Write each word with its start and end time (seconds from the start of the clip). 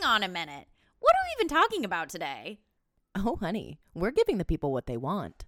hang 0.00 0.08
on 0.10 0.22
a 0.22 0.28
minute. 0.28 0.66
What 1.00 1.14
are 1.14 1.24
we 1.24 1.44
even 1.44 1.48
talking 1.48 1.84
about 1.84 2.08
today? 2.08 2.58
Oh, 3.14 3.36
honey, 3.36 3.78
we're 3.94 4.10
giving 4.10 4.38
the 4.38 4.44
people 4.44 4.72
what 4.72 4.86
they 4.86 4.96
want. 4.96 5.44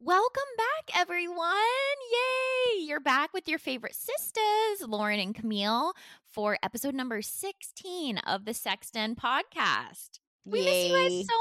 Welcome 0.00 0.42
back, 0.56 0.96
everyone. 0.96 1.46
Yay! 2.12 2.82
You're 2.84 3.00
back 3.00 3.32
with 3.32 3.48
your 3.48 3.58
favorite 3.58 3.94
sisters, 3.94 4.86
Lauren 4.86 5.20
and 5.20 5.34
Camille, 5.34 5.94
for 6.26 6.58
episode 6.62 6.94
number 6.94 7.22
16 7.22 8.18
of 8.18 8.44
the 8.44 8.54
Sex 8.54 8.90
Den 8.90 9.14
podcast. 9.14 10.18
We 10.44 10.64
miss 10.64 10.86
you 10.88 10.92
guys 10.92 11.26
so 11.28 11.36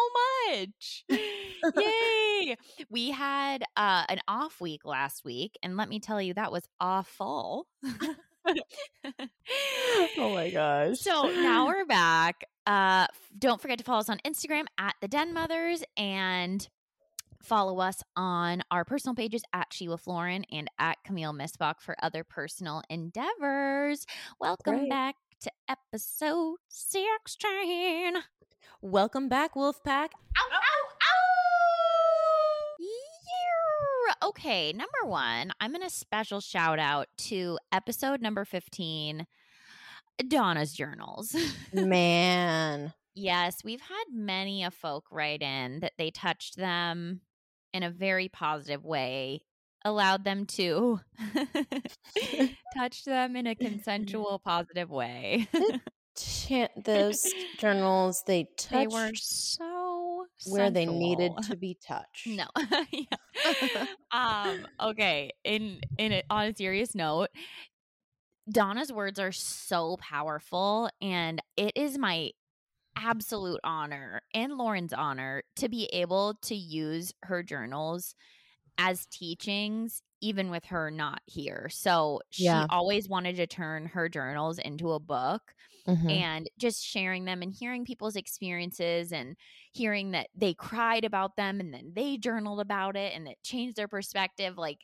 much. 0.51 1.05
Yay. 1.83 2.57
We 2.89 3.11
had 3.11 3.63
uh, 3.75 4.05
an 4.09 4.19
off 4.27 4.61
week 4.61 4.85
last 4.85 5.25
week, 5.25 5.57
and 5.63 5.77
let 5.77 5.89
me 5.89 5.99
tell 5.99 6.21
you, 6.21 6.33
that 6.35 6.51
was 6.51 6.63
awful. 6.79 7.67
oh 10.17 10.33
my 10.33 10.49
gosh. 10.53 10.99
So 10.99 11.23
now 11.23 11.67
we're 11.67 11.85
back. 11.85 12.43
Uh, 12.65 13.07
don't 13.37 13.61
forget 13.61 13.77
to 13.79 13.83
follow 13.83 13.99
us 13.99 14.09
on 14.09 14.19
Instagram 14.25 14.65
at 14.77 14.95
the 15.01 15.07
Den 15.07 15.33
Mothers 15.33 15.83
and 15.97 16.67
follow 17.41 17.79
us 17.79 18.03
on 18.15 18.61
our 18.69 18.85
personal 18.85 19.15
pages 19.15 19.41
at 19.51 19.71
Shewolf 19.71 20.05
Lauren 20.05 20.45
and 20.51 20.69
at 20.77 20.97
Camille 21.03 21.33
Missbach 21.33 21.79
for 21.79 21.95
other 22.03 22.23
personal 22.23 22.83
endeavors. 22.89 24.05
Welcome 24.39 24.79
Great. 24.79 24.89
back 24.89 25.15
to 25.41 25.51
episode 25.67 26.57
16. 26.69 28.13
Welcome 28.81 29.29
back, 29.29 29.53
Wolfpack. 29.55 30.09
Ow, 30.37 30.49
ow, 30.51 30.87
ow! 31.01 32.75
Yeah. 32.79 34.27
Okay, 34.29 34.73
number 34.73 35.05
one, 35.05 35.51
I'm 35.59 35.71
going 35.71 35.83
to 35.83 35.89
special 35.89 36.39
shout 36.41 36.79
out 36.79 37.07
to 37.29 37.57
episode 37.71 38.21
number 38.21 38.45
15, 38.45 39.25
Donna's 40.27 40.73
Journals. 40.73 41.35
Man. 41.73 42.93
yes, 43.15 43.57
we've 43.63 43.81
had 43.81 44.05
many 44.11 44.63
a 44.63 44.71
folk 44.71 45.05
write 45.11 45.41
in 45.41 45.79
that 45.81 45.93
they 45.97 46.11
touched 46.11 46.57
them 46.57 47.21
in 47.73 47.83
a 47.83 47.89
very 47.89 48.29
positive 48.29 48.83
way, 48.83 49.41
allowed 49.85 50.23
them 50.23 50.45
to 50.45 50.99
touch 52.75 53.05
them 53.05 53.35
in 53.35 53.47
a 53.47 53.55
consensual, 53.55 54.39
positive 54.43 54.89
way. 54.89 55.47
Chant 56.15 56.71
those 56.83 57.33
journals, 57.57 58.23
they 58.25 58.49
they 58.71 58.87
touched 58.87 58.93
were 58.93 59.11
so 59.13 60.25
where 60.45 60.69
they 60.69 60.85
needed 60.85 61.31
to 61.43 61.55
be 61.55 61.77
touched. 61.87 62.27
No. 62.27 62.45
Um, 64.11 64.67
okay. 64.79 65.31
In 65.43 65.81
in 65.97 66.21
on 66.29 66.47
a 66.47 66.55
serious 66.55 66.93
note, 66.95 67.29
Donna's 68.49 68.91
words 68.91 69.19
are 69.19 69.31
so 69.31 69.97
powerful 69.97 70.89
and 71.01 71.41
it 71.57 71.73
is 71.75 71.97
my 71.97 72.31
absolute 72.95 73.59
honor 73.63 74.21
and 74.33 74.57
Lauren's 74.57 74.93
honor 74.93 75.43
to 75.55 75.69
be 75.69 75.85
able 75.93 76.35
to 76.41 76.55
use 76.55 77.13
her 77.23 77.43
journals 77.43 78.15
as 78.77 79.05
teachings 79.07 80.01
even 80.21 80.49
with 80.51 80.65
her 80.65 80.91
not 80.91 81.21
here. 81.25 81.67
So 81.69 82.21
she 82.29 82.63
Yeah. 82.63 82.67
always 82.69 83.09
wanted 83.09 83.35
to 83.37 83.47
turn 83.47 83.87
her 83.87 84.07
journals 84.09 84.59
into 84.59 84.91
a 84.91 84.99
book 84.99 85.53
Mhm. 85.87 86.09
and 86.09 86.49
just 86.59 86.83
sharing 86.85 87.25
them 87.25 87.41
and 87.41 87.53
hearing 87.53 87.85
people's 87.85 88.15
experiences 88.15 89.13
and 89.13 89.37
hearing 89.73 90.11
that 90.11 90.29
they 90.35 90.53
cried 90.53 91.05
about 91.05 91.37
them 91.37 91.59
and 91.59 91.73
then 91.73 91.93
they 91.95 92.17
journaled 92.17 92.59
about 92.61 92.97
it 92.97 93.13
and 93.15 93.27
it 93.27 93.37
changed 93.43 93.77
their 93.77 93.87
perspective 93.87 94.57
like 94.57 94.79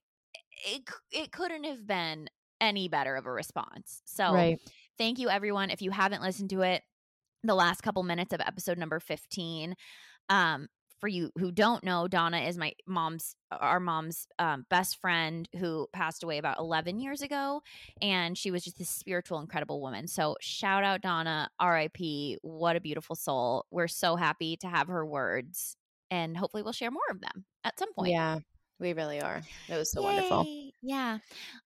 it 0.65 0.83
it 1.11 1.31
couldn't 1.31 1.63
have 1.65 1.85
been 1.85 2.30
any 2.59 2.87
better 2.87 3.15
of 3.15 3.26
a 3.26 3.31
response. 3.31 4.02
So 4.05 4.47
Right. 4.47 4.59
thank 4.97 5.20
you 5.20 5.30
everyone 5.30 5.70
if 5.70 5.81
you 5.81 5.92
haven't 5.92 6.21
listened 6.21 6.49
to 6.52 6.61
it 6.61 6.83
the 7.43 7.55
last 7.55 7.81
couple 7.81 8.03
minutes 8.03 8.33
of 8.33 8.42
episode 8.42 8.77
number 8.77 8.99
15 8.99 9.76
um 10.30 10.67
for 10.99 11.08
you 11.08 11.31
who 11.37 11.52
don't 11.52 11.83
know 11.83 12.08
donna 12.08 12.39
is 12.39 12.58
my 12.58 12.73
mom's 12.85 13.35
our 13.52 13.80
mom's 13.80 14.27
um, 14.39 14.65
best 14.69 14.99
friend 14.99 15.47
who 15.59 15.87
passed 15.93 16.23
away 16.23 16.37
about 16.37 16.59
11 16.59 16.99
years 16.99 17.21
ago 17.21 17.61
and 18.02 18.37
she 18.37 18.52
was 18.52 18.63
just 18.63 18.77
this 18.77 18.89
spiritual 18.89 19.39
incredible 19.39 19.81
woman 19.81 20.08
so 20.08 20.35
shout 20.41 20.83
out 20.83 21.02
donna 21.02 21.49
rip 21.61 21.97
what 22.41 22.75
a 22.75 22.81
beautiful 22.81 23.15
soul 23.15 23.65
we're 23.71 23.87
so 23.87 24.15
happy 24.15 24.58
to 24.58 24.67
have 24.67 24.87
her 24.87 25.05
words 25.05 25.75
and 26.09 26.37
hopefully 26.37 26.63
we'll 26.63 26.73
share 26.73 26.91
more 26.91 27.02
of 27.09 27.21
them 27.21 27.45
at 27.64 27.77
some 27.77 27.93
point 27.93 28.11
Yeah, 28.11 28.39
we 28.79 28.93
really 28.93 29.21
are. 29.21 29.41
It 29.67 29.75
was 29.75 29.91
so 29.91 30.02
wonderful. 30.02 30.67
Yeah. 30.82 31.17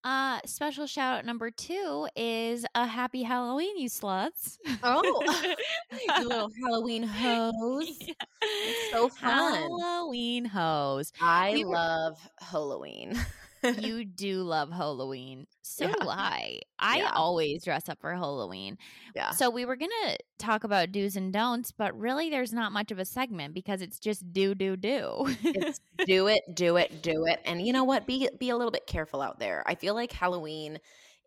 Uh 0.04 0.40
special 0.46 0.88
shout 0.88 1.20
out 1.20 1.26
number 1.26 1.52
two 1.52 2.08
is 2.16 2.66
a 2.76 2.86
happy 2.88 3.24
Halloween, 3.24 3.78
you 3.78 3.90
sluts. 3.90 4.58
Oh, 4.84 5.02
you 6.18 6.28
little 6.28 6.50
Halloween 6.64 7.04
hose. 7.04 7.98
Yeah. 8.00 8.14
It's 8.42 8.92
so 8.92 9.10
fun. 9.10 9.54
Halloween 9.80 10.46
hose. 10.46 11.12
I 11.22 11.52
We 11.54 11.66
were- 11.66 11.74
love 11.76 12.18
Halloween. 12.40 13.20
You 13.80 14.06
do 14.06 14.44
love 14.44 14.72
Halloween. 14.72 15.48
So 15.62 15.86
Yeah. 15.86 15.94
do 16.00 16.10
I. 16.10 16.62
I 16.80 16.98
Yeah. 17.00 17.12
always 17.14 17.64
dress 17.64 17.88
up 17.90 18.00
for 18.02 18.14
Halloween. 18.14 18.78
yeah. 19.16 19.32
So 19.32 19.50
we 19.50 19.66
were 19.66 19.76
gonna 19.76 20.18
talk 20.40 20.64
about 20.64 20.92
do's 20.92 21.16
and 21.16 21.32
don'ts, 21.32 21.72
but 21.72 21.98
really 22.00 22.30
there's 22.30 22.54
not 22.54 22.72
much 22.72 22.92
of 22.92 23.00
a 23.00 23.06
segment 23.06 23.54
because 23.54 23.82
it's 23.82 24.00
just 24.00 24.32
do 24.34 24.56
do 24.56 24.76
do. 24.76 25.28
It's 25.44 25.80
do 26.06 26.28
it, 26.28 26.42
do 26.54 26.78
it, 26.78 27.02
do 27.02 27.26
it. 27.26 27.40
And 27.46 27.66
you 27.66 27.74
know 27.74 27.84
what? 27.84 28.08
Be 28.08 28.30
be 28.40 28.50
a 28.50 28.58
little 28.58 28.72
bit 28.72 28.88
careful 28.88 29.22
out 29.22 29.40
there. 29.40 29.64
I 29.68 29.76
feel 29.76 29.94
like 29.94 30.12
Halloween 30.12 30.80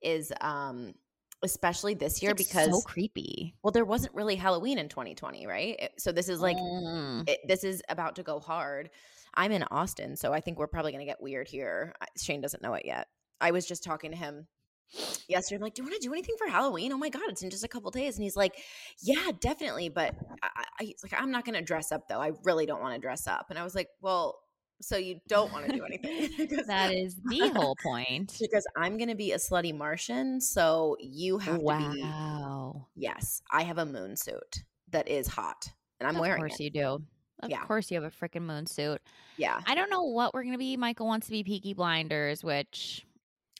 is 0.02 0.32
um 0.40 0.94
especially 1.42 1.92
this 1.94 2.22
year 2.22 2.32
It's 2.32 2.42
because 2.46 2.70
so 2.70 2.80
creepy. 2.80 3.54
well 3.62 3.70
there 3.70 3.84
wasn't 3.84 4.14
really 4.14 4.34
Halloween 4.36 4.78
in 4.78 4.88
2020, 4.88 5.46
right? 5.46 5.90
So 5.98 6.10
this 6.10 6.28
is 6.30 6.40
like 6.40 6.56
Mm. 6.56 7.28
it, 7.28 7.40
this 7.46 7.64
is 7.64 7.82
about 7.88 8.16
to 8.16 8.22
go 8.22 8.40
hard. 8.40 8.88
I'm 9.36 9.52
in 9.52 9.64
Austin, 9.64 10.16
so 10.16 10.32
I 10.32 10.40
think 10.40 10.58
we're 10.58 10.66
probably 10.66 10.92
going 10.92 11.04
to 11.04 11.10
get 11.10 11.22
weird 11.22 11.48
here. 11.48 11.94
Shane 12.20 12.40
doesn't 12.40 12.62
know 12.62 12.74
it 12.74 12.84
yet. 12.84 13.08
I 13.40 13.50
was 13.50 13.66
just 13.66 13.84
talking 13.84 14.10
to 14.12 14.16
him 14.16 14.46
yesterday. 15.28 15.56
I'm 15.56 15.62
like, 15.62 15.74
"Do 15.74 15.82
you 15.82 15.88
want 15.88 16.00
to 16.00 16.06
do 16.06 16.12
anything 16.12 16.36
for 16.38 16.48
Halloween? 16.48 16.92
Oh 16.92 16.98
my 16.98 17.08
god, 17.08 17.22
it's 17.28 17.42
in 17.42 17.50
just 17.50 17.64
a 17.64 17.68
couple 17.68 17.90
days." 17.90 18.16
And 18.16 18.22
he's 18.24 18.36
like, 18.36 18.54
"Yeah, 19.02 19.30
definitely, 19.40 19.88
but 19.88 20.14
I, 20.42 20.64
I, 20.80 20.84
he's 20.84 21.02
like, 21.02 21.20
I'm 21.20 21.30
not 21.30 21.44
going 21.44 21.56
to 21.56 21.62
dress 21.62 21.92
up 21.92 22.08
though. 22.08 22.20
I 22.20 22.32
really 22.44 22.66
don't 22.66 22.80
want 22.80 22.94
to 22.94 23.00
dress 23.00 23.26
up." 23.26 23.46
And 23.50 23.58
I 23.58 23.64
was 23.64 23.74
like, 23.74 23.88
"Well, 24.00 24.38
so 24.80 24.96
you 24.96 25.20
don't 25.28 25.52
want 25.52 25.66
to 25.66 25.72
do 25.72 25.84
anything?" 25.84 26.30
because, 26.38 26.66
that 26.66 26.92
is 26.92 27.16
the 27.24 27.48
whole 27.54 27.76
point. 27.82 28.36
because 28.40 28.66
I'm 28.76 28.96
going 28.96 29.08
to 29.10 29.14
be 29.16 29.32
a 29.32 29.36
slutty 29.38 29.76
Martian, 29.76 30.40
so 30.40 30.96
you 31.00 31.38
have 31.38 31.56
to 31.56 31.60
be. 31.60 32.02
Wow. 32.02 32.86
Yes, 32.94 33.42
I 33.50 33.62
have 33.62 33.78
a 33.78 33.86
moon 33.86 34.16
suit 34.16 34.62
that 34.90 35.08
is 35.08 35.26
hot, 35.26 35.70
and 35.98 36.08
I'm 36.08 36.16
of 36.16 36.20
wearing 36.20 36.42
Of 36.42 36.50
course 36.50 36.60
it. 36.60 36.64
you 36.64 36.70
do. 36.70 37.04
Of 37.44 37.50
Yeah. 37.50 37.64
course 37.64 37.90
you 37.90 38.00
have 38.00 38.04
a 38.12 38.14
freaking 38.14 38.42
moon 38.42 38.66
suit. 38.66 39.00
Yeah, 39.36 39.60
I 39.66 39.74
don't 39.74 39.90
know 39.90 40.02
what 40.04 40.34
we're 40.34 40.44
gonna 40.44 40.58
be. 40.58 40.76
Michael 40.76 41.06
wants 41.06 41.26
to 41.26 41.32
be 41.32 41.44
Peaky 41.44 41.74
Blinders, 41.74 42.42
which 42.42 43.04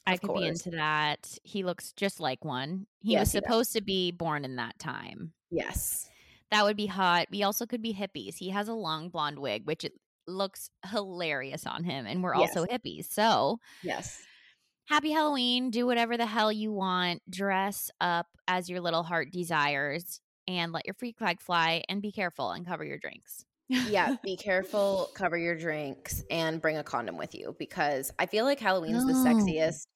I 0.07 0.15
Of 0.15 0.21
could 0.23 0.35
be 0.35 0.47
into 0.47 0.71
that. 0.71 1.39
He 1.45 1.63
looks 1.63 1.93
just 1.93 2.21
like 2.21 2.45
one. 2.45 2.87
He 3.01 3.13
Yes, 3.13 3.21
was 3.29 3.33
he 3.33 3.39
supposed 3.39 3.73
to 3.75 3.81
be 3.83 4.11
born 4.13 4.45
in 4.45 4.57
that 4.57 4.79
time. 4.79 5.33
yes. 5.51 6.09
That 6.51 6.65
would 6.65 6.77
be 6.77 6.87
hot. 6.87 7.27
We 7.31 7.43
also 7.43 7.67
could 7.67 7.83
be 7.83 7.95
hippies. 7.95 8.37
He 8.37 8.51
has 8.51 8.69
a 8.69 8.75
long 8.75 9.09
blonde 9.09 9.39
wig, 9.41 9.67
which 9.67 9.83
it 9.83 9.95
looks 10.27 10.71
hilarious 10.91 11.67
on 11.67 11.83
him, 11.85 12.07
and 12.07 12.23
we're 12.23 12.35
also 12.35 12.65
hippies. 12.67 13.07
So 13.11 13.59
Yes. 13.83 14.23
happy 14.89 15.11
Halloween. 15.11 15.71
Do 15.71 15.85
whatever 15.87 16.17
the 16.17 16.27
hell 16.27 16.53
you 16.53 16.71
want. 16.73 17.23
Dress 17.29 17.91
up 18.01 18.27
as 18.47 18.69
your 18.71 18.81
little 18.81 19.03
heart 19.03 19.33
desires, 19.33 20.21
and 20.47 20.71
let 20.73 20.87
your 20.87 20.95
freak 20.95 21.19
flag 21.19 21.41
fly. 21.41 21.83
And 21.89 22.01
be 22.03 22.13
careful 22.13 22.51
and 22.53 22.65
cover 22.67 22.85
your 22.85 22.99
drinks. 22.99 23.45
Yeah, 23.69 24.17
be 24.25 24.37
careful, 24.37 25.09
cover 25.15 25.37
your 25.37 25.57
drinks, 25.57 26.23
and 26.31 26.61
bring 26.61 26.77
a 26.77 26.85
condom 26.85 27.17
with 27.17 27.35
you 27.35 27.55
because 27.59 28.11
I 28.19 28.27
feel 28.27 28.45
like 28.45 28.61
Halloween's 28.61 29.05
the 29.05 29.13
Oh. 29.13 29.25
sexiest. 29.25 29.87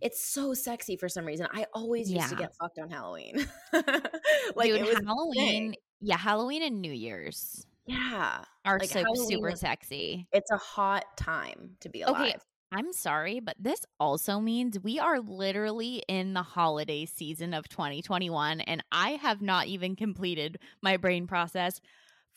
It's 0.00 0.20
so 0.20 0.54
sexy 0.54 0.96
for 0.96 1.08
some 1.08 1.24
reason. 1.24 1.46
I 1.52 1.66
always 1.74 2.10
used 2.10 2.28
to 2.30 2.36
get 2.36 2.54
fucked 2.60 2.78
on 2.78 2.90
Halloween. 2.90 3.46
like 3.72 4.68
Dude, 4.68 4.80
it 4.80 4.86
was 4.86 5.00
Halloween. 5.04 5.74
Yeah, 6.00 6.16
Halloween 6.16 6.62
and 6.62 6.80
New 6.80 6.92
Year's 6.92 7.66
Yeah, 7.86 8.44
are 8.64 8.78
Like, 8.78 8.88
so 8.90 9.00
Halloween 9.00 9.28
super 9.28 9.52
sexy. 9.56 10.28
it's 10.32 10.50
a 10.50 10.56
hot 10.56 11.04
time 11.16 11.76
to 11.80 11.88
be 11.88 12.02
alive. 12.02 12.20
Okay, 12.20 12.34
I'm 12.70 12.92
sorry, 12.92 13.40
but 13.40 13.56
this 13.58 13.84
also 13.98 14.40
means 14.40 14.78
we 14.78 14.98
are 14.98 15.20
literally 15.20 16.02
in 16.06 16.34
the 16.34 16.42
holiday 16.42 17.06
season 17.06 17.54
of 17.54 17.68
2021, 17.68 18.60
and 18.60 18.84
I 18.92 19.12
have 19.12 19.40
not 19.42 19.66
even 19.66 19.96
completed 19.96 20.58
my 20.82 20.96
brain 20.98 21.26
process 21.26 21.80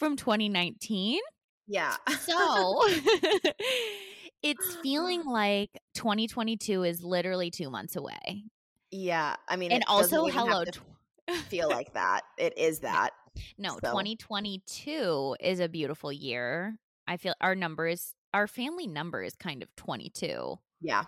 from 0.02 0.18
2019. 0.18 1.20
Yeah. 1.68 1.96
So 2.22 2.82
it's 4.42 4.76
feeling 4.82 5.24
like 5.26 5.70
2022 5.94 6.82
is 6.84 7.04
literally 7.04 7.52
two 7.52 7.70
months 7.70 7.96
away. 7.96 8.46
yeah. 8.90 9.36
I 9.48 9.58
mean, 9.58 9.72
And 9.72 9.84
it 9.84 9.88
also, 9.88 10.26
hello. 10.26 10.66
tw- 10.66 10.82
feel 11.50 11.70
like 11.78 11.94
that. 11.94 12.22
It 12.40 12.58
is 12.58 12.80
that. 12.80 13.12
No, 13.60 13.74
So- 13.76 13.92
2022 13.92 15.36
is 15.40 15.60
a 15.60 15.70
beautiful 15.70 16.12
year. 16.12 16.80
I 17.08 17.18
feel 17.18 17.36
our 17.40 17.54
number 17.54 17.86
is 17.88 18.16
our 18.34 18.48
family 18.48 18.88
number 18.88 19.22
is 19.22 19.36
kind 19.36 19.62
of 19.62 19.70
22. 19.76 20.58
Yeah. 20.82 21.04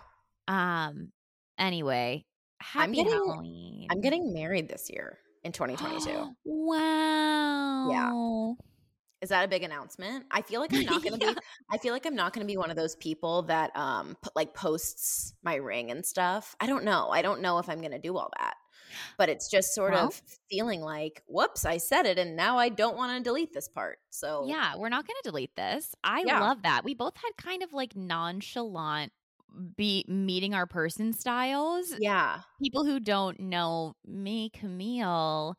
Um 0.46 1.10
anyway, 1.58 2.24
happy 2.60 2.92
getting- 2.94 3.12
Halloween. 3.12 3.88
I'm 3.90 4.00
getting 4.00 4.32
married 4.32 4.68
this 4.68 4.88
year 4.88 5.18
in 5.42 5.50
2022. 5.50 6.30
wow. 6.44 8.56
Is 9.24 9.30
that 9.30 9.44
a 9.44 9.48
big 9.48 9.62
announcement? 9.64 10.26
I 10.30 10.42
feel 10.42 10.60
like 10.60 10.72
I'm 10.72 10.84
not 10.84 11.02
going 11.02 11.18
to 11.18 11.26
Yeah. 11.26 11.32
be 11.32 11.40
I 11.72 11.78
feel 11.78 11.92
like 11.92 12.06
I'm 12.06 12.14
not 12.14 12.32
going 12.32 12.46
to 12.46 12.50
be 12.52 12.56
one 12.56 12.70
of 12.70 12.76
those 12.76 12.94
people 12.94 13.42
that 13.44 13.74
um 13.76 14.16
p- 14.22 14.30
like 14.36 14.54
posts 14.54 15.34
my 15.42 15.56
ring 15.56 15.90
and 15.90 16.04
stuff. 16.06 16.54
I 16.60 16.66
don't 16.66 16.84
know. 16.84 17.08
I 17.08 17.22
don't 17.22 17.40
know 17.40 17.58
if 17.58 17.68
I'm 17.68 17.80
going 17.80 17.92
to 17.92 17.98
do 17.98 18.16
all 18.16 18.30
that. 18.38 18.54
But 19.18 19.28
it's 19.30 19.50
just 19.50 19.74
sort 19.74 19.92
Well- 19.94 20.08
of 20.08 20.22
feeling 20.50 20.80
like, 20.80 21.22
whoops, 21.26 21.64
I 21.64 21.78
said 21.78 22.06
it 22.06 22.18
and 22.18 22.36
now 22.36 22.58
I 22.58 22.68
don't 22.68 22.96
want 22.96 23.16
to 23.16 23.24
delete 23.24 23.52
this 23.52 23.66
part. 23.68 23.98
So 24.10 24.44
Yeah, 24.46 24.76
we're 24.76 24.88
not 24.90 25.06
going 25.06 25.16
to 25.22 25.30
delete 25.30 25.56
this. 25.56 25.94
I 26.04 26.22
Yeah. 26.26 26.40
love 26.40 26.62
that. 26.62 26.84
We 26.84 26.94
both 26.94 27.16
had 27.16 27.30
kind 27.36 27.62
of 27.64 27.72
like 27.72 27.96
nonchalant 27.96 29.10
be 29.76 30.04
meeting 30.08 30.52
our 30.52 30.66
person 30.66 31.12
styles. 31.12 31.94
Yeah. 31.98 32.40
People 32.60 32.84
who 32.84 32.98
don't 33.00 33.38
know 33.40 33.94
me, 34.04 34.50
Camille, 34.50 35.56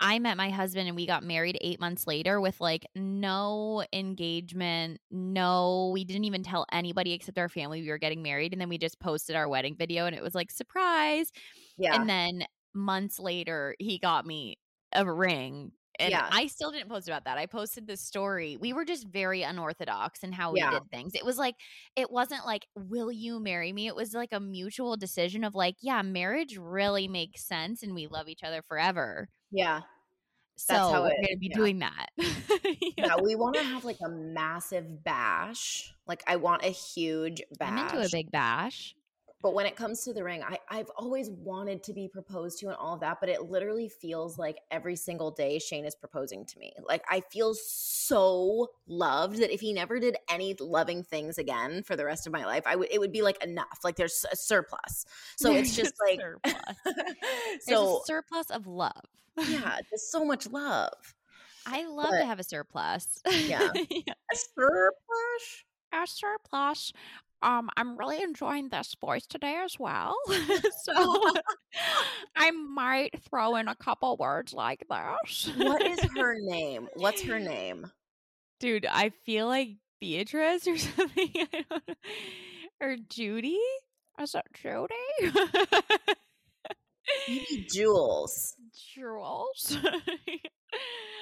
I 0.00 0.18
met 0.18 0.36
my 0.36 0.50
husband 0.50 0.88
and 0.88 0.96
we 0.96 1.06
got 1.06 1.22
married 1.22 1.58
8 1.60 1.78
months 1.78 2.06
later 2.06 2.40
with 2.40 2.60
like 2.60 2.86
no 2.94 3.84
engagement, 3.92 4.98
no, 5.10 5.90
we 5.92 6.04
didn't 6.04 6.24
even 6.24 6.42
tell 6.42 6.66
anybody 6.72 7.12
except 7.12 7.38
our 7.38 7.48
family 7.50 7.82
we 7.82 7.88
were 7.90 7.98
getting 7.98 8.22
married 8.22 8.52
and 8.52 8.60
then 8.60 8.68
we 8.70 8.78
just 8.78 8.98
posted 9.00 9.36
our 9.36 9.48
wedding 9.48 9.76
video 9.76 10.06
and 10.06 10.16
it 10.16 10.22
was 10.22 10.34
like 10.34 10.50
surprise. 10.50 11.30
Yeah. 11.76 11.96
And 11.96 12.08
then 12.08 12.44
months 12.74 13.18
later, 13.18 13.76
he 13.78 13.98
got 13.98 14.26
me 14.26 14.58
a 14.94 15.10
ring. 15.10 15.72
And 15.98 16.14
Yeah. 16.14 16.30
I 16.30 16.46
still 16.46 16.72
didn't 16.72 16.88
post 16.90 17.08
about 17.08 17.24
that. 17.24 17.38
I 17.38 17.46
posted 17.46 17.86
the 17.86 17.96
story. 17.96 18.56
We 18.56 18.72
were 18.72 18.84
just 18.86 19.08
very 19.08 19.42
unorthodox 19.42 20.24
in 20.24 20.32
how 20.32 20.52
Yeah. 20.52 20.54
we 20.54 20.66
did 20.66 20.90
things. 20.90 21.14
It 21.14 21.24
was 21.26 21.38
like, 21.38 21.56
it 21.96 22.10
wasn't 22.10 22.46
like, 22.46 22.66
will 22.74 23.12
you 23.12 23.40
marry 23.40 23.72
me? 23.72 23.86
It 23.88 23.96
was 23.96 24.14
like 24.14 24.32
a 24.32 24.40
mutual 24.40 24.96
decision 24.96 25.44
of 25.44 25.54
like, 25.54 25.76
yeah, 25.82 26.02
marriage 26.02 26.56
really 26.58 27.08
makes 27.08 27.44
sense 27.44 27.82
and 27.82 27.94
we 27.94 28.06
love 28.08 28.28
each 28.28 28.42
other 28.44 28.62
forever. 28.62 29.28
Yeah. 29.50 29.80
So 30.56 30.74
That's 30.74 30.92
how 30.92 31.02
we're 31.02 31.08
going 31.08 31.28
to 31.30 31.38
be 31.38 31.48
yeah. 31.50 31.56
doing 31.56 31.78
that. 31.78 32.10
Yeah, 32.96 33.16
we 33.22 33.34
want 33.34 33.56
to 33.56 33.62
have 33.62 33.84
like 33.84 33.96
a 34.04 34.10
massive 34.10 35.02
bash. 35.02 35.94
Like 36.06 36.22
I 36.26 36.36
want 36.36 36.64
a 36.64 36.68
huge 36.68 37.40
bash. 37.58 37.70
I'm 37.70 37.78
into 37.78 38.00
a 38.04 38.08
big 38.12 38.30
bash. 38.30 38.94
But 39.42 39.54
when 39.54 39.64
it 39.64 39.74
comes 39.74 40.04
to 40.04 40.12
the 40.12 40.22
ring, 40.22 40.42
I, 40.42 40.58
I've 40.68 40.90
always 40.98 41.30
wanted 41.30 41.82
to 41.84 41.94
be 41.94 42.08
proposed 42.08 42.58
to 42.60 42.66
and 42.66 42.76
all 42.76 42.94
of 42.94 43.00
that, 43.00 43.20
but 43.20 43.30
it 43.30 43.44
literally 43.50 43.88
feels 43.88 44.38
like 44.38 44.58
every 44.70 44.96
single 44.96 45.30
day 45.30 45.58
Shane 45.58 45.86
is 45.86 45.94
proposing 45.94 46.44
to 46.44 46.58
me. 46.58 46.74
Like 46.86 47.02
I 47.10 47.20
feel 47.20 47.54
so 47.54 48.68
loved 48.86 49.38
that 49.38 49.50
if 49.52 49.60
he 49.60 49.72
never 49.72 49.98
did 49.98 50.16
any 50.28 50.54
loving 50.60 51.02
things 51.02 51.38
again 51.38 51.82
for 51.82 51.96
the 51.96 52.04
rest 52.04 52.26
of 52.26 52.32
my 52.34 52.44
life, 52.44 52.64
I 52.66 52.76
would 52.76 52.88
it 52.90 52.98
would 53.00 53.12
be 53.12 53.22
like 53.22 53.42
enough. 53.42 53.78
Like 53.82 53.96
there's 53.96 54.26
a 54.30 54.36
surplus. 54.36 55.06
So 55.36 55.52
it's 55.54 55.74
just 55.80 55.94
like 56.06 56.20
surplus. 56.20 56.54
So 57.62 58.00
a 58.02 58.06
surplus 58.06 58.50
of 58.50 58.66
love. 58.66 59.06
yeah, 59.48 59.78
there's 59.90 60.10
so 60.10 60.24
much 60.24 60.48
love. 60.50 60.92
I 61.66 61.86
love 61.86 62.08
But- 62.10 62.18
to 62.20 62.26
have 62.26 62.40
a 62.40 62.44
surplus. 62.44 63.20
Yeah. 63.26 63.70
A 63.74 64.36
surplus? 64.36 65.64
a 65.92 66.06
surplus. 66.06 66.92
Um, 67.42 67.70
I'm 67.76 67.96
really 67.96 68.22
enjoying 68.22 68.68
this 68.68 68.94
voice 69.00 69.26
today 69.26 69.60
as 69.64 69.78
well. 69.78 70.14
so 70.82 71.32
I 72.36 72.50
might 72.50 73.22
throw 73.28 73.56
in 73.56 73.68
a 73.68 73.74
couple 73.74 74.16
words 74.16 74.52
like 74.52 74.84
this. 74.88 75.50
What 75.56 75.82
is 75.82 76.00
her 76.16 76.36
name? 76.38 76.88
What's 76.94 77.22
her 77.22 77.38
name? 77.38 77.90
Dude, 78.58 78.86
I 78.86 79.10
feel 79.24 79.46
like 79.46 79.70
Beatrice 80.00 80.66
or 80.66 80.76
something. 80.76 81.30
I 81.34 81.46
don't 81.52 81.88
know. 81.88 81.94
Or 82.82 82.96
Judy? 83.08 83.58
Is 84.20 84.34
it 84.34 84.44
Judy? 84.54 84.94
Maybe 87.28 87.66
Jules. 87.72 88.54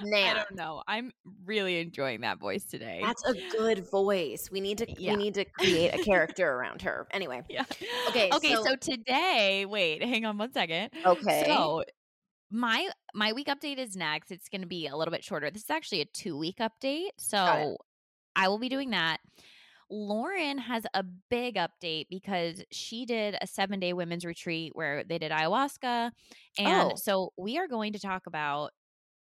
I 0.01 0.05
Nan. 0.05 0.37
don't 0.37 0.55
know. 0.55 0.83
I'm 0.87 1.11
really 1.45 1.81
enjoying 1.81 2.21
that 2.21 2.39
voice 2.39 2.65
today. 2.65 3.01
That's 3.03 3.25
a 3.25 3.35
good 3.51 3.89
voice. 3.91 4.49
We 4.51 4.61
need 4.61 4.79
to 4.79 4.87
Yeah. 5.01 5.13
we 5.13 5.17
need 5.25 5.35
to 5.35 5.45
create 5.45 5.95
a 5.95 6.03
character 6.05 6.49
around 6.51 6.83
her. 6.83 7.09
Anyway. 7.11 7.43
yeah. 7.49 7.65
Okay, 8.09 8.31
Okay. 8.33 8.55
so- 8.55 8.65
So, 8.65 8.77
today, 8.77 9.65
wait, 9.67 10.03
hang 10.03 10.25
on 10.25 10.39
one 10.39 10.53
second. 10.53 10.91
Okay. 11.05 11.45
So 11.47 11.83
my 12.51 12.89
my 13.15 13.33
week 13.33 13.49
update 13.49 13.79
is 13.79 13.97
next. 13.97 14.31
It's 14.31 14.49
going 14.49 14.61
to 14.61 14.67
be 14.67 14.87
a 14.87 14.97
little 14.97 15.13
bit 15.13 15.25
shorter. 15.25 15.51
This 15.51 15.63
is 15.65 15.71
actually 15.71 16.03
a 16.03 16.07
two 16.07 16.37
week 16.37 16.59
update, 16.59 17.09
so 17.19 17.77
I 18.37 18.49
will 18.49 18.59
be 18.59 18.69
doing 18.69 18.91
that. 18.91 19.19
Lauren 19.91 20.59
has 20.59 20.85
a 20.95 21.03
big 21.03 21.57
update 21.57 22.07
because 22.11 22.63
she 22.71 23.07
did 23.07 23.37
a 23.41 23.47
seven 23.47 23.81
day 23.81 23.93
women's 23.93 24.25
retreat 24.25 24.73
where 24.75 25.03
they 25.05 25.19
did 25.19 25.33
ayahuasca, 25.33 26.11
and 26.59 26.93
Oh. 26.93 26.97
so 26.97 27.33
we 27.37 27.59
are 27.59 27.67
going 27.69 27.93
to 27.95 27.99
talk 27.99 28.27
about 28.27 28.73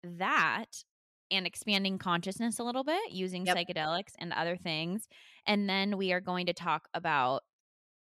that 0.02 0.84
and 1.30 1.46
expanding 1.46 1.98
consciousness 1.98 2.58
a 2.58 2.64
little 2.64 2.84
bit 2.84 3.10
using 3.12 3.46
Yep. 3.46 3.56
psychedelics 3.56 4.12
and 4.18 4.32
other 4.32 4.56
things, 4.56 5.08
and 5.46 5.68
then 5.68 5.96
we 5.96 6.12
are 6.12 6.20
going 6.20 6.46
to 6.46 6.52
talk 6.52 6.88
about 6.94 7.42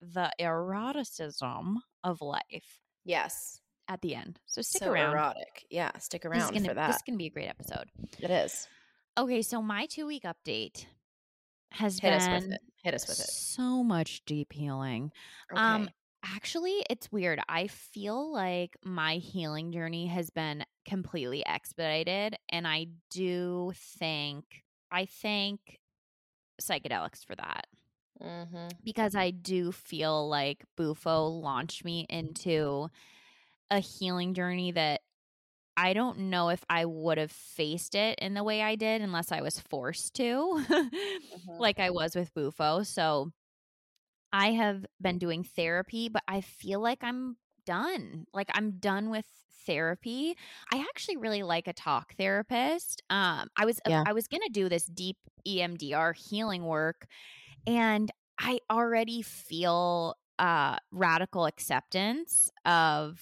the 0.01 0.31
eroticism 0.39 1.77
of 2.05 2.21
life 2.21 2.81
yes. 3.05 3.61
at 3.89 4.01
the 4.03 4.15
end. 4.15 4.41
So 4.47 4.63
stick 4.63 4.83
so 4.83 4.91
around. 4.93 5.13
erotic. 5.13 5.65
Yeah, 5.71 5.97
stick 5.99 6.25
around 6.25 6.53
gonna, 6.53 6.69
for 6.69 6.75
This 6.75 6.97
is 6.97 7.03
going 7.03 7.15
to 7.15 7.19
be 7.19 7.27
a 7.27 7.31
great 7.31 7.49
episode. 7.49 7.91
it 8.19 8.31
is. 8.31 8.67
Okay, 9.17 9.43
so 9.43 9.61
my 9.63 9.87
two 9.87 10.07
week 10.07 10.25
update 10.25 10.87
has 11.73 11.99
Hit 11.99 12.13
us 12.13 12.27
been 12.27 12.35
with 12.35 12.53
it. 12.53 12.61
Hit 12.83 12.95
us 12.95 13.09
with 13.09 13.21
it. 13.21 13.27
so 13.27 13.83
much 13.85 14.25
deep 14.25 14.53
healing. 14.53 15.13
Okay. 15.53 15.61
Um, 15.61 15.91
actually, 16.25 16.85
it's 16.91 17.11
weird. 17.13 17.41
I 17.49 17.69
feel 17.69 18.33
like 18.33 18.77
my 18.85 19.17
healing 19.17 19.73
journey 19.73 20.07
has 20.07 20.31
been 20.31 20.65
completely 20.85 21.47
expedited, 21.47 22.37
and 22.49 22.67
I 22.67 22.87
do 23.11 23.73
think 23.97 24.45
I 24.91 25.07
thank 25.07 25.81
psychedelics 26.61 27.25
for 27.25 27.35
that 27.37 27.67
mm-hmm. 28.23 28.69
because 28.85 29.15
I 29.15 29.31
do 29.31 29.73
feel 29.73 30.29
like 30.29 30.65
Bufo 30.77 31.27
launched 31.27 31.85
me 31.85 32.07
into 32.09 32.89
a 33.71 33.81
healing 33.81 34.35
journey 34.35 34.73
that 34.73 35.02
I 35.77 35.93
don't 35.95 36.19
know 36.31 36.51
if 36.51 36.65
I 36.69 36.85
would 36.85 37.19
have 37.19 37.33
faced 37.33 37.95
it 37.95 38.19
in 38.21 38.35
the 38.35 38.45
way 38.45 38.63
I 38.63 38.75
did 38.75 39.01
unless 39.01 39.33
I 39.33 39.41
was 39.41 39.59
forced 39.59 40.15
to, 40.15 40.63
like 41.59 41.81
I 41.81 41.91
was 41.91 42.15
with 42.15 42.33
Bufo. 42.35 42.83
So 42.83 43.33
I 44.33 44.53
have 44.53 44.85
been 45.01 45.19
doing 45.19 45.45
therapy, 45.45 46.09
but 46.09 46.23
I 46.29 46.41
feel 46.41 46.81
like 46.81 47.03
I'm 47.03 47.37
done. 47.67 48.27
Like 48.33 48.49
I'm 48.55 48.73
done 48.79 49.11
with 49.11 49.27
therapy. 49.67 50.37
I 50.73 50.79
actually 50.79 51.17
really 51.19 51.43
like 51.43 51.69
a 51.69 51.73
talk 51.73 52.15
therapist. 52.17 53.03
Um 53.11 53.49
I 53.57 53.65
was 53.65 53.81
Yeah. 53.87 54.05
I 54.07 54.13
was 54.13 54.27
going 54.27 54.43
to 54.43 54.53
do 54.53 54.69
this 54.69 54.85
deep 54.85 55.17
EMDR 55.47 56.17
healing 56.17 56.65
work 56.65 57.07
and 57.67 58.11
I 58.39 58.61
already 58.71 59.23
feel 59.23 60.17
uh 60.39 60.77
radical 60.91 61.47
acceptance 61.47 62.51
of 62.65 63.21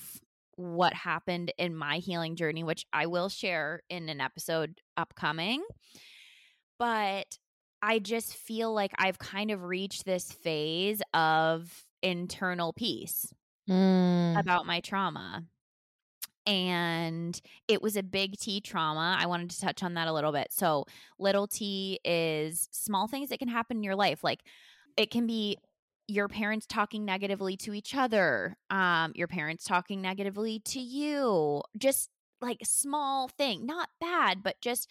what 0.60 0.92
happened 0.94 1.52
in 1.58 1.74
my 1.74 1.96
healing 1.98 2.36
journey 2.36 2.62
which 2.64 2.84
I 2.92 3.06
will 3.06 3.28
share 3.28 3.82
in 3.88 4.08
an 4.08 4.20
episode 4.20 4.80
upcoming. 4.96 5.62
But 6.78 7.38
I 7.82 7.98
just 7.98 8.34
feel 8.34 8.72
like 8.72 8.92
I've 8.98 9.18
kind 9.18 9.50
of 9.50 9.62
reached 9.64 10.04
this 10.04 10.30
phase 10.32 11.02
of 11.14 11.84
internal 12.02 12.72
peace 12.72 13.32
Mm. 13.68 14.38
about 14.38 14.66
my 14.66 14.80
trauma. 14.80 15.44
And 16.46 17.40
it 17.68 17.82
was 17.82 17.96
a 17.96 18.02
big 18.02 18.38
T 18.38 18.60
trauma. 18.60 19.16
I 19.18 19.26
wanted 19.26 19.50
to 19.50 19.60
touch 19.60 19.82
on 19.82 19.94
that 19.94 20.08
a 20.08 20.12
little 20.12 20.32
bit. 20.32 20.48
So, 20.50 20.86
little 21.18 21.46
t 21.46 22.00
is 22.04 22.68
small 22.72 23.06
things 23.06 23.28
that 23.28 23.38
can 23.38 23.48
happen 23.48 23.78
in 23.78 23.82
your 23.82 23.94
life. 23.94 24.24
Like 24.24 24.40
it 24.96 25.10
can 25.10 25.26
be 25.26 25.58
your 26.10 26.28
parents 26.28 26.66
talking 26.66 27.04
negatively 27.04 27.56
to 27.58 27.72
each 27.72 27.94
other, 27.94 28.56
um, 28.68 29.12
your 29.14 29.28
parents 29.28 29.64
talking 29.64 30.02
negatively 30.02 30.60
to 30.60 30.80
you, 30.80 31.62
just 31.78 32.10
like 32.40 32.58
small 32.64 33.28
thing, 33.28 33.66
not 33.66 33.88
bad, 34.00 34.42
but 34.42 34.60
just 34.60 34.88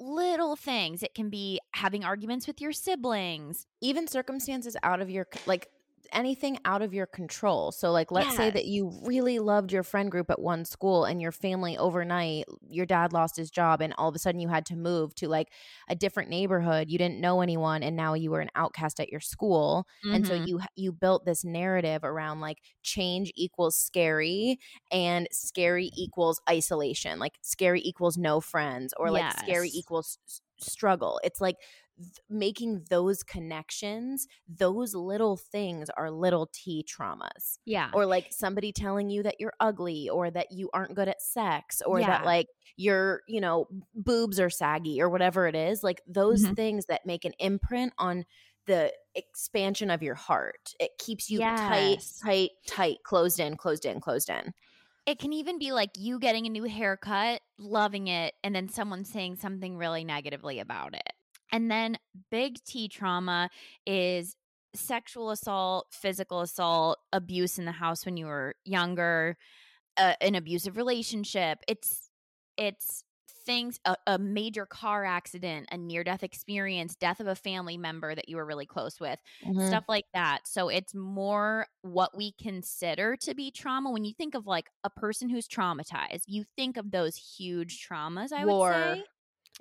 little 0.00 0.56
things. 0.56 1.02
It 1.02 1.14
can 1.14 1.30
be 1.30 1.60
having 1.74 2.04
arguments 2.04 2.46
with 2.46 2.60
your 2.60 2.72
siblings. 2.72 3.66
Even 3.80 4.06
circumstances 4.06 4.76
out 4.82 5.00
of 5.00 5.10
your 5.10 5.26
like 5.46 5.68
anything 6.14 6.58
out 6.64 6.82
of 6.82 6.94
your 6.94 7.06
control. 7.06 7.72
So, 7.72 7.90
like, 7.92 8.10
let's 8.12 8.34
say 8.34 8.50
that 8.50 8.66
you 8.66 8.98
really 9.04 9.38
loved 9.40 9.72
your 9.72 9.82
friend 9.82 10.10
group 10.10 10.30
at 10.30 10.40
one 10.40 10.64
school 10.64 11.04
and 11.04 11.20
your 11.20 11.32
family 11.32 11.76
overnight, 11.76 12.44
your 12.70 12.86
dad 12.86 13.12
lost 13.12 13.36
his 13.36 13.50
job, 13.50 13.82
and 13.82 13.92
all 13.98 14.08
of 14.08 14.14
a 14.14 14.18
sudden 14.18 14.40
you 14.40 14.48
had 14.48 14.64
to 14.66 14.76
move 14.76 15.14
to 15.16 15.28
like 15.28 15.50
a 15.88 15.94
different 15.96 16.30
neighborhood. 16.30 16.88
You 16.90 16.98
didn't 16.98 17.20
know 17.20 17.40
anyone, 17.40 17.82
and 17.82 17.96
now 17.96 18.14
you 18.14 18.30
were 18.30 18.40
an 18.40 18.50
outcast 18.54 19.00
at 19.00 19.10
your 19.10 19.20
school. 19.20 19.86
And 20.12 20.26
so 20.26 20.34
Mhm. 20.34 20.44
you 20.44 20.60
you 20.76 20.92
built 20.92 21.24
this 21.24 21.44
narrative 21.44 22.04
around 22.04 22.40
like 22.40 22.58
change 22.82 23.32
equals 23.34 23.76
scary 23.76 24.58
and 24.90 25.28
scary 25.32 25.90
equals 25.96 26.40
isolation. 26.48 27.18
Like 27.18 27.38
scary 27.42 27.80
equals 27.82 28.16
no 28.16 28.40
friends 28.40 28.94
or 28.96 29.10
like 29.10 29.30
scary 29.30 29.70
equals 29.70 30.18
struggle. 30.60 31.20
It's 31.24 31.40
like 31.40 31.56
th- 31.98 32.20
making 32.28 32.84
those 32.90 33.22
connections, 33.22 34.26
those 34.48 34.94
little 34.94 35.36
things 35.36 35.88
are 35.90 36.10
little 36.10 36.48
T 36.52 36.84
traumas. 36.88 37.58
Yeah. 37.64 37.90
Or 37.94 38.06
like 38.06 38.28
somebody 38.32 38.72
telling 38.72 39.10
you 39.10 39.22
that 39.22 39.36
you're 39.40 39.54
ugly 39.60 40.08
or 40.08 40.30
that 40.30 40.52
you 40.52 40.70
aren't 40.72 40.94
good 40.94 41.08
at 41.08 41.20
sex 41.22 41.82
or 41.84 42.00
that 42.00 42.20
Yeah. 42.20 42.26
like 42.26 42.48
your, 42.76 43.22
you 43.28 43.40
know, 43.40 43.68
boobs 43.94 44.40
are 44.40 44.50
saggy 44.50 45.00
or 45.00 45.08
whatever 45.08 45.46
it 45.46 45.54
is. 45.54 45.82
Like 45.84 46.02
those 46.06 46.44
Mhm. 46.44 46.56
things 46.56 46.86
that 46.86 47.06
make 47.06 47.24
an 47.24 47.34
imprint 47.38 47.92
on 47.98 48.24
the 48.66 48.92
expansion 49.14 49.90
of 49.90 50.02
your 50.02 50.14
heart. 50.14 50.74
It 50.80 50.92
keeps 50.98 51.30
you 51.30 51.38
tight, 51.40 52.02
tight, 52.22 52.50
tight, 52.66 52.96
closed 53.04 53.38
in, 53.38 53.56
closed 53.56 53.84
in, 53.84 54.00
closed 54.00 54.30
in. 54.30 54.54
It 55.06 55.18
can 55.18 55.34
even 55.34 55.58
be 55.58 55.70
like 55.72 55.90
you 55.98 56.18
getting 56.18 56.46
a 56.46 56.48
new 56.48 56.64
haircut, 56.64 57.42
loving 57.58 58.08
it, 58.08 58.32
and 58.42 58.56
then 58.56 58.70
someone 58.70 59.04
saying 59.04 59.36
something 59.36 59.76
really 59.76 60.02
negatively 60.02 60.60
about 60.60 60.94
it. 60.94 61.12
And 61.54 61.70
then 61.70 61.98
big 62.30 62.62
T 62.64 62.88
trauma 62.88 63.50
is 63.86 64.36
sexual 64.74 65.30
assault, 65.30 65.88
physical 65.94 66.42
assault, 66.42 66.98
abuse 67.14 67.58
in 67.58 67.66
the 67.66 67.72
house 67.72 68.04
when 68.06 68.18
you 68.18 68.26
were 68.26 68.56
younger, 68.66 69.38
uh, 69.96 70.14
an 70.20 70.34
abusive 70.34 70.76
relationship. 70.76 71.60
It's 71.68 72.10
it's 72.56 73.04
things 73.46 73.78
a, 73.84 73.96
a 74.06 74.18
major 74.18 74.66
car 74.66 75.04
accident, 75.04 75.68
a 75.72 75.76
near 75.78 76.04
death 76.04 76.22
experience, 76.22 76.96
death 76.96 77.20
of 77.20 77.26
a 77.26 77.34
family 77.36 77.76
member 77.76 78.14
that 78.14 78.28
you 78.28 78.36
were 78.36 78.46
really 78.46 78.66
close 78.66 79.00
with 79.00 79.18
Mhm. 79.40 79.78
stuff 79.78 79.84
like 79.88 80.06
that. 80.14 80.46
So 80.46 80.68
it's 80.70 80.94
more 80.94 81.66
what 81.82 82.16
we 82.16 82.32
consider 82.32 83.16
to 83.18 83.34
be 83.34 83.50
trauma. 83.50 83.90
When 83.90 84.04
you 84.04 84.14
think 84.14 84.34
of 84.34 84.46
like 84.46 84.70
a 84.84 84.90
person 84.90 85.28
who's 85.28 85.48
traumatized, 85.48 86.24
you 86.26 86.44
think 86.56 86.76
of 86.78 86.90
those 86.90 87.16
huge 87.16 87.86
traumas, 87.86 88.32
I 88.32 88.44
war, 88.44 88.46
would 88.46 88.62
say. 88.62 89.06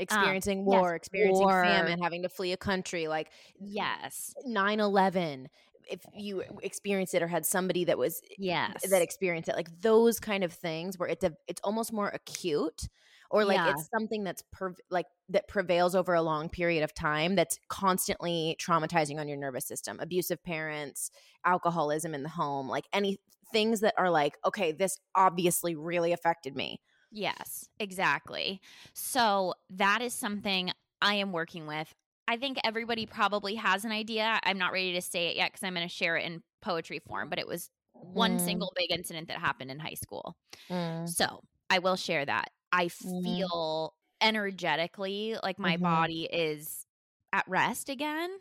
Um, 0.09 0.39
experiencing 0.39 0.65
yes, 0.65 0.83
war, 0.83 0.95
experiencing 0.95 1.51
war. 1.51 1.59
famine, 1.61 2.01
having 2.01 2.23
to 2.23 2.29
flee 2.29 2.51
a 2.53 2.57
country, 2.57 3.07
like 3.07 3.31
Yes. 3.59 4.35
9 4.45 4.79
11. 4.79 5.49
If 5.89 6.01
you 6.13 6.43
experienced 6.61 7.13
it 7.13 7.21
or 7.21 7.27
had 7.27 7.45
somebody 7.45 7.83
that 7.85 7.97
was 7.97 8.21
eh, 8.31 8.35
Yes. 8.37 8.89
that 8.89 9.01
experienced 9.01 9.49
it, 9.49 9.55
like 9.55 9.81
those 9.81 10.19
kind 10.19 10.43
of 10.43 10.53
things 10.53 10.97
where 10.97 11.09
it's 11.09 11.23
a, 11.23 11.35
it's 11.47 11.61
almost 11.63 11.91
more 11.93 12.09
acute 12.09 12.87
or 13.31 13.45
like 13.45 13.61
Yeah. 13.61 13.65
it's 13.65 13.89
something 13.89 14.23
that's 14.23 14.43
per, 14.51 14.73
like 14.89 15.07
that 15.29 15.47
prevails 15.47 15.93
over 15.95 16.13
a 16.13 16.21
long 16.21 16.49
period 16.49 16.83
of 16.83 16.93
time 16.93 17.35
that's 17.35 17.59
constantly 17.67 18.55
traumatizing 18.61 19.19
on 19.19 19.27
your 19.27 19.37
nervous 19.37 19.65
system 19.65 19.99
abusive 19.99 20.41
parents 20.43 21.09
alcoholism 21.45 22.13
in 22.13 22.23
the 22.23 22.29
home 22.29 22.67
like 22.69 22.85
any 22.93 23.19
things 23.51 23.79
that 23.81 23.93
are 23.97 24.09
like 24.09 24.37
okay 24.45 24.71
this 24.71 24.97
obviously 25.15 25.75
really 25.75 26.11
affected 26.13 26.55
me 26.55 26.79
Yes, 27.13 27.69
exactly. 27.79 28.59
So 28.93 29.53
that 29.69 30.01
is 30.01 30.13
something 30.13 30.71
I 31.01 31.15
am 31.15 31.31
working 31.31 31.67
with. 31.67 31.93
I 32.27 32.37
think 32.37 32.57
everybody 32.63 33.05
probably 33.05 33.55
has 33.55 33.85
an 33.85 33.91
idea. 33.91 34.39
I'm 34.43 34.57
not 34.57 34.73
ready 34.73 34.93
to 34.93 35.01
say 35.01 35.27
it 35.27 35.35
yet 35.35 35.51
because 35.51 35.63
I'm 35.63 35.75
going 35.75 35.87
to 35.87 35.93
share 35.93 36.17
it 36.17 36.25
in 36.25 36.43
poetry 36.61 36.99
form, 36.99 37.29
but 37.29 37.39
it 37.39 37.47
was 37.47 37.69
one 38.01 38.39
Mm. 38.39 38.39
single 38.39 38.73
big 38.75 38.91
incident 38.91 39.27
that 39.27 39.37
happened 39.39 39.71
in 39.71 39.79
high 39.79 39.93
school. 39.95 40.37
Mm. 40.69 41.15
So 41.15 41.41
I 41.69 41.79
will 41.79 41.97
share 41.97 42.25
that. 42.25 42.51
I 42.71 42.89
Mhm. 43.01 43.43
feel 43.43 43.95
energetically 44.21 45.37
like 45.43 45.59
my 45.59 45.77
Mhm. 45.77 45.77
body 45.77 46.29
is 46.31 46.87
at 47.33 47.45
rest 47.47 47.89
again. 47.89 48.39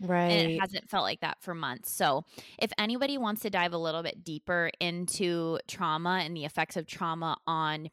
right 0.00 0.30
And 0.30 0.40
it 0.40 0.50
hasn't 0.58 0.88
felt 0.88 1.02
like 1.04 1.20
that 1.20 1.42
for 1.42 1.54
months. 1.54 1.90
So, 1.90 2.24
if 2.58 2.72
anybody 2.78 3.18
wants 3.18 3.42
to 3.42 3.50
dive 3.50 3.74
a 3.74 3.78
little 3.78 4.02
bit 4.02 4.24
deeper 4.24 4.70
into 4.80 5.58
trauma 5.68 6.20
and 6.24 6.36
the 6.36 6.44
effects 6.46 6.76
of 6.76 6.86
trauma 6.86 7.36
on 7.46 7.90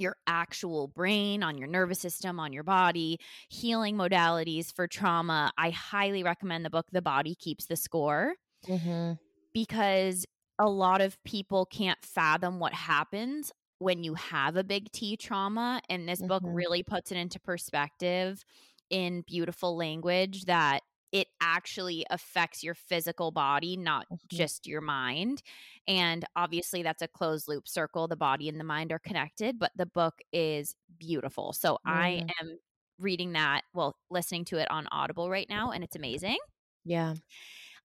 your 0.00 0.16
actual 0.26 0.88
brain, 0.88 1.42
on 1.42 1.58
your 1.58 1.68
nervous 1.68 2.00
system, 2.00 2.38
on 2.40 2.52
your 2.52 2.64
body, 2.64 3.18
healing 3.48 3.96
modalities 3.96 4.72
for 4.72 4.86
trauma, 4.88 5.52
I 5.58 5.70
highly 5.70 6.22
recommend 6.22 6.64
the 6.64 6.70
book 6.70 6.86
The 6.92 7.02
Body 7.02 7.34
Keeps 7.34 7.66
the 7.66 7.76
Score 7.76 8.36
Mhm. 8.68 9.18
because 9.54 10.26
a 10.58 10.68
lot 10.68 11.00
of 11.00 11.22
people 11.24 11.66
can't 11.66 12.02
fathom 12.04 12.58
what 12.58 12.72
happens 12.72 13.52
when 13.78 14.02
you 14.02 14.14
have 14.14 14.56
a 14.56 14.64
big 14.64 14.90
T 14.92 15.16
trauma. 15.16 15.80
And 15.88 16.08
this 16.08 16.22
book 16.22 16.42
Mhm. 16.42 16.46
really 16.46 16.82
puts 16.82 17.12
it 17.12 17.16
into 17.18 17.38
perspective 17.40 18.42
in 18.88 19.22
beautiful 19.22 19.76
language 19.76 20.44
that 20.46 20.82
it 21.12 21.28
actually 21.40 22.04
affects 22.10 22.62
your 22.64 22.74
physical 22.74 23.30
body, 23.30 23.76
not 23.76 24.06
Mhm. 24.10 24.16
just 24.28 24.66
your 24.66 24.80
mind. 24.80 25.42
And 25.86 26.24
obviously, 26.36 26.82
that's 26.82 27.02
a 27.02 27.08
closed 27.08 27.48
loop 27.48 27.68
circle. 27.68 28.08
The 28.08 28.16
body 28.16 28.48
and 28.48 28.58
the 28.60 28.64
mind 28.64 28.92
are 28.92 28.98
connected, 28.98 29.58
but 29.58 29.72
the 29.76 29.86
book 29.86 30.20
is 30.32 30.74
beautiful. 30.98 31.52
So 31.52 31.78
I 31.86 32.20
Mm. 32.20 32.32
am 32.40 32.58
reading 32.98 33.32
that, 33.32 33.62
well, 33.74 33.98
listening 34.10 34.44
to 34.46 34.58
it 34.58 34.70
on 34.70 34.88
Audible 34.90 35.30
right 35.30 35.48
now, 35.48 35.70
and 35.70 35.84
it's 35.84 35.96
amazing 35.96 36.38
yeah 36.84 37.14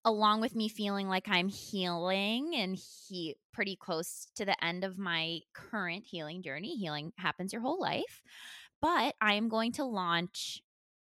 along 0.06 0.42
with 0.42 0.56
me 0.56 0.68
feeling 0.68 1.08
like 1.08 1.28
I'm 1.28 1.48
healing 1.48 2.56
and 2.56 2.76
he 2.76 3.36
pretty 3.54 3.76
close 3.76 4.28
to 4.36 4.46
the 4.46 4.62
end 4.64 4.84
of 4.84 4.98
my 4.98 5.42
current 5.54 6.06
healing 6.06 6.42
journey. 6.42 6.76
Healing 6.76 7.14
happens 7.18 7.54
your 7.54 7.62
whole 7.62 7.80
life. 7.80 8.22
But 8.82 9.16
I 9.22 9.34
am 9.36 9.50
going 9.50 9.74
to 9.74 9.84
launch 9.84 10.62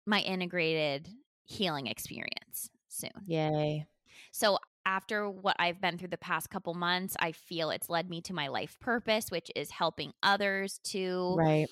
my 0.06 0.22
integrated 0.22 1.10
healing 1.51 1.88
experience 1.88 2.70
soon. 2.88 3.12
yay 3.25 3.86
So 4.31 4.58
after 4.86 5.29
what 5.29 5.55
I've 5.60 5.79
been 5.79 5.98
through 5.98 6.10
the 6.10 6.17
past 6.17 6.50
couple 6.50 6.74
months, 6.74 7.15
I 7.20 7.34
feel 7.34 7.70
it's 7.70 7.89
led 7.89 8.10
me 8.10 8.22
to 8.22 8.34
my 8.34 8.48
life 8.48 8.79
purpose, 8.79 9.29
which 9.29 9.51
is 9.55 9.70
helping 9.70 10.13
others 10.24 10.79
to 10.86 11.36
right 11.38 11.70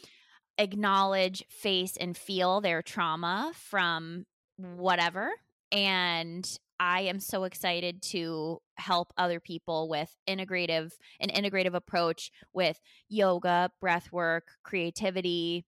acknowledge, 0.59 1.45
face, 1.50 1.95
and 1.98 2.15
feel 2.15 2.62
their 2.62 2.81
trauma 2.81 3.51
from 3.55 4.25
whatever. 4.57 5.31
And 5.71 6.59
I 6.79 7.01
am 7.01 7.19
so 7.19 7.45
excited 7.45 8.01
to 8.03 8.62
help 8.75 9.13
other 9.17 9.39
people 9.39 9.89
with 9.89 10.13
integrative 10.27 10.91
an 11.19 11.29
integrative 11.29 11.74
approach 11.74 12.31
with 12.53 12.79
yoga, 13.07 13.71
breath 13.81 14.12
work, 14.12 14.50
creativity, 14.63 15.65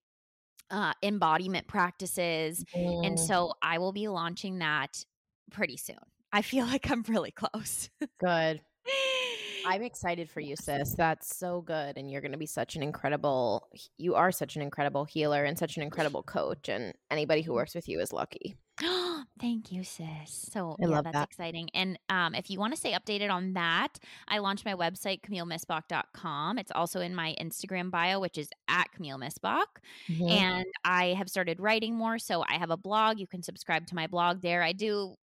uh, 0.71 0.93
embodiment 1.03 1.67
practices. 1.67 2.65
And 2.73 3.17
Mm. 3.17 3.19
so 3.19 3.53
I 3.61 3.77
will 3.77 3.91
be 3.93 4.07
launching 4.07 4.59
that 4.59 5.05
pretty 5.51 5.77
soon. 5.77 5.97
I 6.33 6.41
feel 6.41 6.65
like 6.73 6.89
I'm 6.89 7.03
really 7.07 7.31
close. 7.31 7.89
good 8.19 8.61
I'm 9.67 9.83
excited 9.83 10.27
for 10.29 10.39
you, 10.39 10.55
sis. 10.55 10.95
That's 10.95 11.37
so 11.37 11.61
good. 11.61 11.95
And 11.97 12.09
you're 12.09 12.21
going 12.21 12.31
to 12.31 12.37
be 12.37 12.47
such 12.47 12.75
an 12.75 12.81
incredible, 12.81 13.69
you 13.99 14.15
are 14.15 14.31
such 14.31 14.55
an 14.55 14.63
incredible 14.63 15.05
healer 15.05 15.43
and 15.43 15.55
such 15.57 15.77
an 15.77 15.83
incredible 15.83 16.23
coach. 16.23 16.67
And 16.67 16.95
anybody 17.11 17.43
who 17.43 17.53
works 17.53 17.75
with 17.75 17.87
you 17.87 17.99
is 17.99 18.11
lucky. 18.11 18.55
Thank 19.39 19.71
you, 19.71 19.83
sis. 19.83 20.07
So 20.51 20.75
I 20.81 20.87
yeah, 20.87 21.01
that's 21.03 21.13
that. 21.13 21.27
exciting. 21.29 21.69
And 21.73 21.99
um, 22.09 22.33
if 22.33 22.49
you 22.49 22.59
want 22.59 22.73
to 22.73 22.79
stay 22.79 22.93
updated 22.93 23.29
on 23.31 23.53
that, 23.53 23.99
I 24.27 24.39
launched 24.39 24.65
my 24.65 24.73
website, 24.73 25.21
CamilleMissbach.com. 25.21 26.57
It's 26.57 26.71
also 26.73 26.99
in 27.01 27.13
my 27.15 27.35
Instagram 27.39 27.91
bio, 27.91 28.19
which 28.19 28.37
is 28.37 28.49
at 28.67 28.91
Camille 28.91 29.19
Missbach. 29.19 29.65
Mhm. 30.09 30.29
And 30.31 30.65
I 30.83 31.07
have 31.17 31.29
started 31.29 31.59
writing 31.59 31.95
more. 31.95 32.17
So 32.19 32.43
I 32.47 32.55
have 32.55 32.71
a 32.71 32.77
blog. 32.77 33.19
You 33.19 33.27
can 33.27 33.43
subscribe 33.43 33.85
to 33.87 33.95
my 33.95 34.07
blog 34.07 34.41
there. 34.41 34.63
I 34.63 34.73
do 34.73 35.15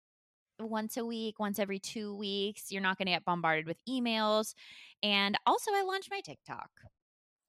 once 0.61 0.97
a 0.97 1.05
week, 1.05 1.39
once 1.39 1.59
every 1.59 1.79
two 1.79 2.15
weeks. 2.17 2.71
You're 2.71 2.83
not 2.83 2.99
going 2.99 3.07
to 3.07 3.13
get 3.13 3.25
bombarded 3.25 3.67
with 3.67 3.79
emails. 3.89 4.55
And 5.03 5.37
also, 5.47 5.73
I 5.73 5.83
launched 5.83 6.11
my 6.11 6.21
TikTok 6.21 6.71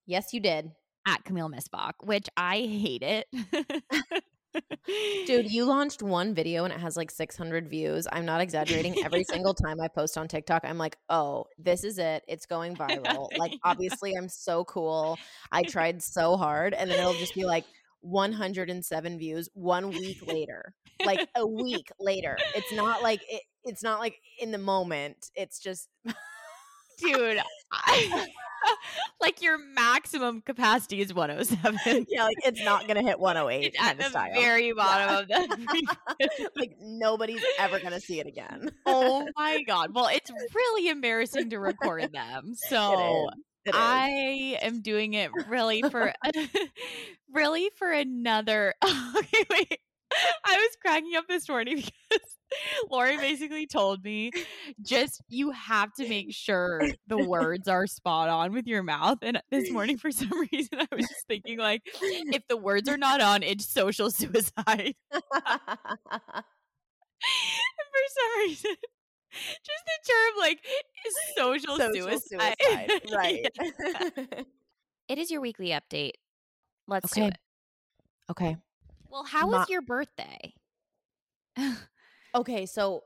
yes, 0.06 0.34
you 0.34 0.40
did. 0.40 0.72
at 1.08 1.24
Camille 1.24 1.50
Missbach, 1.50 1.94
which 2.04 2.28
I 2.38 2.58
hate 2.58 3.04
it. 3.04 3.28
Dude, 5.26 5.52
you 5.52 5.66
launched 5.66 6.02
one 6.02 6.34
video 6.34 6.64
and 6.64 6.74
it 6.74 6.80
has 6.80 6.98
like 6.98 7.12
600 7.12 7.70
views. 7.70 8.08
I'm 8.12 8.26
not 8.26 8.42
exaggerating. 8.42 9.04
Every 9.04 9.24
single 9.30 9.54
time 9.54 9.80
I 9.82 9.88
post 9.88 10.18
on 10.18 10.28
TikTok, 10.28 10.64
I'm 10.64 10.78
like, 10.78 10.98
oh, 11.10 11.46
this 11.58 11.84
is 11.84 11.98
it. 11.98 12.24
It's 12.28 12.46
going 12.46 12.76
viral. 12.76 13.30
Like, 13.38 13.54
obviously, 13.64 14.14
I'm 14.16 14.30
so 14.30 14.64
cool. 14.66 15.18
I 15.52 15.64
tried 15.68 16.02
so 16.02 16.38
hard. 16.38 16.74
And 16.74 16.90
then 16.90 17.00
it'll 17.00 17.14
just 17.14 17.36
be 17.36 17.46
like 17.46 17.66
107 18.02 19.20
views 19.20 19.50
one 19.54 19.90
week 19.90 20.26
later. 20.26 20.74
Like 21.06 21.30
a 21.36 21.48
week 21.48 21.92
later. 22.00 22.38
It's 22.56 22.74
not 22.74 23.02
like 23.02 23.22
it, 23.30 23.42
it's 23.64 23.84
not 23.84 24.00
like 24.00 24.16
in 24.40 24.52
the 24.52 24.58
moment. 24.58 25.32
It's 25.36 25.60
just 25.60 25.88
dude. 27.00 27.40
I, 27.72 28.28
like 29.22 29.42
your 29.42 29.58
maximum 29.58 30.42
capacity 30.42 31.02
is 31.02 31.14
107. 31.14 32.06
Yeah, 32.10 32.24
like 32.26 32.38
it's 32.46 32.64
not 32.64 32.88
gonna 32.88 33.02
hit 33.04 33.20
108 33.20 33.66
It's 33.68 33.82
at 33.82 33.98
the 33.98 34.04
style. 34.06 34.34
very 34.34 34.74
bottom 34.74 35.16
of 35.18 35.28
the. 35.28 35.96
like 36.58 36.76
nobody's 36.82 37.44
ever 37.58 37.80
gonna 37.80 38.00
see 38.02 38.20
it 38.20 38.28
again. 38.28 38.72
oh 38.86 39.28
my 39.38 39.62
god! 39.64 39.94
Well, 39.94 40.08
it's 40.12 40.32
really 40.54 40.90
embarrassing 40.90 41.50
to 41.52 41.60
record 41.60 42.12
them. 42.12 42.54
So 42.56 43.30
It 43.66 43.70
is. 43.70 43.76
I 43.76 44.58
am 44.62 44.82
doing 44.82 45.14
it 45.14 45.32
really 45.48 45.82
for 45.84 46.14
really 47.34 47.70
for 47.78 47.92
another. 47.92 48.74
Okay, 48.84 49.46
wait. 49.50 49.80
I 50.44 50.56
was 50.56 50.76
cracking 50.82 51.16
up 51.16 51.28
this 51.28 51.48
morning 51.48 51.76
because 51.78 52.28
Lori 52.90 53.18
basically 53.18 53.68
told 53.68 54.04
me 54.04 54.32
just 54.82 55.22
you 55.30 55.52
have 55.52 55.94
to 55.94 56.08
make 56.08 56.34
sure 56.34 56.82
the 57.08 57.18
words 57.18 57.68
are 57.68 57.86
spot 57.88 58.30
on 58.30 58.52
with 58.54 58.66
your 58.68 58.84
mouth. 58.84 59.20
And 59.22 59.42
this 59.52 59.70
morning, 59.72 59.98
for 59.98 60.12
some 60.12 60.32
reason, 60.52 60.80
I 60.80 60.88
was 60.96 61.08
just 61.08 61.28
thinking 61.28 61.58
like, 61.60 61.82
if 62.02 62.44
the 62.48 62.58
words 62.58 62.90
are 62.90 62.98
not 62.98 63.22
on, 63.22 63.44
it's 63.44 63.68
social 63.68 64.10
suicide. 64.12 64.96
for 65.12 65.22
some 67.22 68.40
reason. 68.40 68.76
Just 69.32 69.84
the 69.86 70.12
term 70.12 70.34
like 70.40 70.60
social, 71.38 71.78
Social 71.78 72.20
suicide. 72.20 72.56
suicide, 72.60 73.02
right? 73.14 73.46
Yeah. 73.62 74.44
It 75.08 75.18
is 75.20 75.30
your 75.30 75.42
weekly 75.42 75.70
update. 75.70 76.14
Let's 76.88 77.12
do 77.12 77.22
Okay. 77.22 77.28
it. 77.30 77.38
okay. 78.32 78.58
Well, 79.10 79.24
how 79.24 79.48
was 79.48 79.70
your 79.70 79.82
birthday? 79.84 80.54
Okay, 82.36 82.66
so 82.66 83.04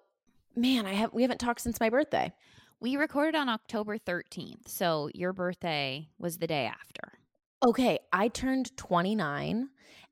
man, 0.55 0.85
I 0.85 0.93
have 0.93 1.13
we 1.13 1.21
haven't 1.21 1.39
talked 1.39 1.61
since 1.61 1.79
my 1.79 1.89
birthday. 1.89 2.33
we 2.79 2.97
recorded 2.97 3.35
on 3.35 3.47
October 3.47 3.97
13th, 3.97 4.67
so 4.67 5.09
your 5.13 5.31
birthday 5.31 6.09
was 6.19 6.37
the 6.37 6.47
day 6.47 6.65
after. 6.65 7.19
Okay, 7.65 7.99
I 8.11 8.27
turned 8.27 8.75
29 8.75 9.69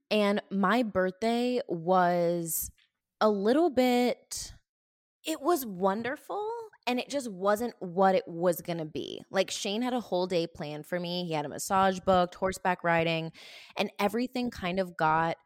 and 0.10 0.42
my 0.50 0.84
birthday 0.84 1.60
was 1.68 2.72
a 3.20 3.30
little 3.30 3.70
bit 3.70 4.54
it 5.24 5.42
was 5.42 5.66
wonderful 5.66 6.50
and 6.88 7.00
it 7.00 7.10
just 7.10 7.30
wasn't 7.30 7.76
what 7.80 8.16
it 8.16 8.24
was 8.28 8.62
going 8.62 8.80
to 8.80 8.86
be. 8.86 9.22
Like 9.30 9.52
Shane 9.52 9.82
had 9.82 9.94
a 9.94 10.00
whole 10.00 10.26
day 10.26 10.48
planned 10.48 10.88
for 10.88 11.00
me. 11.00 11.26
He 11.26 11.34
had 11.34 11.46
a 11.46 11.50
massage 11.50 12.00
booked, 12.00 12.36
horseback 12.36 12.84
riding, 12.84 13.32
and 13.78 13.92
everything 14.00 14.50
kind 14.50 14.80
of 14.80 14.98
got 14.98 15.38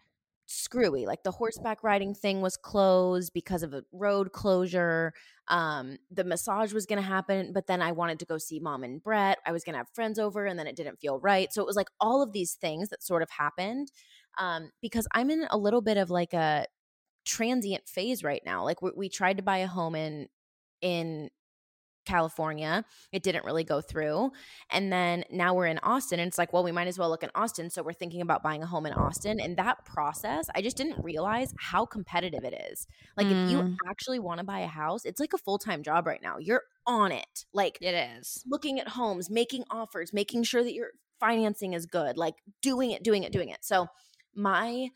screwy. 0.45 1.05
Like 1.05 1.23
the 1.23 1.31
horseback 1.31 1.83
riding 1.83 2.13
thing 2.13 2.41
was 2.41 2.57
closed 2.57 3.33
because 3.33 3.63
of 3.63 3.73
a 3.73 3.83
road 3.91 4.31
closure. 4.31 5.13
Um, 5.47 5.97
the 6.11 6.23
massage 6.23 6.73
was 6.73 6.85
going 6.85 7.01
to 7.01 7.07
happen, 7.07 7.51
but 7.53 7.67
then 7.67 7.81
I 7.81 7.91
wanted 7.91 8.19
to 8.19 8.25
go 8.25 8.37
see 8.37 8.59
mom 8.59 8.83
and 8.83 9.01
Brett. 9.01 9.39
I 9.45 9.51
was 9.51 9.63
going 9.63 9.73
to 9.73 9.79
have 9.79 9.89
friends 9.93 10.19
over, 10.19 10.45
and 10.45 10.57
then 10.57 10.67
it 10.67 10.75
didn't 10.75 10.99
feel 10.99 11.19
right. 11.19 11.51
So 11.53 11.61
it 11.61 11.67
was 11.67 11.75
like 11.75 11.89
all 11.99 12.21
of 12.21 12.31
these 12.31 12.53
things 12.53 12.89
that 12.89 13.03
sort 13.03 13.21
of 13.21 13.29
happened 13.29 13.91
um, 14.37 14.71
because 14.81 15.07
I'm 15.13 15.29
in 15.29 15.47
a 15.49 15.57
little 15.57 15.81
bit 15.81 15.97
of 15.97 16.09
like 16.09 16.33
a 16.33 16.65
transient 17.25 17.87
phase 17.87 18.23
right 18.23 18.41
now. 18.45 18.63
Like 18.63 18.81
we, 18.81 18.91
we 18.95 19.09
tried 19.09 19.37
to 19.37 19.43
buy 19.43 19.57
a 19.57 19.67
home 19.67 19.95
in 19.95 20.27
in 20.81 21.29
California. 22.05 22.85
It 23.11 23.23
didn't 23.23 23.45
really 23.45 23.63
go 23.63 23.81
through. 23.81 24.31
And 24.69 24.91
then 24.91 25.23
now 25.31 25.53
we're 25.53 25.67
in 25.67 25.79
Austin 25.79 26.19
and 26.19 26.27
it's 26.27 26.37
like, 26.37 26.53
well, 26.53 26.63
we 26.63 26.71
might 26.71 26.87
as 26.87 26.97
well 26.97 27.09
look 27.09 27.23
in 27.23 27.29
Austin. 27.35 27.69
So 27.69 27.83
we're 27.83 27.93
thinking 27.93 28.21
about 28.21 28.43
buying 28.43 28.63
a 28.63 28.67
home 28.67 28.85
in 28.85 28.93
Austin. 28.93 29.39
And 29.39 29.57
that 29.57 29.85
process, 29.85 30.47
I 30.55 30.61
just 30.61 30.77
didn't 30.77 31.03
realize 31.03 31.53
how 31.59 31.85
competitive 31.85 32.43
it 32.43 32.53
is. 32.71 32.87
Like 33.17 33.31
if 33.31 33.39
you 33.43 33.61
Mm. 33.61 33.77
actually 33.89 34.19
want 34.19 34.39
to 34.39 34.43
buy 34.45 34.59
a 34.59 34.67
house, 34.67 35.05
it's 35.05 35.19
like 35.19 35.33
a 35.33 35.37
full-time 35.37 35.83
job 35.83 36.05
right 36.07 36.21
now. 36.21 36.37
You're 36.37 36.63
on 36.85 37.11
it. 37.11 37.45
Like 37.53 37.77
It 37.81 37.93
is. 37.93 38.43
looking 38.45 38.79
at 38.79 38.89
homes, 38.89 39.29
making 39.29 39.63
offers, 39.71 40.13
making 40.13 40.43
sure 40.43 40.63
that 40.63 40.73
your 40.73 40.89
financing 41.19 41.73
is 41.73 41.85
good, 41.85 42.17
like 42.17 42.35
doing 42.61 42.91
it, 42.91 43.03
doing 43.03 43.23
it, 43.23 43.31
doing 43.31 43.49
it. 43.49 43.63
So 43.63 43.87
my 44.35 44.89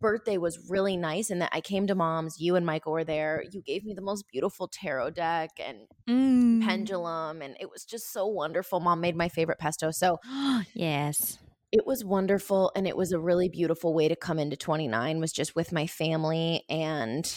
birthday 0.00 0.36
was 0.36 0.68
really 0.68 0.96
nice 0.96 1.30
and 1.30 1.40
that 1.42 1.50
I 1.52 1.60
came 1.60 1.86
to 1.86 1.94
mom's, 1.94 2.40
you 2.40 2.56
and 2.56 2.66
Michael 2.66 2.92
were 2.92 3.04
there. 3.04 3.42
You 3.50 3.62
gave 3.62 3.84
me 3.84 3.94
the 3.94 4.02
most 4.02 4.26
beautiful 4.30 4.68
tarot 4.68 5.10
deck 5.10 5.50
and 5.58 5.86
Mm. 6.08 6.62
pendulum 6.64 7.42
and 7.42 7.56
it 7.60 7.70
was 7.70 7.84
just 7.84 8.12
so 8.12 8.26
wonderful. 8.26 8.80
Mom 8.80 9.00
made 9.00 9.16
my 9.16 9.28
favorite 9.28 9.58
pesto. 9.58 9.90
So 9.90 10.18
yes. 10.74 11.38
it 11.72 11.86
was 11.86 12.04
wonderful 12.04 12.72
and 12.76 12.86
it 12.86 12.96
was 12.96 13.12
a 13.12 13.18
really 13.20 13.48
beautiful 13.48 13.92
way 13.94 14.08
to 14.08 14.16
come 14.16 14.38
into 14.38 14.56
29 14.56 15.20
was 15.20 15.32
just 15.32 15.54
with 15.56 15.72
my 15.72 15.86
family 15.86 16.64
and 16.68 17.34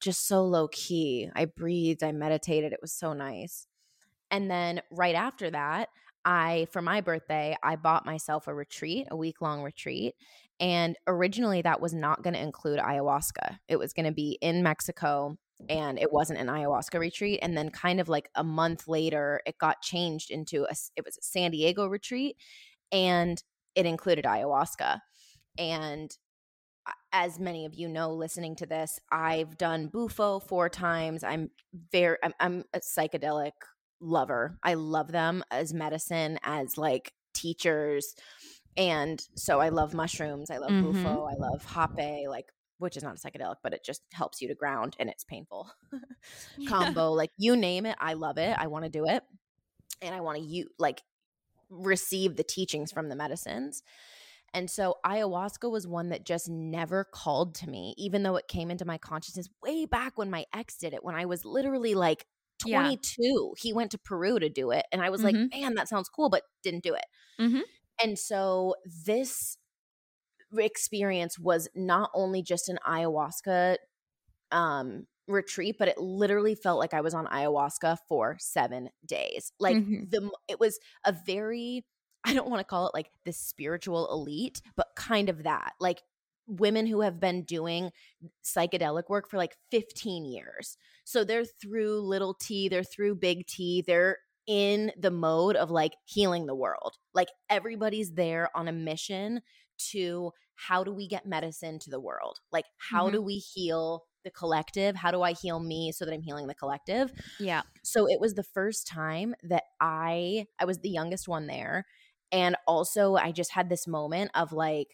just 0.00 0.26
so 0.26 0.44
low 0.44 0.68
key. 0.68 1.30
I 1.34 1.44
breathed, 1.46 2.02
I 2.02 2.12
meditated. 2.12 2.72
It 2.72 2.80
was 2.82 2.92
so 2.92 3.12
nice. 3.12 3.66
And 4.30 4.50
then 4.50 4.82
right 4.90 5.14
after 5.14 5.50
that, 5.50 5.88
I 6.24 6.66
for 6.72 6.82
my 6.82 7.00
birthday, 7.00 7.56
I 7.62 7.76
bought 7.76 8.04
myself 8.06 8.46
a 8.48 8.54
retreat, 8.54 9.06
a 9.10 9.16
week-long 9.16 9.62
retreat. 9.62 10.14
And 10.60 10.96
originally 11.06 11.62
that 11.62 11.80
was 11.80 11.94
not 11.94 12.22
going 12.22 12.34
to 12.34 12.42
include 12.42 12.78
ayahuasca. 12.78 13.58
It 13.68 13.78
was 13.78 13.92
going 13.92 14.06
to 14.06 14.12
be 14.12 14.38
in 14.40 14.62
Mexico 14.62 15.36
and 15.68 15.98
it 15.98 16.12
wasn't 16.12 16.38
an 16.38 16.46
ayahuasca 16.46 16.98
retreat 16.98 17.40
and 17.42 17.56
then 17.56 17.70
kind 17.70 18.00
of 18.00 18.08
like 18.08 18.30
a 18.34 18.44
month 18.44 18.88
later 18.88 19.42
it 19.46 19.58
got 19.58 19.82
changed 19.82 20.30
into 20.30 20.64
a 20.64 20.74
it 20.96 21.04
was 21.04 21.18
a 21.18 21.22
San 21.22 21.50
Diego 21.50 21.86
retreat 21.86 22.36
and 22.92 23.42
it 23.74 23.86
included 23.86 24.24
ayahuasca. 24.24 25.00
And 25.58 26.16
as 27.12 27.38
many 27.38 27.66
of 27.66 27.74
you 27.74 27.88
know 27.88 28.12
listening 28.12 28.56
to 28.56 28.66
this, 28.66 28.98
I've 29.10 29.56
done 29.58 29.88
Bufo 29.88 30.40
four 30.40 30.68
times. 30.68 31.24
I'm 31.24 31.50
very 31.92 32.16
I'm, 32.22 32.34
I'm 32.40 32.64
a 32.72 32.80
psychedelic 32.80 33.52
lover. 34.00 34.58
I 34.62 34.74
love 34.74 35.12
them 35.12 35.42
as 35.50 35.74
medicine, 35.74 36.38
as 36.42 36.78
like 36.78 37.12
teachers. 37.34 38.14
And 38.80 39.20
so 39.36 39.60
I 39.60 39.68
love 39.68 39.94
mushrooms. 39.94 40.50
I 40.50 40.58
love 40.58 40.72
Mhm. 40.72 40.80
Bufo. 40.80 41.24
I 41.26 41.34
love 41.34 41.64
Hape, 41.66 42.28
like 42.28 42.46
which 42.78 42.96
is 42.96 43.02
not 43.02 43.14
a 43.14 43.20
psychedelic, 43.20 43.56
but 43.62 43.74
it 43.74 43.84
just 43.84 44.02
helps 44.14 44.40
you 44.40 44.48
to 44.48 44.54
ground 44.54 44.96
and 44.98 45.10
it's 45.10 45.24
painful. 45.24 45.70
Kambo, 46.66 47.14
like 47.14 47.30
you 47.36 47.56
name 47.56 47.86
it, 47.86 47.96
I 48.00 48.14
love 48.14 48.38
it. 48.38 48.56
I 48.58 48.68
want 48.68 48.84
to 48.86 48.90
do 48.90 49.06
it. 49.06 49.22
And 50.02 50.14
I 50.14 50.20
want 50.22 50.38
to 50.38 50.44
you 50.44 50.70
like 50.78 51.02
receive 51.70 52.36
the 52.36 52.44
teachings 52.44 52.92
from 52.92 53.08
the 53.08 53.16
medicines. 53.16 53.82
And 54.54 54.70
so 54.70 54.96
ayahuasca 55.06 55.70
was 55.70 55.86
one 55.86 56.10
that 56.10 56.26
just 56.26 56.48
never 56.48 57.04
called 57.04 57.54
to 57.56 57.70
me, 57.70 57.94
even 57.98 58.22
though 58.24 58.36
it 58.36 58.48
came 58.48 58.70
into 58.70 58.84
my 58.86 58.98
consciousness 58.98 59.48
way 59.62 59.86
back 59.86 60.18
when 60.18 60.30
my 60.30 60.46
ex 60.54 60.78
did 60.78 60.94
it, 60.94 61.04
when 61.04 61.16
I 61.16 61.26
was 61.26 61.44
literally 61.44 61.94
like 61.94 62.26
Yeah. 62.62 62.94
22. 62.98 63.54
He 63.58 63.72
went 63.72 63.92
to 63.92 63.98
Peru 63.98 64.38
to 64.38 64.48
do 64.50 64.70
it. 64.72 64.86
And 64.92 65.02
I 65.02 65.10
was 65.10 65.24
like, 65.24 65.36
Mhm. 65.36 65.50
man, 65.54 65.74
that 65.76 65.88
sounds 65.88 66.08
cool, 66.08 66.30
but 66.30 66.44
didn't 66.62 66.84
do 66.84 66.94
it. 66.94 67.06
Mhm. 67.38 67.62
And 68.02 68.18
so 68.18 68.74
this 68.84 69.56
experience 70.58 71.38
was 71.38 71.68
not 71.74 72.10
only 72.14 72.42
just 72.42 72.68
an 72.68 72.78
ayahuasca 72.86 73.76
um 74.52 75.06
retreat 75.28 75.76
but 75.78 75.88
it 75.88 75.98
literally 75.98 76.54
felt 76.54 76.78
like 76.78 76.94
i 76.94 77.00
was 77.00 77.14
on 77.14 77.26
ayahuasca 77.28 77.98
for 78.08 78.36
7 78.40 78.90
days. 79.06 79.52
Like 79.60 79.78
Mhm. 79.78 80.10
the 80.10 80.30
it 80.48 80.60
was 80.60 80.78
a 81.06 81.12
very 81.26 81.86
i 82.24 82.34
don't 82.34 82.50
want 82.50 82.60
to 82.60 82.64
call 82.64 82.86
it 82.88 82.94
like 82.94 83.10
the 83.24 83.32
spiritual 83.32 84.12
elite 84.12 84.62
but 84.76 84.88
kind 84.96 85.28
of 85.30 85.44
that. 85.44 85.74
Like 85.80 86.02
women 86.48 86.86
who 86.86 87.00
have 87.02 87.20
been 87.20 87.44
doing 87.44 87.92
psychedelic 88.44 89.08
work 89.08 89.30
for 89.30 89.38
like 89.38 89.56
15 89.70 90.24
years. 90.26 90.76
So 91.04 91.24
they're 91.24 91.44
through 91.46 92.00
little 92.02 92.34
t 92.34 92.68
they're 92.68 92.84
through 92.84 93.16
big 93.16 93.46
t 93.46 93.82
they're 93.86 94.18
in 94.50 94.90
the 94.98 95.12
mode 95.12 95.54
of 95.54 95.70
like 95.70 95.92
healing 96.06 96.46
the 96.46 96.54
world 96.56 96.96
like 97.14 97.28
everybody's 97.48 98.14
there 98.14 98.50
on 98.56 98.66
a 98.66 98.72
mission 98.72 99.40
to 99.78 100.32
how 100.56 100.82
do 100.82 100.92
we 100.92 101.06
get 101.06 101.24
medicine 101.24 101.78
to 101.78 101.88
the 101.88 102.00
world 102.00 102.40
like 102.50 102.64
how 102.90 103.08
Mhm. 103.08 103.12
do 103.12 103.22
we 103.22 103.34
heal 103.36 104.02
the 104.24 104.30
collective 104.32 104.96
how 104.96 105.12
do 105.12 105.22
i 105.22 105.32
heal 105.32 105.60
me 105.60 105.92
so 105.92 106.04
that 106.04 106.12
i'm 106.12 106.20
healing 106.22 106.48
the 106.48 106.54
collective 106.56 107.12
Yeah. 107.38 107.62
so 107.84 108.08
it 108.08 108.18
was 108.20 108.34
the 108.34 108.42
first 108.42 108.88
time 108.88 109.36
that 109.44 109.62
i 109.80 110.46
i 110.58 110.64
was 110.64 110.78
the 110.78 110.90
youngest 110.90 111.28
one 111.28 111.46
there 111.46 111.86
and 112.32 112.56
also 112.66 113.14
i 113.14 113.30
just 113.30 113.52
had 113.52 113.68
this 113.68 113.86
moment 113.86 114.32
of 114.34 114.52
like 114.52 114.88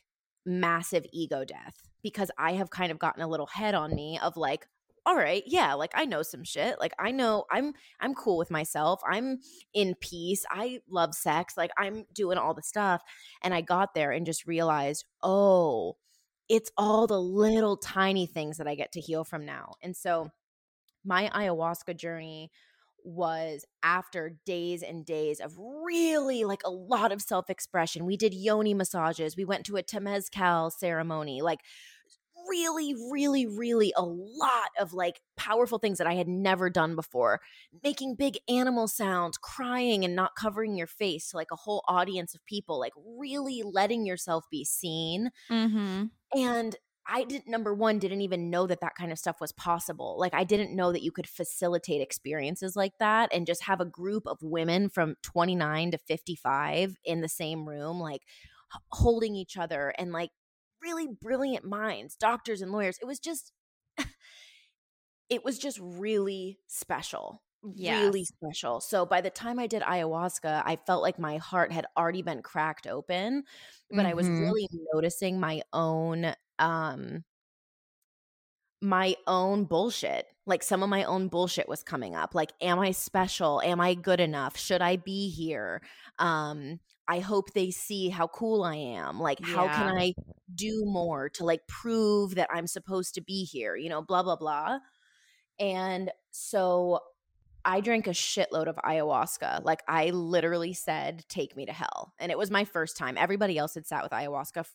massive 0.44 1.06
ego 1.14 1.44
death 1.46 1.76
because 2.02 2.30
i 2.38 2.52
have 2.52 2.68
kind 2.68 2.92
of 2.92 2.98
gotten 2.98 3.22
a 3.22 3.28
little 3.28 3.46
head 3.48 3.74
on 3.74 3.94
me 3.94 4.18
of 4.22 4.36
like 4.36 4.68
all 5.06 5.16
right 5.16 5.44
yeah 5.46 5.72
like 5.72 5.92
i 5.94 6.04
know 6.04 6.20
some 6.20 6.42
shit 6.42 6.78
like 6.80 6.92
i 6.98 7.12
know 7.12 7.44
i'm 7.52 7.72
i'm 8.00 8.14
cool 8.14 8.36
with 8.36 8.50
myself 8.50 9.00
i'm 9.08 9.38
in 9.72 9.94
peace 10.00 10.44
i 10.50 10.80
love 10.90 11.14
sex 11.14 11.56
like 11.56 11.70
i'm 11.78 12.04
doing 12.12 12.36
all 12.36 12.52
the 12.52 12.62
stuff 12.62 13.02
and 13.42 13.54
i 13.54 13.60
got 13.60 13.94
there 13.94 14.10
and 14.10 14.26
just 14.26 14.46
realized 14.46 15.04
oh 15.22 15.96
it's 16.48 16.70
all 16.76 17.06
the 17.06 17.20
little 17.20 17.76
tiny 17.76 18.26
things 18.26 18.58
that 18.58 18.66
i 18.66 18.74
get 18.74 18.90
to 18.92 19.00
heal 19.00 19.22
from 19.22 19.46
now 19.46 19.74
and 19.80 19.96
so 19.96 20.28
my 21.04 21.30
ayahuasca 21.32 21.96
journey 21.96 22.50
was 23.04 23.64
after 23.84 24.36
days 24.44 24.82
and 24.82 25.06
days 25.06 25.38
of 25.38 25.56
really 25.56 26.44
like 26.44 26.62
a 26.64 26.70
lot 26.70 27.12
of 27.12 27.22
self 27.22 27.48
expression. 27.48 28.04
We 28.04 28.16
did 28.16 28.34
yoni 28.34 28.74
massages. 28.74 29.36
We 29.36 29.44
went 29.44 29.64
to 29.66 29.76
a 29.76 29.82
temazcal 29.82 30.72
ceremony, 30.72 31.40
like 31.40 31.60
really, 32.48 32.94
really, 33.10 33.46
really 33.46 33.92
a 33.96 34.02
lot 34.02 34.70
of 34.78 34.92
like 34.92 35.20
powerful 35.36 35.78
things 35.78 35.98
that 35.98 36.06
I 36.06 36.14
had 36.14 36.28
never 36.28 36.70
done 36.70 36.96
before. 36.96 37.40
Making 37.82 38.14
big 38.14 38.38
animal 38.48 38.88
sounds, 38.88 39.38
crying 39.38 40.04
and 40.04 40.14
not 40.14 40.36
covering 40.36 40.76
your 40.76 40.86
face 40.86 41.30
to 41.30 41.36
like 41.36 41.50
a 41.52 41.56
whole 41.56 41.84
audience 41.88 42.34
of 42.34 42.44
people, 42.46 42.78
like 42.78 42.92
really 43.18 43.62
letting 43.64 44.06
yourself 44.06 44.44
be 44.50 44.64
seen. 44.64 45.30
Mm-hmm. 45.50 46.04
And 46.34 46.76
I 47.08 47.24
didn't, 47.24 47.48
number 47.48 47.72
one, 47.72 47.98
didn't 47.98 48.22
even 48.22 48.50
know 48.50 48.66
that 48.66 48.80
that 48.80 48.96
kind 48.96 49.12
of 49.12 49.18
stuff 49.18 49.40
was 49.40 49.52
possible. 49.52 50.16
Like, 50.18 50.34
I 50.34 50.42
didn't 50.42 50.74
know 50.74 50.90
that 50.90 51.04
you 51.04 51.12
could 51.12 51.28
facilitate 51.28 52.00
experiences 52.00 52.74
like 52.74 52.94
that 52.98 53.32
and 53.32 53.46
just 53.46 53.62
have 53.64 53.80
a 53.80 53.84
group 53.84 54.26
of 54.26 54.38
women 54.42 54.88
from 54.88 55.14
29 55.22 55.92
to 55.92 55.98
55 55.98 56.96
in 57.04 57.20
the 57.20 57.28
same 57.28 57.68
room, 57.68 58.00
like 58.00 58.22
holding 58.90 59.36
each 59.36 59.56
other 59.56 59.94
and 59.96 60.12
like 60.12 60.30
really 60.82 61.08
brilliant 61.08 61.64
minds, 61.64 62.16
doctors 62.16 62.62
and 62.62 62.72
lawyers. 62.72 62.98
It 63.00 63.06
was 63.06 63.18
just, 63.18 63.52
it 65.28 65.44
was 65.44 65.58
just 65.58 65.78
really 65.80 66.58
special. 66.66 67.42
Yes. 67.74 68.14
Really 68.14 68.24
special. 68.24 68.80
So 68.80 69.04
by 69.04 69.20
the 69.20 69.30
time 69.30 69.58
I 69.58 69.66
did 69.66 69.82
ayahuasca, 69.82 70.62
I 70.64 70.76
felt 70.76 71.02
like 71.02 71.18
my 71.18 71.36
heart 71.38 71.72
had 71.72 71.86
already 71.96 72.22
been 72.22 72.42
cracked 72.42 72.86
open, 72.86 73.44
but 73.94 74.06
I 74.06 74.14
was 74.14 74.30
Mhm. 74.30 74.38
really 74.38 74.68
noticing 74.92 75.40
my 75.40 75.62
own 75.72 76.34
um 76.58 77.24
my 78.82 79.16
own 79.26 79.64
bullshit. 79.64 80.26
Like 80.44 80.62
some 80.62 80.82
of 80.82 80.88
my 80.88 81.04
own 81.04 81.28
bullshit 81.28 81.68
was 81.68 81.82
coming 81.82 82.14
up. 82.14 82.34
Like 82.34 82.52
am 82.60 82.78
I 82.78 82.90
special? 82.92 83.60
Am 83.62 83.80
I 83.80 83.94
good 83.94 84.20
enough? 84.20 84.56
Should 84.56 84.82
I 84.82 84.96
be 84.96 85.30
here? 85.30 85.82
Um 86.18 86.80
I 87.08 87.20
hope 87.20 87.52
they 87.52 87.70
see 87.70 88.08
how 88.08 88.26
cool 88.28 88.64
I 88.64 88.76
am. 88.76 89.20
Like 89.20 89.40
how 89.40 89.68
can 89.68 89.96
I 89.96 90.14
do 90.54 90.82
more 90.84 91.28
to 91.30 91.44
like 91.44 91.66
prove 91.68 92.34
that 92.34 92.48
I'm 92.52 92.66
supposed 92.66 93.14
to 93.14 93.20
be 93.20 93.44
here? 93.44 93.76
You 93.76 93.88
know, 93.88 94.02
blah 94.02 94.22
blah 94.22 94.36
blah. 94.36 94.78
And 95.58 96.10
so 96.30 97.00
I 97.64 97.80
drank 97.80 98.06
a 98.06 98.10
shitload 98.10 98.68
of 98.68 98.76
ayahuasca. 98.76 99.64
Like 99.64 99.82
I 99.88 100.10
literally 100.10 100.72
said, 100.72 101.24
"Take 101.28 101.56
me 101.56 101.66
to 101.66 101.72
hell," 101.72 102.14
and 102.18 102.30
it 102.30 102.38
was 102.38 102.50
my 102.50 102.64
first 102.64 102.96
time. 102.96 103.16
Everybody 103.18 103.58
else 103.58 103.74
had 103.74 103.86
sat 103.86 104.02
with 104.02 104.12
ayahuasca 104.12 104.66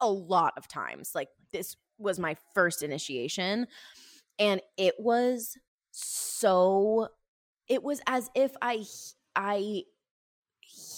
a 0.00 0.10
lot 0.10 0.54
of 0.56 0.68
times. 0.68 1.14
Like 1.14 1.28
this 1.52 1.76
was 1.98 2.18
my 2.18 2.36
first 2.54 2.82
initiation, 2.82 3.66
and 4.38 4.60
it 4.76 4.94
was 4.98 5.56
so. 5.90 7.08
It 7.68 7.82
was 7.82 8.00
as 8.06 8.30
if 8.34 8.52
I 8.60 8.84
I 9.34 9.82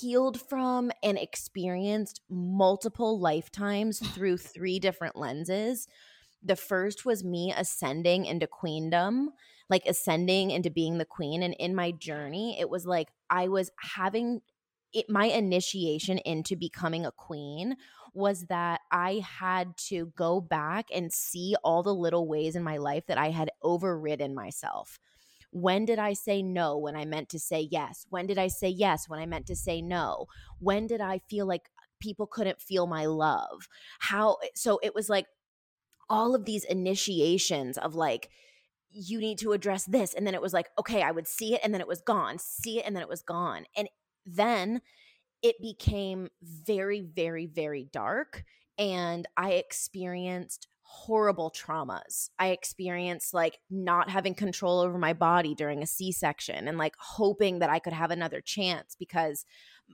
healed 0.04 0.38
from 0.38 0.92
and 1.02 1.16
experienced 1.16 2.20
multiple 2.28 3.18
lifetimes 3.18 3.98
through 4.14 4.36
three 4.36 4.78
different 4.78 5.16
lenses. 5.16 5.88
The 6.42 6.56
first 6.56 7.06
was 7.06 7.24
me 7.24 7.54
ascending 7.56 8.26
into 8.26 8.46
queendom 8.46 9.30
like 9.70 9.86
ascending 9.86 10.50
into 10.50 10.70
being 10.70 10.98
the 10.98 11.06
queen 11.06 11.42
and 11.42 11.54
in 11.58 11.74
my 11.74 11.90
journey 11.90 12.60
it 12.60 12.68
was 12.68 12.84
like 12.84 13.08
i 13.30 13.48
was 13.48 13.70
having 13.80 14.42
it 14.92 15.08
my 15.08 15.24
initiation 15.24 16.18
into 16.18 16.54
becoming 16.54 17.06
a 17.06 17.12
queen 17.12 17.74
was 18.12 18.42
that 18.50 18.82
i 18.92 19.24
had 19.26 19.74
to 19.76 20.12
go 20.16 20.38
back 20.38 20.86
and 20.94 21.10
see 21.10 21.56
all 21.64 21.82
the 21.82 21.94
little 21.94 22.28
ways 22.28 22.54
in 22.54 22.62
my 22.62 22.76
life 22.76 23.06
that 23.06 23.16
i 23.16 23.30
had 23.30 23.50
overridden 23.62 24.34
myself 24.34 24.98
when 25.54 25.84
did 25.84 26.00
i 26.00 26.12
say 26.12 26.42
no 26.42 26.76
when 26.76 26.96
i 26.96 27.04
meant 27.04 27.28
to 27.28 27.38
say 27.38 27.68
yes? 27.70 28.06
When 28.10 28.26
did 28.26 28.38
i 28.38 28.48
say 28.48 28.68
yes 28.68 29.08
when 29.08 29.20
i 29.20 29.26
meant 29.26 29.46
to 29.46 29.54
say 29.56 29.80
no? 29.80 30.26
When 30.58 30.88
did 30.88 31.00
i 31.00 31.20
feel 31.30 31.46
like 31.46 31.70
people 32.00 32.26
couldn't 32.26 32.60
feel 32.60 32.88
my 32.88 33.06
love? 33.06 33.68
How 34.00 34.38
eh, 34.42 34.48
so 34.56 34.80
it 34.82 34.96
was 34.96 35.08
like 35.08 35.26
all 36.10 36.34
of 36.34 36.44
these 36.44 36.64
initiations 36.64 37.78
of 37.78 37.94
like 37.94 38.30
you 38.90 39.20
need 39.20 39.38
to 39.38 39.52
address 39.52 39.84
this 39.84 40.12
and 40.12 40.26
then 40.26 40.34
it 40.34 40.42
was 40.42 40.52
like 40.52 40.68
okay 40.78 41.02
i 41.02 41.10
would 41.10 41.26
see 41.26 41.54
it 41.54 41.60
and 41.64 41.72
then 41.72 41.80
it 41.80 41.88
was 41.88 42.00
gone 42.00 42.36
see 42.38 42.78
it 42.78 42.86
and 42.86 42.94
then 42.94 43.02
it 43.02 43.08
was 43.08 43.22
gone 43.22 43.64
and 43.76 43.88
then 44.26 44.80
it 45.42 45.56
became 45.60 46.28
very 46.42 47.00
very 47.00 47.46
very 47.46 47.88
dark 47.92 48.44
and 48.78 49.26
i 49.36 49.52
experienced 49.52 50.68
horrible 50.86 51.50
traumas 51.50 52.28
i 52.38 52.48
experienced 52.48 53.32
like 53.32 53.58
not 53.70 54.10
having 54.10 54.34
control 54.34 54.80
over 54.80 54.98
my 54.98 55.12
body 55.12 55.54
during 55.54 55.82
a 55.82 55.86
c-section 55.86 56.68
and 56.68 56.76
like 56.78 56.94
hoping 56.98 57.58
that 57.60 57.70
i 57.70 57.78
could 57.78 57.92
have 57.94 58.10
another 58.10 58.40
chance 58.40 58.94
because 58.98 59.46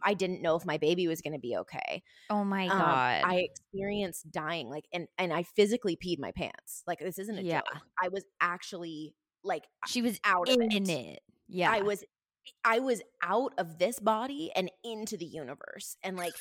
i 0.02 0.14
didn't 0.14 0.42
know 0.42 0.56
if 0.56 0.66
my 0.66 0.78
baby 0.78 1.06
was 1.06 1.20
going 1.20 1.32
to 1.32 1.38
be 1.38 1.56
okay 1.56 2.02
Oh 2.30 2.44
my 2.44 2.68
um, 2.68 2.78
god. 2.78 3.22
I 3.24 3.38
experienced 3.40 4.30
dying, 4.30 4.68
like, 4.68 4.84
and 4.92 5.08
and 5.18 5.32
I 5.32 5.42
physically 5.42 5.96
peed 5.96 6.20
my 6.20 6.30
pants. 6.30 6.84
Like, 6.86 7.00
this 7.00 7.18
isn't 7.18 7.38
a 7.38 7.42
Yeah. 7.42 7.58
joke. 7.58 7.82
I 8.00 8.08
was 8.08 8.24
actually 8.40 9.14
like 9.42 9.64
she 9.88 10.00
was 10.00 10.20
out 10.24 10.48
of 10.48 10.54
in 10.60 10.70
it. 10.70 10.88
it. 10.88 11.20
Yeah. 11.48 11.72
I 11.72 11.82
was, 11.82 12.04
I 12.64 12.78
was 12.78 13.02
out 13.22 13.52
of 13.58 13.78
this 13.78 13.98
body 13.98 14.52
and 14.54 14.70
into 14.84 15.16
the 15.16 15.24
universe, 15.26 15.96
and 16.04 16.16
like 16.16 16.34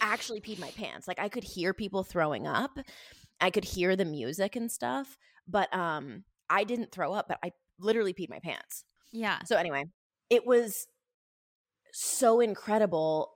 actually 0.00 0.40
peed 0.40 0.58
my 0.58 0.70
pants. 0.70 1.06
Like, 1.06 1.18
I 1.18 1.28
could 1.28 1.44
hear 1.44 1.74
people 1.74 2.02
throwing 2.02 2.46
up. 2.46 2.78
I 3.40 3.50
could 3.50 3.64
hear 3.64 3.96
the 3.96 4.04
music 4.04 4.56
and 4.56 4.70
stuff, 4.70 5.18
but 5.46 5.72
um, 5.74 6.24
I 6.48 6.64
didn't 6.64 6.92
throw 6.92 7.12
up, 7.12 7.26
but 7.28 7.38
I 7.42 7.52
literally 7.78 8.14
peed 8.14 8.30
my 8.30 8.38
pants. 8.38 8.84
yeah. 9.12 9.38
So 9.44 9.56
anyway, 9.56 9.84
it 10.30 10.46
was 10.46 10.86
so 11.92 12.40
incredible 12.40 13.32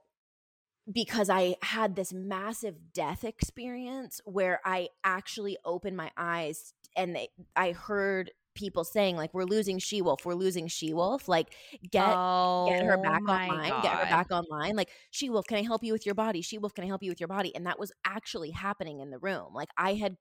because 0.92 1.30
I 1.30 1.56
had 1.62 1.94
this 1.94 2.12
massive 2.12 2.92
death 2.92 3.24
experience 3.24 4.20
where 4.24 4.60
I 4.64 4.88
actually 5.04 5.56
opened 5.64 5.96
my 5.96 6.10
eyes 6.16 6.74
and 6.96 7.14
they, 7.14 7.28
I 7.54 7.72
heard 7.72 8.32
people 8.54 8.84
saying 8.84 9.16
like 9.16 9.32
we're 9.34 9.44
losing 9.44 9.78
She 9.78 10.02
Wolf, 10.02 10.24
we're 10.24 10.34
losing 10.34 10.66
She 10.68 10.92
Wolf, 10.94 11.28
like 11.28 11.54
get 11.90 12.04
oh, 12.16 12.66
get 12.68 12.84
her 12.84 12.96
oh 12.96 13.02
back 13.02 13.22
my 13.24 13.48
online, 13.48 13.70
God. 13.70 13.82
get 13.82 13.92
her 13.92 14.04
back 14.06 14.30
online. 14.30 14.76
Like, 14.76 14.90
She 15.10 15.30
Wolf, 15.30 15.46
can 15.46 15.58
I 15.58 15.62
help 15.62 15.82
you 15.84 15.92
with 15.92 16.06
your 16.06 16.14
body? 16.14 16.42
She 16.42 16.58
Wolf, 16.58 16.74
can 16.74 16.84
I 16.84 16.86
help 16.88 17.02
you 17.02 17.10
with 17.10 17.20
your 17.20 17.28
body? 17.28 17.54
And 17.54 17.66
that 17.66 17.78
was 17.78 17.92
actually 18.04 18.50
happening 18.50 19.00
in 19.00 19.10
the 19.10 19.18
room. 19.18 19.52
Like, 19.54 19.68
I 19.76 19.94
had 19.94 20.16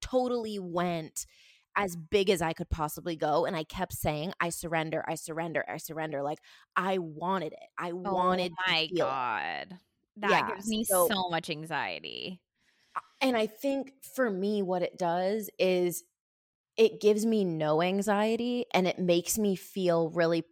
totally 0.00 0.58
went 0.58 1.26
as 1.76 1.94
big 1.96 2.30
as 2.30 2.40
I 2.40 2.52
could 2.54 2.70
possibly 2.70 3.16
go. 3.16 3.44
And 3.44 3.54
I 3.54 3.64
kept 3.64 3.92
saying, 3.92 4.32
I 4.40 4.48
surrender, 4.50 5.04
I 5.06 5.14
surrender, 5.14 5.64
I 5.68 5.76
surrender. 5.76 6.22
Like, 6.22 6.38
I 6.74 6.98
wanted 6.98 7.52
it. 7.52 7.58
I 7.78 7.90
Oh 7.90 8.14
wanted 8.14 8.52
my 8.66 8.86
to 8.88 8.94
feel 8.94 9.06
it. 9.06 9.10
god. 9.10 9.78
That 10.18 10.30
Yeah, 10.30 10.48
gives 10.54 10.68
me 10.68 10.84
so- 10.84 11.08
so 11.08 11.28
much 11.28 11.50
anxiety. 11.50 12.40
And 13.20 13.36
I 13.36 13.46
think 13.46 13.92
for 14.14 14.30
me, 14.30 14.62
what 14.62 14.82
it 14.82 14.96
does 14.98 15.50
is 15.58 16.02
it 16.76 17.00
gives 17.00 17.24
me 17.26 17.44
no 17.44 17.82
anxiety 17.82 18.66
and 18.74 18.86
it 18.86 18.98
makes 18.98 19.38
me 19.38 19.56
feel 19.56 20.10
really 20.10 20.44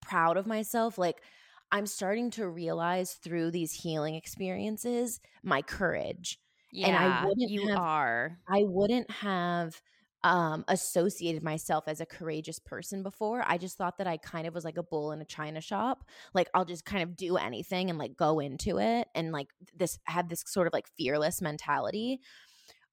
proud 0.00 0.36
of 0.36 0.46
myself. 0.46 0.98
Like 0.98 1.22
I'm 1.70 1.86
starting 1.86 2.30
to 2.32 2.48
realize 2.48 3.14
through 3.14 3.50
these 3.50 3.72
healing 3.72 4.14
experiences 4.14 5.20
my 5.42 5.62
courage. 5.62 6.38
Yeah, 6.72 6.88
And 6.88 6.96
I 6.96 7.24
wouldn't 7.26 7.50
you 7.50 7.68
have- 7.68 7.78
are. 7.78 8.38
I 8.48 8.64
wouldn't 8.64 9.10
have 9.10 9.80
um 10.24 10.64
associated 10.68 11.42
myself 11.42 11.84
as 11.88 12.00
a 12.00 12.06
courageous 12.06 12.60
person 12.60 13.02
before. 13.02 13.42
I 13.44 13.58
just 13.58 13.76
thought 13.76 13.98
that 13.98 14.06
I 14.06 14.18
kind 14.18 14.46
of 14.46 14.54
was 14.54 14.64
like 14.64 14.78
a 14.78 14.82
bull 14.82 15.10
in 15.12 15.20
a 15.20 15.24
china 15.24 15.60
shop. 15.60 16.04
Like 16.32 16.48
I'll 16.54 16.64
just 16.64 16.84
kind 16.84 17.02
of 17.02 17.16
do 17.16 17.36
anything 17.36 17.90
and 17.90 17.98
like 17.98 18.16
go 18.16 18.38
into 18.38 18.78
it 18.78 19.08
and 19.16 19.32
like 19.32 19.48
this 19.74 19.98
have 20.04 20.28
this 20.28 20.44
sort 20.46 20.68
of 20.68 20.72
like 20.72 20.86
fearless 20.96 21.42
mentality. 21.42 22.20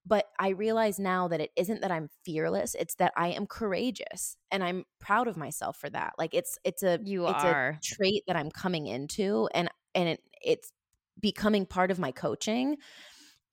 But 0.09 0.25
I 0.39 0.49
realize 0.49 0.99
now 0.99 1.29
that 1.29 1.41
it 1.41 1.51
isn't 1.55 1.81
that 1.81 1.91
I'm 1.91 2.09
fearless, 2.25 2.75
it's 2.75 2.95
that 2.95 3.13
I 3.17 3.29
am 3.29 3.47
courageous 3.47 4.37
and 4.51 4.63
I'm 4.63 4.85
proud 4.99 5.29
of 5.29 5.37
myself 5.37 5.77
for 5.77 5.89
that. 5.91 6.15
Like 6.19 6.33
it's 6.33 6.59
it's 6.65 6.83
a 6.83 6.99
You 7.03 7.27
it's 7.27 7.45
are. 7.45 7.79
a 7.79 7.79
trait 7.83 8.23
that 8.27 8.35
I'm 8.37 8.51
coming 8.51 8.87
into 8.87 9.49
and 9.53 9.69
and 9.95 10.09
it, 10.09 10.21
it's 10.43 10.73
becoming 11.21 11.65
part 11.67 11.91
of 11.91 11.99
my 11.99 12.11
coaching. 12.11 12.77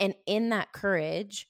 And 0.00 0.14
in 0.26 0.50
that 0.50 0.72
courage, 0.72 1.48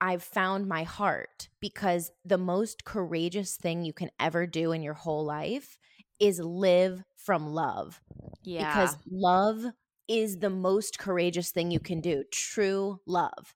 I've 0.00 0.22
found 0.24 0.66
my 0.68 0.84
heart 0.84 1.48
because 1.60 2.12
the 2.24 2.38
most 2.38 2.84
courageous 2.84 3.56
thing 3.56 3.84
you 3.84 3.92
can 3.92 4.10
ever 4.18 4.46
do 4.46 4.72
in 4.72 4.82
your 4.82 4.94
whole 4.94 5.24
life 5.24 5.78
is 6.20 6.40
live 6.40 7.02
from 7.16 7.52
love. 7.52 8.00
Yeah. 8.42 8.68
Because 8.68 8.96
love 9.10 9.64
is 10.08 10.38
the 10.38 10.50
most 10.50 10.98
courageous 10.98 11.50
thing 11.52 11.70
you 11.70 11.80
can 11.80 12.00
do. 12.00 12.24
True 12.32 13.00
love, 13.06 13.54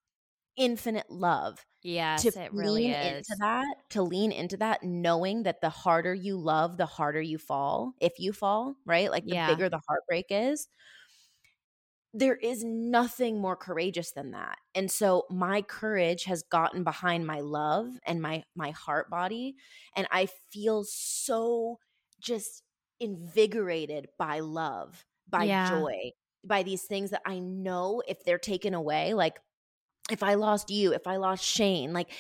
infinite 0.57 1.11
love. 1.11 1.65
yes, 1.83 2.35
to 2.35 2.37
it 2.37 2.53
really 2.53 2.87
lean 2.87 2.93
is. 2.93 3.27
into 3.27 3.37
that, 3.41 3.75
to 3.91 4.03
lean 4.03 4.33
into 4.33 4.57
that, 4.59 4.83
knowing 4.85 5.43
that 5.45 5.61
the 5.61 5.71
harder 5.71 6.15
you 6.15 6.37
love, 6.39 6.77
the 6.77 6.87
harder 6.87 7.21
you 7.21 7.39
fall. 7.39 7.95
If 8.01 8.21
you 8.21 8.33
fall, 8.33 8.77
right? 8.87 9.11
Like 9.11 9.29
the 9.29 9.35
Yeah. 9.35 9.47
bigger 9.47 9.69
the 9.69 9.81
heartbreak 9.89 10.27
is 10.31 10.69
there 12.13 12.37
is 12.37 12.63
nothing 12.63 13.41
more 13.41 13.57
courageous 13.57 14.13
than 14.13 14.31
that 14.31 14.59
and 14.75 14.91
so 14.91 15.25
my 15.31 15.61
courage 15.63 16.25
has 16.25 16.43
gotten 16.45 16.85
behind 16.85 17.27
my 17.27 17.41
love 17.41 17.89
and 18.07 18.23
my 18.23 18.45
my 18.55 18.71
heart 18.71 19.11
body 19.11 19.57
and 19.97 20.07
i 20.13 20.27
feel 20.27 20.85
so 20.85 21.79
just 22.21 22.63
invigorated 23.01 24.09
by 24.19 24.39
love 24.41 25.05
by 25.29 25.49
Yeah. 25.49 25.51
joy 25.51 25.93
by 26.45 26.63
these 26.63 26.85
things 26.85 27.11
that 27.11 27.23
i 27.27 27.39
know 27.41 28.01
if 28.07 28.23
they're 28.25 28.39
taken 28.39 28.75
away 28.75 29.13
like 29.15 29.41
if 30.11 30.23
I 30.23 30.35
lost 30.35 30.71
you, 30.71 30.93
if 30.93 31.07
I 31.07 31.17
lost 31.17 31.45
Shane, 31.45 31.93
like 31.93 32.11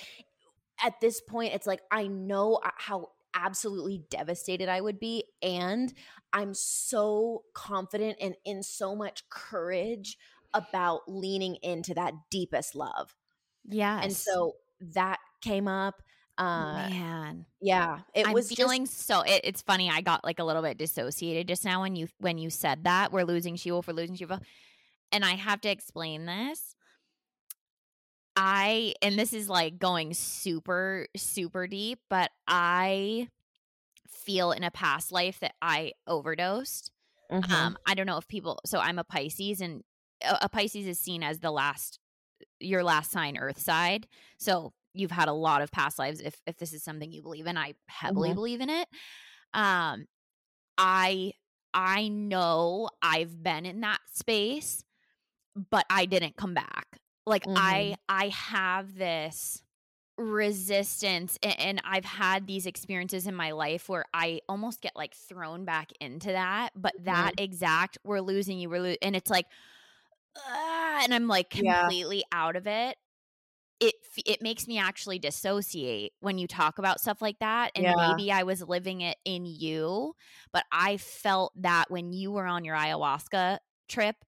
at 0.82 1.00
this 1.00 1.20
point, 1.20 1.54
it's 1.54 1.66
like 1.66 1.80
I 1.90 2.06
know 2.06 2.60
uh, 2.64 2.70
how 2.76 3.08
absolutely 3.34 4.04
devastated 4.10 4.68
I 4.68 4.80
would 4.80 4.98
be. 4.98 5.24
And 5.42 5.92
I'm 6.32 6.54
so 6.54 7.42
confident 7.54 8.18
and 8.20 8.36
in 8.44 8.62
so 8.62 8.94
much 8.94 9.28
courage 9.28 10.16
about 10.52 11.02
leaning 11.08 11.56
into 11.62 11.94
that 11.94 12.14
deepest 12.30 12.74
love. 12.74 13.14
Yeah. 13.64 14.00
And 14.02 14.12
so 14.12 14.54
that 14.94 15.18
came 15.42 15.68
up. 15.68 16.02
Uh, 16.36 16.88
Man, 16.88 17.46
yeah, 17.60 18.00
it 18.12 18.26
I'm 18.26 18.32
was 18.32 18.50
feeling 18.50 18.86
just, 18.86 19.06
so. 19.06 19.20
It, 19.20 19.42
it's 19.44 19.62
funny. 19.62 19.88
I 19.88 20.00
got 20.00 20.24
like 20.24 20.40
a 20.40 20.44
little 20.44 20.62
bit 20.62 20.76
dissociated 20.76 21.46
just 21.46 21.64
now 21.64 21.82
when 21.82 21.94
you 21.94 22.08
when 22.18 22.38
you 22.38 22.50
said 22.50 22.82
that 22.84 23.12
we're 23.12 23.22
losing 23.22 23.54
She 23.54 23.70
Wolf, 23.70 23.86
we're 23.86 23.94
losing 23.94 24.16
She 24.16 24.24
Wolf, 24.24 24.40
and 25.12 25.24
I 25.24 25.36
have 25.36 25.60
to 25.60 25.70
explain 25.70 26.26
this. 26.26 26.73
I 28.36 28.94
and 29.02 29.18
this 29.18 29.32
is 29.32 29.48
like 29.48 29.78
going 29.78 30.14
super 30.14 31.06
super 31.16 31.66
deep, 31.66 32.00
but 32.10 32.30
I 32.48 33.28
feel 34.08 34.52
in 34.52 34.64
a 34.64 34.70
past 34.70 35.12
life 35.12 35.40
that 35.40 35.54
I 35.62 35.92
overdosed. 36.06 36.92
Mhm. 37.30 37.68
Um, 37.68 37.76
I 37.86 37.94
don't 37.94 38.06
know 38.06 38.18
if 38.18 38.28
people. 38.28 38.60
So 38.66 38.78
I'm 38.80 38.98
a 38.98 39.04
Pisces, 39.04 39.60
and 39.60 39.82
a, 40.22 40.46
a 40.46 40.48
Pisces 40.50 40.86
is 40.86 41.00
seen 41.00 41.22
as 41.22 41.40
the 41.40 41.50
last, 41.52 42.00
your 42.60 42.84
last 42.84 43.10
sign, 43.12 43.36
Earth 43.38 43.60
side. 43.60 44.08
So 44.38 44.74
you've 44.94 45.12
had 45.12 45.28
a 45.28 45.32
lot 45.34 45.62
of 45.62 45.72
past 45.72 45.98
lives. 45.98 46.20
If 46.20 46.42
if 46.46 46.58
this 46.58 46.72
is 46.74 46.84
something 46.84 47.12
you 47.12 47.22
believe 47.22 47.46
in, 47.46 47.58
I 47.58 47.74
heavily 47.88 48.32
Mhm. 48.32 48.34
believe 48.34 48.60
in 48.62 48.70
it. 48.70 48.88
Um, 49.54 50.06
I 50.78 51.32
I 51.74 52.08
know 52.08 52.90
I've 53.02 53.42
been 53.42 53.66
in 53.66 53.80
that 53.82 54.00
space, 54.12 54.84
but 55.70 55.86
I 55.90 56.06
didn't 56.06 56.36
come 56.36 56.54
back. 56.54 57.00
Like 57.26 57.46
I 57.54 57.96
I 58.08 58.28
have 58.28 58.94
this 58.96 59.62
resistance 60.18 61.38
and 61.42 61.80
I've 61.84 62.04
had 62.06 62.46
these 62.46 62.66
experiences 62.66 63.26
in 63.26 63.34
my 63.36 63.52
life 63.52 63.88
where 63.88 64.06
I 64.14 64.40
almost 64.48 64.80
get 64.82 64.96
like 64.96 65.14
thrown 65.14 65.64
back 65.64 65.92
into 66.00 66.28
that 66.32 66.70
but 66.76 66.94
that 67.04 67.32
exact 67.38 67.98
we're 68.04 68.20
losing 68.20 68.58
you 68.58 68.70
we're 68.70 68.80
lo-, 68.80 68.96
and 69.02 69.16
it's 69.16 69.30
like 69.30 69.46
ah, 70.38 71.00
and 71.04 71.14
I'm 71.14 71.28
like 71.28 71.50
Yeah. 71.52 71.90
completely 71.90 72.24
out 72.32 72.56
of 72.56 72.66
it 72.66 72.98
it 73.80 73.94
it 74.26 74.42
makes 74.42 74.68
me 74.68 74.78
actually 74.78 75.18
dissociate 75.18 76.12
when 76.20 76.38
you 76.38 76.46
talk 76.48 76.78
about 76.78 77.00
stuff 77.00 77.22
like 77.22 77.38
that 77.40 77.72
and 77.76 77.92
Yeah. 77.92 77.94
maybe 77.94 78.32
I 78.32 78.44
was 78.44 78.62
living 78.62 79.02
it 79.02 79.18
in 79.24 79.46
you 79.46 80.14
but 80.52 80.64
I 80.72 80.98
felt 80.98 81.52
that 81.56 81.90
when 81.90 82.12
you 82.12 82.32
were 82.32 82.46
on 82.46 82.64
your 82.64 82.76
ayahuasca 82.76 83.58
trip 83.88 84.23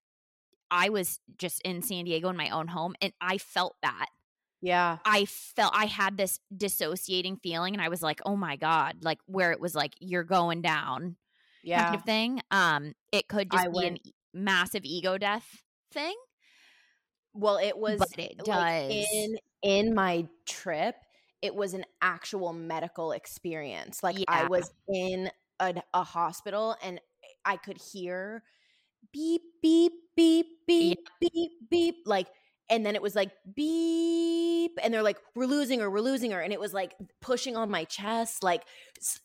I 0.70 0.88
was 0.88 1.20
just 1.38 1.60
in 1.62 1.82
San 1.82 2.04
Diego 2.04 2.28
in 2.28 2.36
my 2.36 2.50
own 2.50 2.68
home 2.68 2.94
and 3.00 3.12
I 3.20 3.38
felt 3.38 3.76
that 3.82 4.06
yeah, 4.62 4.98
I 5.04 5.26
felt 5.26 5.72
I 5.76 5.84
had 5.86 6.16
this 6.16 6.40
dissociating 6.56 7.36
feeling 7.36 7.74
and 7.74 7.82
I 7.82 7.88
was 7.88 8.02
like, 8.02 8.20
"Oh 8.24 8.36
my 8.36 8.56
god," 8.56 8.96
like 9.02 9.18
where 9.26 9.52
it 9.52 9.60
was 9.60 9.74
like 9.74 9.92
you're 10.00 10.24
going 10.24 10.62
down 10.62 11.16
yeah. 11.62 11.84
kind 11.84 11.94
of 11.96 12.04
thing. 12.04 12.42
Um 12.50 12.94
it 13.12 13.28
could 13.28 13.50
just 13.50 13.64
I 13.64 13.68
be 13.68 13.74
went- 13.74 14.00
e- 14.04 14.14
massive 14.32 14.84
ego 14.84 15.18
death 15.18 15.62
thing, 15.92 16.14
Well, 17.34 17.58
it 17.58 17.76
was 17.76 17.98
but 17.98 18.18
it 18.18 18.38
does. 18.38 18.46
like 18.48 18.90
in 18.90 19.38
in 19.62 19.94
my 19.94 20.26
trip 20.46 20.94
it 21.42 21.54
was 21.54 21.74
an 21.74 21.84
actual 22.00 22.52
medical 22.52 23.12
experience 23.12 24.02
like 24.02 24.16
i 24.28 24.46
was 24.46 24.72
in 24.88 25.30
a, 25.60 25.74
a 25.92 26.02
hospital 26.02 26.76
and 26.82 27.00
i 27.44 27.56
could 27.56 27.78
hear 27.78 28.42
beep 29.16 29.42
beep 29.62 29.92
beep 30.14 30.46
beep 30.66 30.98
beep 31.20 31.52
beep 31.70 31.94
like 32.04 32.26
and 32.68 32.84
then 32.84 32.94
it 32.94 33.02
was 33.02 33.14
like 33.14 33.30
beep 33.54 34.72
and 34.82 34.92
they're 34.92 35.02
like 35.02 35.18
we're 35.34 35.46
losing 35.46 35.80
her 35.80 35.90
we're 35.90 36.00
losing 36.00 36.30
her 36.32 36.40
and 36.40 36.52
it 36.52 36.60
was 36.60 36.74
like 36.74 36.94
pushing 37.20 37.56
on 37.56 37.70
my 37.70 37.84
chest 37.84 38.42
like 38.42 38.62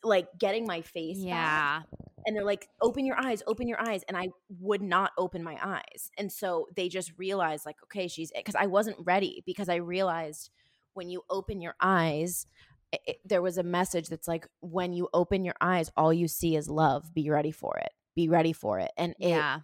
like 0.04 0.28
getting 0.40 0.66
my 0.66 0.82
face 0.82 1.18
back 1.18 1.26
yeah. 1.26 1.82
and 2.26 2.36
they're 2.36 2.46
like 2.46 2.68
open 2.82 3.06
your 3.06 3.20
eyes 3.20 3.44
open 3.48 3.68
your 3.68 3.82
eyes 3.82 4.04
and 4.08 4.16
i 4.16 4.30
would 4.60 4.82
not 4.82 5.12
open 5.18 5.44
my 5.44 5.58
eyes 5.62 6.10
and 6.18 6.32
so 6.32 6.68
they 6.76 6.88
just 6.88 7.12
realized 7.18 7.66
like 7.66 7.78
okay 7.84 8.08
she's 8.08 8.32
because 8.36 8.56
i 8.56 8.66
wasn't 8.66 8.98
ready 9.04 9.44
because 9.46 9.68
i 9.70 9.76
realized 9.76 10.50
when 10.94 11.10
you 11.10 11.22
open 11.30 11.62
your 11.62 11.76
eyes 11.82 12.46
it, 12.94 13.02
it- 13.08 13.18
there 13.26 13.42
was 13.42 13.58
a 13.58 13.64
message 13.64 14.08
that's 14.08 14.28
like 14.28 14.48
when 14.62 14.94
you 14.94 15.10
open 15.14 15.44
your 15.44 15.56
eyes 15.60 15.92
all 15.98 16.14
you 16.14 16.28
see 16.28 16.56
is 16.56 16.70
love 16.70 17.14
be 17.14 17.30
ready 17.30 17.52
for 17.52 17.78
it 17.78 17.90
be 18.16 18.30
ready 18.30 18.54
for 18.54 18.78
it 18.80 18.92
and 18.98 19.16
it, 19.20 19.30
Yeah. 19.30 19.60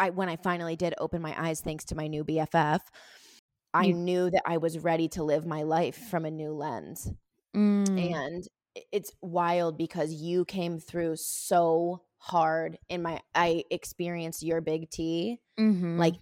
I 0.00 0.10
when 0.10 0.28
I 0.28 0.36
finally 0.36 0.76
did 0.76 0.94
open 0.98 1.22
my 1.22 1.34
eyes 1.40 1.60
thanks 1.60 1.84
to 1.86 1.94
my 1.94 2.08
new 2.08 2.24
BFF, 2.24 2.80
I 3.72 3.84
You- 3.86 3.94
knew 3.94 4.30
that 4.30 4.42
I 4.46 4.56
was 4.56 4.78
ready 4.78 5.08
to 5.10 5.22
live 5.22 5.46
my 5.46 5.62
life 5.62 5.96
from 5.96 6.24
a 6.24 6.30
new 6.30 6.52
lens. 6.52 7.12
Mm. 7.54 8.14
And 8.14 8.48
it's 8.92 9.12
wild 9.20 9.76
because 9.76 10.12
you 10.12 10.44
came 10.44 10.78
through 10.78 11.16
so 11.16 12.02
hard 12.18 12.78
in 12.88 13.02
my 13.02 13.20
I 13.34 13.64
experienced 13.70 14.42
your 14.42 14.60
big 14.60 14.90
T 14.90 15.40
Mhm. 15.58 15.98
like 15.98 16.14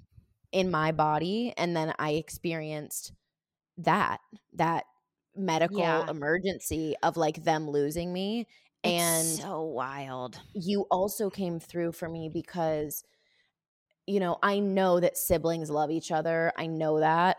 in 0.52 0.70
my 0.70 0.92
body 0.92 1.52
and 1.58 1.76
then 1.76 1.92
I 1.98 2.12
experienced 2.12 3.12
that 3.78 4.20
that 4.54 4.84
medical 5.34 5.78
Yeah. 5.78 6.08
emergency 6.10 6.94
of 7.02 7.16
like 7.16 7.44
them 7.44 7.68
losing 7.70 8.12
me 8.12 8.46
It's 8.82 8.92
and 9.02 9.26
so 9.40 9.62
wild. 9.62 10.40
you 10.54 10.86
also 10.90 11.30
came 11.30 11.60
through 11.60 11.92
for 11.92 12.08
me 12.08 12.28
because 12.28 13.04
you 14.08 14.20
know 14.20 14.38
i 14.42 14.58
know 14.58 15.00
that 15.00 15.16
siblings 15.16 15.70
love 15.70 15.90
each 15.90 16.10
other 16.12 16.52
i 16.56 16.66
know 16.66 17.00
that 17.00 17.36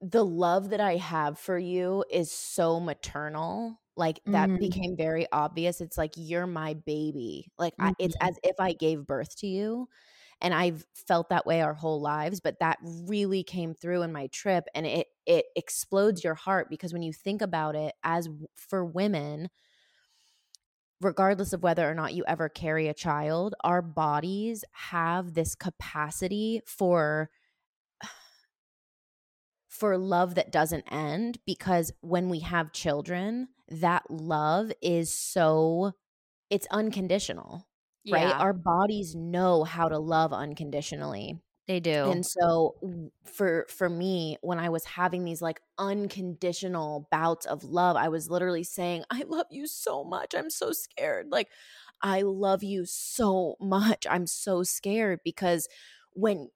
the 0.00 0.24
love 0.24 0.70
that 0.70 0.80
i 0.80 0.96
have 0.96 1.38
for 1.38 1.58
you 1.58 2.04
is 2.10 2.30
so 2.30 2.80
maternal 2.80 3.80
like 3.96 4.20
that 4.26 4.50
Mhm. 4.50 4.58
became 4.58 4.96
very 4.96 5.26
obvious 5.32 5.80
it's 5.80 5.98
like 5.98 6.12
you're 6.16 6.46
my 6.46 6.74
baby 6.74 7.50
like 7.58 7.74
I, 7.78 7.92
it's 7.98 8.16
as 8.20 8.38
if 8.42 8.56
i 8.60 8.72
gave 8.72 9.06
birth 9.06 9.36
to 9.36 9.46
you 9.46 9.88
and 10.40 10.54
i've 10.54 10.84
felt 10.94 11.30
that 11.30 11.46
way 11.46 11.62
our 11.62 11.74
whole 11.74 12.00
lives 12.00 12.40
but 12.40 12.58
that 12.60 12.78
really 12.82 13.42
came 13.42 13.74
through 13.74 14.02
in 14.02 14.12
my 14.12 14.26
trip 14.28 14.64
and 14.74 14.86
it 14.86 15.08
it 15.26 15.46
explodes 15.56 16.22
your 16.24 16.34
heart 16.34 16.68
because 16.70 16.92
when 16.92 17.02
you 17.02 17.12
think 17.12 17.42
about 17.42 17.74
it 17.74 17.94
as 18.04 18.28
for 18.54 18.84
women 18.84 19.48
regardless 21.00 21.52
of 21.52 21.62
whether 21.62 21.88
or 21.90 21.94
not 21.94 22.14
you 22.14 22.24
ever 22.26 22.48
carry 22.48 22.88
a 22.88 22.94
child, 22.94 23.54
our 23.62 23.82
bodies 23.82 24.64
have 24.72 25.34
this 25.34 25.54
capacity 25.54 26.62
for 26.66 27.30
for 29.68 29.98
love 29.98 30.34
that 30.34 30.52
doesn't 30.52 30.84
end 30.90 31.38
because 31.46 31.92
when 32.00 32.28
we 32.28 32.40
have 32.40 32.72
children, 32.72 33.48
that 33.68 34.10
love 34.10 34.72
is 34.82 35.12
so 35.12 35.92
it's 36.50 36.66
unconditional, 36.70 37.66
right? 38.10 38.34
Our 38.38 38.52
bodies 38.52 39.14
know 39.16 39.64
how 39.64 39.88
to 39.88 39.98
love 39.98 40.32
unconditionally. 40.32 41.40
They 41.66 41.80
do. 41.80 42.14
And 42.14 42.24
so 42.24 42.76
for 43.24 43.66
for 43.68 43.88
me 43.88 44.38
when 44.42 44.58
I 44.58 44.68
was 44.68 44.84
having 44.84 45.24
these 45.24 45.42
like 45.42 45.60
unconditional 45.78 47.08
bouts 47.10 47.46
of 47.46 47.64
love, 47.64 47.96
I 47.96 48.08
was 48.08 48.30
literally 48.30 48.62
saying, 48.64 49.04
"I 49.10 49.24
love 49.26 49.46
you 49.50 49.66
so 49.66 50.04
much. 50.04 50.34
I'm 50.34 50.50
so 50.50 50.72
scared." 50.72 51.28
Like 51.30 51.48
I 52.02 52.22
love 52.22 52.62
you 52.62 52.84
so 52.86 53.56
much. 53.60 54.06
I'm 54.08 54.26
so 54.26 54.62
scared 54.62 55.20
because 55.24 55.68
when 56.12 56.50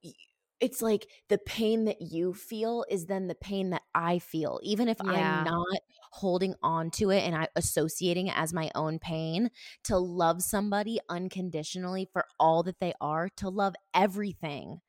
it's 0.61 0.83
like 0.83 1.07
the 1.29 1.39
pain 1.39 1.87
that 1.87 2.03
you 2.03 2.35
feel 2.35 2.85
is 2.91 3.07
then 3.07 3.29
the 3.29 3.35
pain 3.35 3.71
that 3.71 3.83
I 3.95 4.19
feel. 4.19 4.61
Even 4.63 4.89
if 4.89 4.99
Yeah. 4.99 5.09
I'm 5.09 5.43
not 5.43 5.79
holding 6.13 6.55
on 6.63 6.91
to 6.93 7.11
it 7.11 7.21
and 7.23 7.35
I 7.35 7.49
associating 7.57 8.27
it 8.29 8.37
as 8.37 8.53
my 8.53 8.71
own 8.75 8.99
pain, 8.99 9.51
to 9.85 9.97
love 9.99 10.43
somebody 10.43 11.01
unconditionally 11.09 12.09
for 12.13 12.27
all 12.39 12.63
that 12.65 12.79
they 12.81 12.93
are, 13.01 13.31
to 13.37 13.49
love 13.49 13.75
everything 13.95 14.81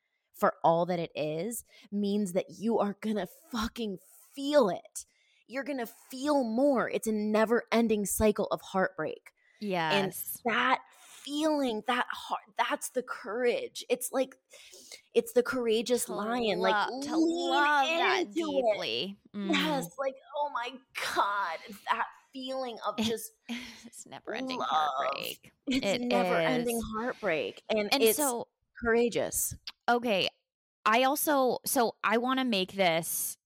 for 0.42 0.56
all 0.66 0.86
that 0.88 1.00
it 1.00 1.12
is, 1.16 1.64
means 1.92 2.34
that 2.34 2.48
you 2.50 2.80
are 2.80 2.98
gonna 3.00 3.28
fucking 3.52 4.00
feel 4.36 4.68
it. 4.70 5.06
You're 5.48 5.64
gonna 5.64 5.88
feel 6.10 6.44
more. 6.44 6.90
It's 6.90 7.08
a 7.08 7.12
never 7.14 7.64
ending 7.72 8.06
cycle 8.06 8.48
of 8.52 8.60
heartbreak. 8.62 9.32
yes. 9.62 10.42
That 10.46 10.80
feeling, 11.24 11.84
that 11.88 12.08
heart, 12.12 12.42
that's 12.58 12.90
the 12.90 13.04
courage. 13.04 13.86
It's 13.90 14.10
like, 14.12 14.36
it's 15.14 15.34
the 15.34 15.44
courageous 15.44 16.06
To 16.06 16.14
lion. 16.16 16.60
Like, 16.60 16.74
love- 16.74 17.04
to 17.04 17.16
lean 17.16 17.50
love 17.52 17.86
that 17.88 18.24
deeply. 18.34 19.18
Mm. 19.36 19.52
Yes, 19.52 19.88
like 20.00 20.16
oh 20.38 20.50
my 20.54 20.72
god, 21.16 21.60
that 21.92 22.06
feeling 22.34 22.78
of 22.88 22.98
just 22.98 23.34
it's 23.86 24.08
never 24.08 24.34
ending 24.34 24.58
love. 24.58 24.68
heartbreak. 24.70 25.52
it's 25.68 25.86
It 25.86 26.02
never 26.02 26.36
ending 26.38 26.82
heartbreak, 26.96 27.62
and, 27.70 27.88
And 27.94 28.02
it's 28.02 28.18
so 28.18 28.48
courageous. 28.84 29.54
Okay 29.92 30.28
i 30.86 31.04
also 31.04 31.60
so 31.66 31.96
i 32.04 32.18
want 32.18 32.40
to 32.40 32.46
make 32.46 32.74
this 32.74 33.38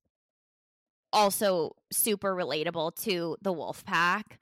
also 1.14 1.72
super 1.92 2.36
relatable 2.36 2.96
to 3.04 3.38
the 3.42 3.54
wolf 3.54 3.84
pack 3.86 4.40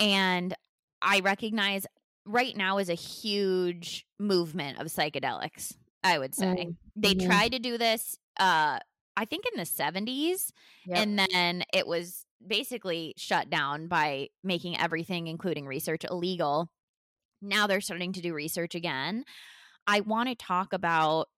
and 0.00 0.54
i 1.02 1.20
recognize 1.20 1.86
right 2.26 2.56
now 2.56 2.78
is 2.78 2.88
a 2.88 2.94
huge 2.94 4.06
movement 4.18 4.78
of 4.80 4.86
psychedelics 4.88 5.76
i 6.02 6.18
would 6.18 6.34
say 6.34 6.54
Mm, 6.56 6.76
they 6.96 7.14
mhm. 7.14 7.14
tried 7.14 7.52
to 7.52 7.58
do 7.58 7.78
this 7.78 8.18
uh 8.40 8.78
I 9.20 9.24
think 9.24 9.46
in 9.52 9.58
the 9.58 9.66
70s 9.66 10.52
Yep. 10.84 11.06
and 11.06 11.18
then 11.18 11.64
it 11.74 11.86
was 11.86 12.24
basically 12.46 13.14
shut 13.16 13.50
down 13.50 13.88
by 13.88 14.28
making 14.44 14.78
everything 14.78 15.26
including 15.26 15.66
research 15.66 16.04
illegal. 16.08 16.70
Now 17.42 17.66
they're 17.66 17.80
starting 17.80 18.12
to 18.14 18.20
do 18.20 18.34
research 18.34 18.74
again. 18.74 19.24
I 19.86 20.00
want 20.00 20.28
to 20.28 20.34
talk 20.34 20.72
about 20.72 21.28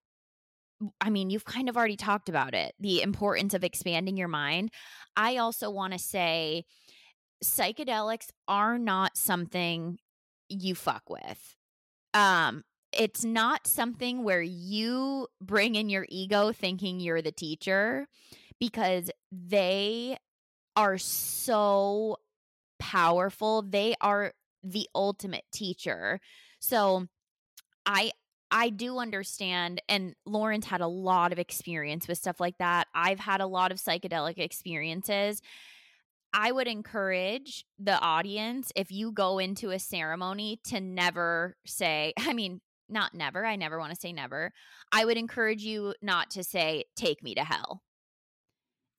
I 1.01 1.11
mean, 1.11 1.31
you've 1.31 1.45
kind 1.45 1.69
of 1.69 1.77
already 1.77 1.97
talked 1.97 2.29
about 2.29 2.55
it, 2.55 2.75
the 2.81 3.03
importance 3.03 3.55
of 3.55 3.64
expanding 3.64 4.16
your 4.16 4.29
mind. 4.29 4.71
I 5.16 5.37
also 5.37 5.71
want 5.71 5.93
to 5.93 5.99
say 5.99 6.64
psychedelics 7.45 8.29
are 8.49 8.79
not 8.79 9.16
something 9.16 9.99
you 10.49 10.75
fuck 10.75 11.09
with. 11.09 11.57
Um 12.14 12.64
it's 12.93 13.25
not 13.25 13.69
something 13.69 14.25
where 14.25 14.43
you 14.43 15.29
bring 15.40 15.77
in 15.77 15.88
your 15.88 16.07
ego 16.09 16.51
thinking 16.53 16.99
you're 16.99 17.23
the 17.23 17.31
teacher 17.31 18.09
because 18.59 19.11
they 19.31 20.16
are 20.77 20.99
so 20.99 22.16
powerful. 22.81 23.62
They 23.62 23.95
are 24.01 24.33
the 24.64 24.88
ultimate 24.95 25.45
teacher. 25.53 26.21
So 26.59 27.07
I 27.87 28.12
I 28.51 28.71
do 28.71 28.99
understand 28.99 29.81
and 29.89 30.15
Lauren's 30.27 30.67
had 30.67 30.81
a 30.81 30.87
lot 30.87 31.33
of 31.33 31.39
experience 31.39 32.09
with 32.09 32.19
stuff 32.19 32.41
like 32.41 32.59
that. 32.59 32.89
I've 32.95 33.21
had 33.21 33.41
a 33.41 33.47
lot 33.47 33.73
of 33.73 33.79
psychedelic 33.79 34.39
experiences. 34.39 35.41
I 36.33 36.53
would 36.53 36.69
encourage 36.69 37.65
the 37.79 37.99
audience 37.99 38.73
if 38.77 38.93
you 38.93 39.13
go 39.13 39.39
into 39.39 39.71
a 39.71 39.79
ceremony 39.79 40.61
to 40.65 40.81
never 40.81 41.57
say, 41.67 42.13
I 42.19 42.33
mean, 42.33 42.61
not 42.89 43.15
never, 43.15 43.45
I 43.47 43.57
never 43.57 43.79
want 43.79 43.95
to 43.95 44.01
say 44.01 44.13
never. 44.13 44.53
I 44.91 45.05
would 45.05 45.17
encourage 45.17 45.63
you 45.63 45.95
not 46.03 46.31
to 46.31 46.45
say 46.45 46.85
take 46.97 47.23
me 47.23 47.35
to 47.37 47.45
hell. 47.45 47.83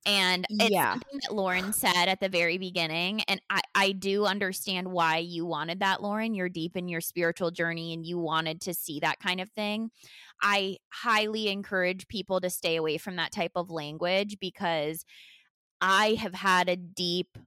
And 0.06 0.48
it's 0.60 0.76
Yeah. 0.76 0.92
something 0.92 1.20
that 1.24 1.34
Lauren 1.36 1.72
said 1.74 2.08
at 2.08 2.20
the 2.20 2.30
very 2.30 2.58
beginning. 2.58 3.22
And 3.24 3.42
I, 3.50 3.62
I 3.76 3.92
do 3.92 4.26
understand 4.26 4.92
why 4.92 5.18
you 5.18 5.46
wanted 5.46 5.80
that, 5.80 6.02
Lauren. 6.02 6.34
You're 6.34 6.50
deep 6.50 6.76
in 6.76 6.88
your 6.88 7.02
spiritual 7.02 7.52
journey 7.52 7.94
and 7.94 8.06
you 8.06 8.18
wanted 8.18 8.62
to 8.62 8.74
see 8.74 9.00
that 9.02 9.20
kind 9.20 9.40
of 9.42 9.50
thing. 9.52 9.92
I 10.42 10.78
highly 10.92 11.50
encourage 11.50 12.08
people 12.08 12.42
to 12.42 12.50
stay 12.50 12.76
away 12.78 12.98
from 12.98 13.16
that 13.18 13.32
type 13.32 13.54
of 13.56 13.70
language 13.70 14.38
because 14.40 15.06
I 15.82 16.14
have 16.20 16.34
had 16.36 16.70
a 16.70 16.76
deep, 16.78 17.38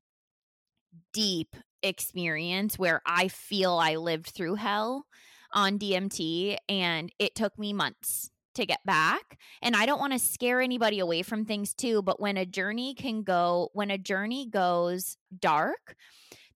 deep 1.13 1.57
experience 1.83 2.79
where 2.79 3.03
I 3.07 3.29
feel 3.29 3.75
I 3.75 3.97
lived 3.97 4.27
through 4.29 4.57
hell 4.57 5.07
on 5.53 5.79
DMT 5.79 6.57
and 6.69 7.11
it 7.19 7.35
took 7.35 7.59
me 7.59 7.73
months 7.73 8.31
to 8.55 8.67
get 8.67 8.85
back. 8.85 9.39
And 9.63 9.77
I 9.77 9.87
don't 9.87 10.01
want 10.01 10.13
to 10.13 10.19
scare 10.19 10.61
anybody 10.61 10.99
away 10.99 11.23
from 11.23 11.45
things 11.45 11.75
too, 11.75 12.03
but 12.03 12.21
when 12.21 12.37
a 12.37 12.47
journey 12.47 12.95
can 12.95 13.23
go, 13.23 13.71
when 13.73 13.91
a 13.91 13.99
journey 13.99 14.49
goes 14.49 15.17
dark, 15.39 15.97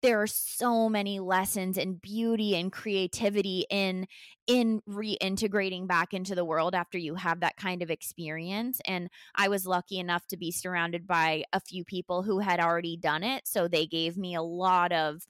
there 0.00 0.22
are 0.22 0.28
so 0.28 0.88
many 0.88 1.18
lessons 1.18 1.76
and 1.76 2.00
beauty 2.00 2.54
and 2.54 2.72
creativity 2.72 3.66
in 3.70 4.06
in 4.46 4.80
reintegrating 4.88 5.86
back 5.86 6.14
into 6.14 6.34
the 6.34 6.44
world 6.44 6.74
after 6.74 6.96
you 6.96 7.16
have 7.16 7.40
that 7.40 7.56
kind 7.56 7.82
of 7.82 7.90
experience 7.90 8.80
and 8.86 9.10
I 9.34 9.48
was 9.48 9.66
lucky 9.66 9.98
enough 9.98 10.26
to 10.28 10.36
be 10.36 10.50
surrounded 10.52 11.06
by 11.06 11.44
a 11.52 11.60
few 11.60 11.84
people 11.84 12.22
who 12.22 12.38
had 12.38 12.60
already 12.60 12.96
done 12.96 13.24
it 13.24 13.46
so 13.46 13.68
they 13.68 13.86
gave 13.86 14.16
me 14.16 14.34
a 14.34 14.42
lot 14.42 14.92
of 14.92 15.26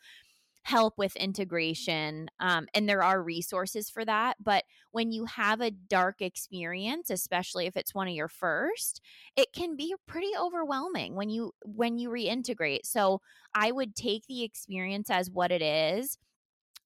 help 0.69 0.99
with 0.99 1.17
integration 1.17 2.29
um, 2.41 2.67
and 2.75 2.89
there 2.89 3.03
are 3.03 3.23
resources 3.23 3.89
for 3.89 4.05
that 4.05 4.37
but 4.39 4.65
when 4.91 5.11
you 5.11 5.25
have 5.25 5.61
a 5.61 5.71
dark 5.71 6.21
experience 6.21 7.11
especially 7.11 7.67
if 7.67 7.77
it's 7.77 7.95
one 7.95 8.07
of 8.07 8.15
your 8.15 8.29
first 8.29 9.01
it 9.37 9.53
can 9.53 9.77
be 9.77 9.95
pretty 10.07 10.31
overwhelming 10.39 11.15
when 11.15 11.31
you 11.31 11.53
when 11.65 11.99
you 11.99 12.11
reintegrate. 12.11 12.81
So 12.85 13.21
i 13.55 13.71
would 13.71 13.95
take 13.95 14.27
the 14.27 14.43
experience 14.43 15.11
as 15.11 15.31
what 15.31 15.51
it 15.51 15.63
is. 15.63 16.19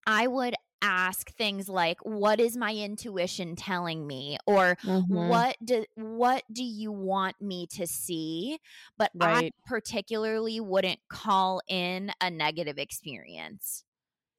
I 0.06 0.26
would 0.26 0.54
ask 0.82 1.30
things 1.36 1.68
like 1.68 1.98
what 2.02 2.40
is 2.40 2.56
my 2.56 2.74
intuition 2.74 3.56
telling 3.56 4.06
me 4.06 4.36
or 4.46 4.76
Mhm. 4.82 5.02
what 5.08 5.56
do 5.64 5.84
what 5.94 6.44
do 6.52 6.64
you 6.64 6.92
want 6.92 7.40
me 7.40 7.66
to 7.68 7.86
see 7.86 8.58
but 8.98 9.12
Right. 9.14 9.44
i 9.44 9.52
particularly 9.64 10.60
wouldn't 10.60 11.00
call 11.08 11.60
in 11.68 12.10
a 12.20 12.30
negative 12.30 12.78
experience 12.78 13.84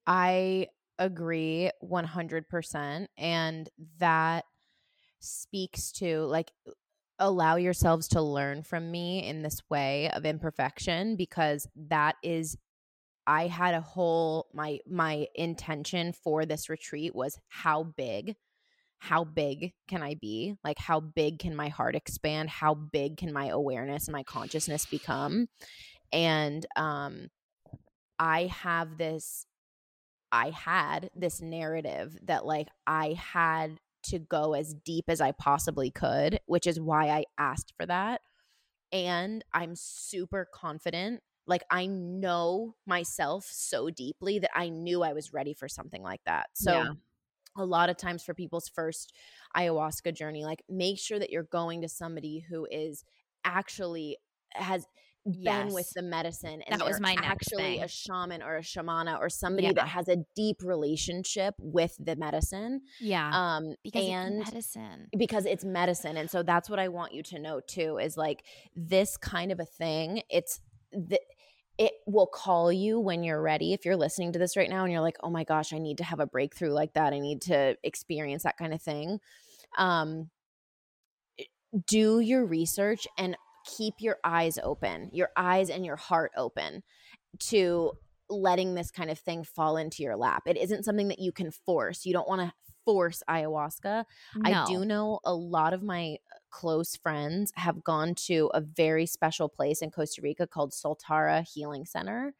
I 0.06 0.68
agree 0.98 1.70
100%. 1.80 3.10
And 3.16 3.68
that 3.98 4.44
speaks 5.20 5.92
to 5.94 6.20
like, 6.22 6.52
allow 7.18 7.56
yourselves 7.56 8.08
to 8.08 8.22
learn 8.22 8.62
from 8.62 8.90
me 8.90 9.26
in 9.26 9.42
this 9.42 9.62
way 9.70 10.10
of 10.12 10.24
imperfection 10.26 11.16
because 11.16 11.68
that 11.76 12.16
is 12.22 12.58
I 13.26 13.46
had 13.46 13.74
a 13.74 13.80
whole 13.80 14.48
my 14.52 14.80
my 14.86 15.26
intention 15.34 16.12
for 16.12 16.44
this 16.44 16.68
retreat 16.68 17.14
was 17.14 17.38
how 17.48 17.84
big 17.84 18.36
how 18.98 19.24
big 19.24 19.74
can 19.86 20.02
I 20.02 20.14
be? 20.14 20.56
Like 20.64 20.78
how 20.78 21.00
big 21.00 21.38
can 21.38 21.54
my 21.54 21.68
heart 21.68 21.94
expand? 21.94 22.48
How 22.48 22.74
big 22.74 23.18
can 23.18 23.32
my 23.32 23.48
awareness 23.48 24.06
and 24.08 24.12
my 24.12 24.22
consciousness 24.22 24.86
become? 24.86 25.48
And 26.12 26.64
um 26.76 27.28
I 28.18 28.46
have 28.46 28.96
this 28.98 29.46
I 30.32 30.50
had 30.50 31.10
this 31.14 31.40
narrative 31.40 32.18
that 32.24 32.44
like 32.44 32.68
I 32.86 33.16
had 33.18 33.78
to 34.04 34.18
go 34.18 34.54
as 34.54 34.74
deep 34.74 35.04
as 35.08 35.20
I 35.20 35.32
possibly 35.32 35.90
could, 35.90 36.40
which 36.46 36.66
is 36.66 36.80
why 36.80 37.08
I 37.08 37.24
asked 37.38 37.72
for 37.76 37.86
that. 37.86 38.20
And 38.92 39.44
I'm 39.52 39.74
super 39.76 40.48
confident. 40.52 41.22
Like 41.46 41.62
I 41.70 41.86
know 41.86 42.74
myself 42.86 43.44
so 43.46 43.90
deeply 43.90 44.38
that 44.40 44.50
I 44.56 44.68
knew 44.68 45.02
I 45.02 45.12
was 45.12 45.32
ready 45.32 45.54
for 45.54 45.68
something 45.68 46.02
like 46.02 46.22
that. 46.24 46.50
So 46.54 46.88
Yeah. 46.88 46.94
a 47.56 47.64
lot 47.64 47.88
of 47.90 47.96
times 47.96 48.24
for 48.24 48.34
people's 48.34 48.68
first 48.68 49.14
ayahuasca 49.56 50.14
journey, 50.14 50.44
like 50.44 50.62
make 50.68 50.98
sure 50.98 51.18
that 51.18 51.30
you're 51.30 51.44
going 51.44 51.82
to 51.82 51.88
somebody 51.88 52.40
who 52.40 52.66
is 52.70 53.04
actually 53.44 54.18
has 54.54 54.86
been 55.42 55.72
with 55.72 55.92
the 55.94 56.02
medicine 56.02 56.62
and 56.62 56.78
That 56.78 56.84
was 56.84 57.00
my 57.00 57.14
next 57.16 57.52
actually 57.56 57.78
a 57.78 57.88
shaman 57.88 58.42
or 58.42 58.56
a 58.56 58.60
shamana 58.62 59.18
or 59.18 59.30
somebody 59.30 59.72
Yeah. 59.72 59.72
that 59.72 59.88
has 59.88 60.06
a 60.08 60.18
deep 60.36 60.62
relationship 60.62 61.54
with 61.58 61.96
the 61.98 62.14
medicine 62.16 62.82
yeah 62.98 63.36
um 63.36 63.74
because 63.82 64.06
and 64.06 64.08
it's 64.08 64.24
medicine 64.24 65.12
because 65.16 65.46
it's 65.46 65.64
medicine 65.64 66.16
and 66.16 66.30
so 66.30 66.42
that's 66.42 66.68
what 66.68 66.78
i 66.78 66.88
want 66.88 67.12
you 67.14 67.22
to 67.22 67.38
know 67.38 67.60
too 67.60 67.98
is 67.98 68.16
like 68.16 68.44
this 68.76 69.16
kind 69.16 69.52
of 69.52 69.60
a 69.60 69.64
thing 69.64 70.22
it's 70.28 70.60
the 70.92 71.20
it 71.78 71.92
will 72.06 72.26
call 72.26 72.72
you 72.72 73.00
when 73.00 73.24
you're 73.24 73.42
ready 73.42 73.72
if 73.72 73.84
you're 73.84 73.96
listening 73.96 74.32
to 74.32 74.38
this 74.38 74.56
right 74.56 74.70
now 74.70 74.84
and 74.84 74.92
you're 74.92 75.00
like 75.00 75.16
oh 75.22 75.30
my 75.30 75.44
gosh 75.44 75.72
i 75.72 75.78
need 75.78 75.98
to 75.98 76.04
have 76.04 76.20
a 76.20 76.26
breakthrough 76.26 76.70
like 76.72 76.92
that. 76.94 77.12
I 77.12 77.18
need 77.18 77.42
to 77.42 77.76
experience 77.82 78.44
that 78.44 78.56
kind 78.56 78.72
of 78.72 78.82
thing. 78.82 79.20
Um 79.76 80.30
do 81.86 82.20
your 82.20 82.44
research 82.44 83.06
and 83.18 83.36
keep 83.76 83.94
your 83.98 84.18
eyes 84.22 84.58
open 84.62 85.10
your 85.12 85.30
eyes 85.36 85.70
and 85.70 85.84
your 85.84 85.96
heart 85.96 86.30
open 86.36 86.82
to 87.38 87.92
letting 88.30 88.74
this 88.74 88.90
kind 88.90 89.10
of 89.10 89.18
thing 89.18 89.44
fall 89.44 89.76
into 89.76 90.02
your 90.02 90.16
lap. 90.16 90.44
It 90.46 90.56
isn't 90.56 90.84
something 90.84 91.08
that 91.08 91.18
you 91.18 91.32
can 91.32 91.50
force. 91.50 92.06
You 92.06 92.12
don't 92.12 92.28
want 92.28 92.40
to 92.42 92.52
force 92.84 93.22
ayahuasca. 93.28 94.04
I 94.44 94.64
do 94.66 94.84
know 94.84 95.20
a 95.24 95.34
lot 95.34 95.72
of 95.72 95.82
my 95.82 96.18
close 96.54 96.94
friends 96.96 97.52
have 97.56 97.82
gone 97.82 98.14
to 98.14 98.50
a 98.54 98.60
very 98.60 99.06
special 99.06 99.48
place 99.48 99.82
in 99.82 99.90
Costa 99.90 100.22
Rica 100.22 100.46
called 100.46 100.72
Soltara 100.72 101.44
Healing 101.52 101.84
Center. 101.84 102.32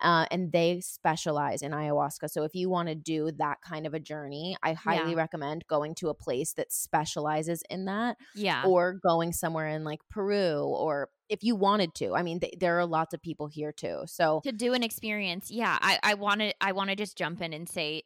Uh, 0.00 0.26
and 0.32 0.50
they 0.50 0.80
specialize 0.80 1.62
in 1.62 1.70
ayahuasca. 1.70 2.28
So 2.28 2.42
if 2.42 2.56
you 2.56 2.68
want 2.68 2.88
to 2.88 2.96
do 2.96 3.30
that 3.38 3.58
kind 3.62 3.86
of 3.86 3.94
a 3.94 4.00
journey, 4.00 4.56
I 4.60 4.72
highly 4.72 5.12
Yeah. 5.12 5.16
recommend 5.18 5.64
going 5.68 5.94
to 5.96 6.08
a 6.08 6.14
place 6.14 6.54
that 6.54 6.72
specializes 6.72 7.62
in 7.70 7.84
that 7.84 8.16
yeah 8.34 8.64
or 8.66 8.94
going 8.94 9.32
somewhere 9.32 9.68
in 9.68 9.84
like 9.84 10.00
Peru 10.10 10.64
or 10.64 11.08
if 11.28 11.44
you 11.44 11.54
wanted 11.54 11.94
to. 11.96 12.16
I 12.16 12.22
mean, 12.24 12.40
th- 12.40 12.54
there 12.58 12.80
are 12.80 12.86
lots 12.86 13.14
of 13.14 13.22
people 13.22 13.46
here 13.46 13.70
too. 13.72 14.02
So 14.06 14.40
to 14.44 14.50
do 14.50 14.72
an 14.74 14.82
experience 14.82 15.50
yeah 15.52 15.78
i 15.80 15.98
i 16.02 16.14
want 16.14 16.40
to 16.40 16.52
i 16.60 16.72
want 16.72 16.90
to 16.90 16.96
just 16.96 17.16
jump 17.16 17.40
in 17.40 17.52
and 17.52 17.68
say 17.68 18.02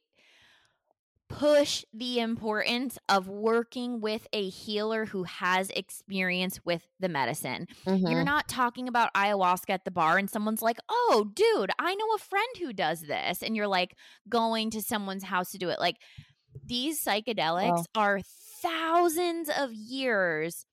push 1.28 1.84
the 1.92 2.20
importance 2.20 2.98
of 3.08 3.28
working 3.28 4.00
with 4.00 4.26
a 4.32 4.48
healer 4.48 5.06
who 5.06 5.24
has 5.24 5.70
experience 5.70 6.60
with 6.64 6.86
the 7.00 7.08
medicine 7.08 7.66
You're 8.04 8.22
mhm, 8.24 8.24
not 8.24 8.48
talking 8.48 8.86
about 8.88 9.12
ayahuasca 9.14 9.70
at 9.70 9.84
the 9.84 9.90
bar 9.90 10.18
and 10.18 10.30
someone's 10.30 10.62
like, 10.62 10.78
oh, 10.88 11.30
dude, 11.34 11.70
I 11.78 11.94
know 11.96 12.06
a 12.14 12.18
friend 12.18 12.48
who 12.60 12.72
does 12.72 13.00
this. 13.00 13.42
And 13.42 13.56
you're 13.56 13.66
like 13.66 13.96
going 14.28 14.70
to 14.70 14.82
someone's 14.82 15.24
house 15.24 15.50
to 15.50 15.58
do 15.58 15.68
it. 15.70 15.80
Like 15.80 15.96
these 16.64 17.02
psychedelics 17.02 17.82
Oh. 17.82 17.86
are 17.94 18.20
thousands 18.62 19.48
of 19.56 19.72
years 19.72 20.66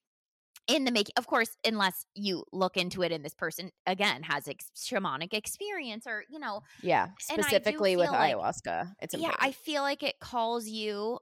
in 0.67 0.86
the 0.86 0.91
making. 0.91 1.13
Of 1.17 1.28
course, 1.28 1.49
unless 1.65 2.06
you 2.15 2.43
look 2.52 2.78
into 2.78 3.02
it 3.04 3.12
and 3.12 3.23
this 3.23 3.34
person, 3.34 3.71
again, 3.86 4.23
has 4.23 4.47
ex- 4.47 4.71
shamanic 4.76 5.34
experience 5.34 6.06
or, 6.08 6.23
you 6.30 6.39
know, 6.39 6.62
yeah, 6.82 7.04
And 7.04 7.13
I 7.32 7.36
do 7.36 7.41
specifically 7.43 7.95
with 7.97 8.10
like- 8.10 8.34
ayahuasca, 8.36 8.93
it's 9.02 9.13
yeah. 9.15 9.36
I 9.39 9.52
feel 9.52 9.82
like 9.82 10.04
it 10.04 10.19
calls 10.19 10.67
you. 10.67 11.19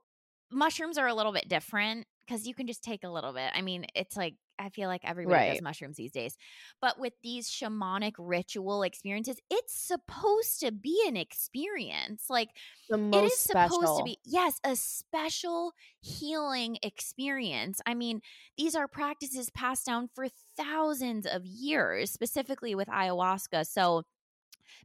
Mushrooms 0.50 0.98
are 0.98 1.06
a 1.06 1.14
little 1.14 1.32
bit 1.32 1.48
different 1.48 2.06
because 2.26 2.46
you 2.46 2.54
can 2.54 2.66
just 2.66 2.82
take 2.84 3.04
a 3.04 3.08
little 3.10 3.32
bit. 3.32 3.50
I 3.54 3.62
mean, 3.62 3.86
it's 3.94 4.16
like 4.16 4.34
I 4.58 4.68
feel 4.70 4.88
like 4.88 5.02
everybody 5.04 5.42
Right. 5.42 5.44
does 5.44 5.62
mushrooms 5.62 5.96
these 5.96 6.12
days. 6.12 6.36
But 6.80 6.98
with 6.98 7.14
these 7.22 7.48
shamanic 7.48 8.12
ritual 8.18 8.82
experiences, 8.82 9.38
it's 9.50 9.74
supposed 9.74 10.60
to 10.60 10.72
be 10.72 11.02
an 11.06 11.16
experience. 11.16 12.26
Like 12.30 12.50
The 12.88 12.96
it 13.12 13.18
most 13.18 13.34
is 13.34 13.40
supposed 13.40 13.96
special. 13.96 13.96
to 13.96 14.02
be, 14.02 14.18
yes, 14.24 14.58
a 14.64 14.74
special 14.76 15.72
healing 16.00 16.78
experience. 16.82 17.80
I 17.86 17.94
mean, 17.94 18.22
these 18.56 18.74
are 18.74 18.88
practices 18.88 19.50
passed 19.50 19.86
down 19.86 20.08
for 20.14 20.28
thousands 20.56 21.26
of 21.26 21.44
years, 21.44 22.10
specifically 22.10 22.74
with 22.74 22.88
ayahuasca. 22.88 23.66
So 23.66 24.04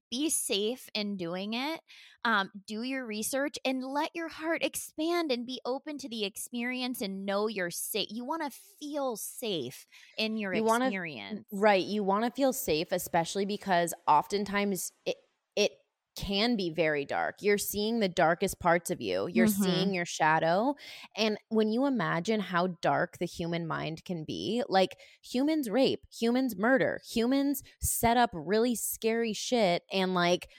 be 0.09 0.29
safe 0.29 0.89
in 0.93 1.17
doing 1.17 1.53
it. 1.53 1.81
Um, 2.25 2.49
do 2.65 2.81
your 2.83 3.05
research 3.05 3.57
and 3.65 3.83
let 3.83 4.11
your 4.13 4.27
heart 4.29 4.63
expand 4.63 5.31
and 5.31 5.45
be 5.45 5.61
open 5.65 5.97
to 5.99 6.09
the 6.09 6.25
experience 6.25 7.01
and 7.01 7.25
know 7.25 7.47
you're 7.47 7.71
safe. 7.71 8.07
You 8.11 8.25
want 8.25 8.43
to 8.43 8.57
feel 8.79 9.15
safe 9.15 9.85
in 10.17 10.37
your 10.37 10.53
You 10.53 10.63
wanna- 10.63 10.85
experience. 10.85 11.45
Right. 11.51 11.85
You 11.85 12.03
want 12.03 12.25
to 12.25 12.31
feel 12.31 12.51
safe, 12.53 12.91
especially 12.91 13.45
because 13.45 13.93
oftentimes 14.07 14.91
it 15.05 15.17
it 15.55 15.71
can 16.17 16.55
be 16.57 16.71
very 16.71 17.05
dark. 17.05 17.35
You're 17.41 17.57
seeing 17.59 17.99
the 17.99 18.09
darkest 18.09 18.59
parts 18.59 18.89
of 18.89 18.99
you. 19.01 19.27
You're 19.27 19.47
Mhm. 19.47 19.47
seeing 19.47 19.93
your 19.93 20.05
shadow. 20.05 20.75
And 21.15 21.37
when 21.49 21.71
you 21.71 21.85
imagine 21.85 22.39
how 22.39 22.67
dark 22.81 23.17
the 23.19 23.25
human 23.25 23.67
mind 23.67 24.03
can 24.03 24.23
be, 24.23 24.63
like 24.67 24.97
humans 25.21 25.69
rape, 25.69 26.01
humans 26.11 26.57
murder, 26.57 27.01
humans 27.07 27.63
set 27.79 28.17
up 28.17 28.31
really 28.33 28.75
scary 28.75 29.33
shit 29.33 29.83
and 29.91 30.13
like 30.13 30.49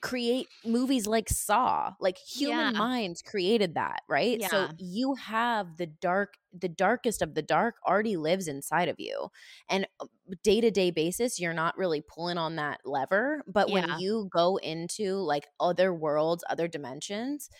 create 0.00 0.48
movies 0.64 1.06
like 1.06 1.28
Saw. 1.28 1.94
Like 2.00 2.18
human 2.18 2.72
Yeah. 2.72 2.72
minds 2.76 3.22
created 3.22 3.74
that, 3.74 4.02
right? 4.08 4.42
So 4.42 4.68
you 4.78 5.14
have 5.14 5.76
the 5.76 5.86
dark 5.86 6.34
the 6.58 6.68
darkest 6.68 7.20
of 7.20 7.34
the 7.34 7.42
dark 7.42 7.76
already 7.86 8.16
lives 8.16 8.48
inside 8.48 8.88
of 8.88 8.96
you. 8.98 9.28
And 9.68 9.86
day 10.42 10.60
to 10.60 10.70
day 10.70 10.90
basis, 10.90 11.38
you're 11.38 11.52
not 11.52 11.76
really 11.76 12.00
pulling 12.02 12.38
on 12.38 12.56
that 12.56 12.80
lever. 12.84 13.42
But 13.46 13.70
Yeah. 13.70 13.72
when 13.72 13.88
you 13.90 14.28
go 14.32 14.56
into 14.56 15.16
like 15.16 15.46
other 15.60 15.92
worlds, 15.92 16.44
other 16.48 16.68
dimensions, 16.68 17.50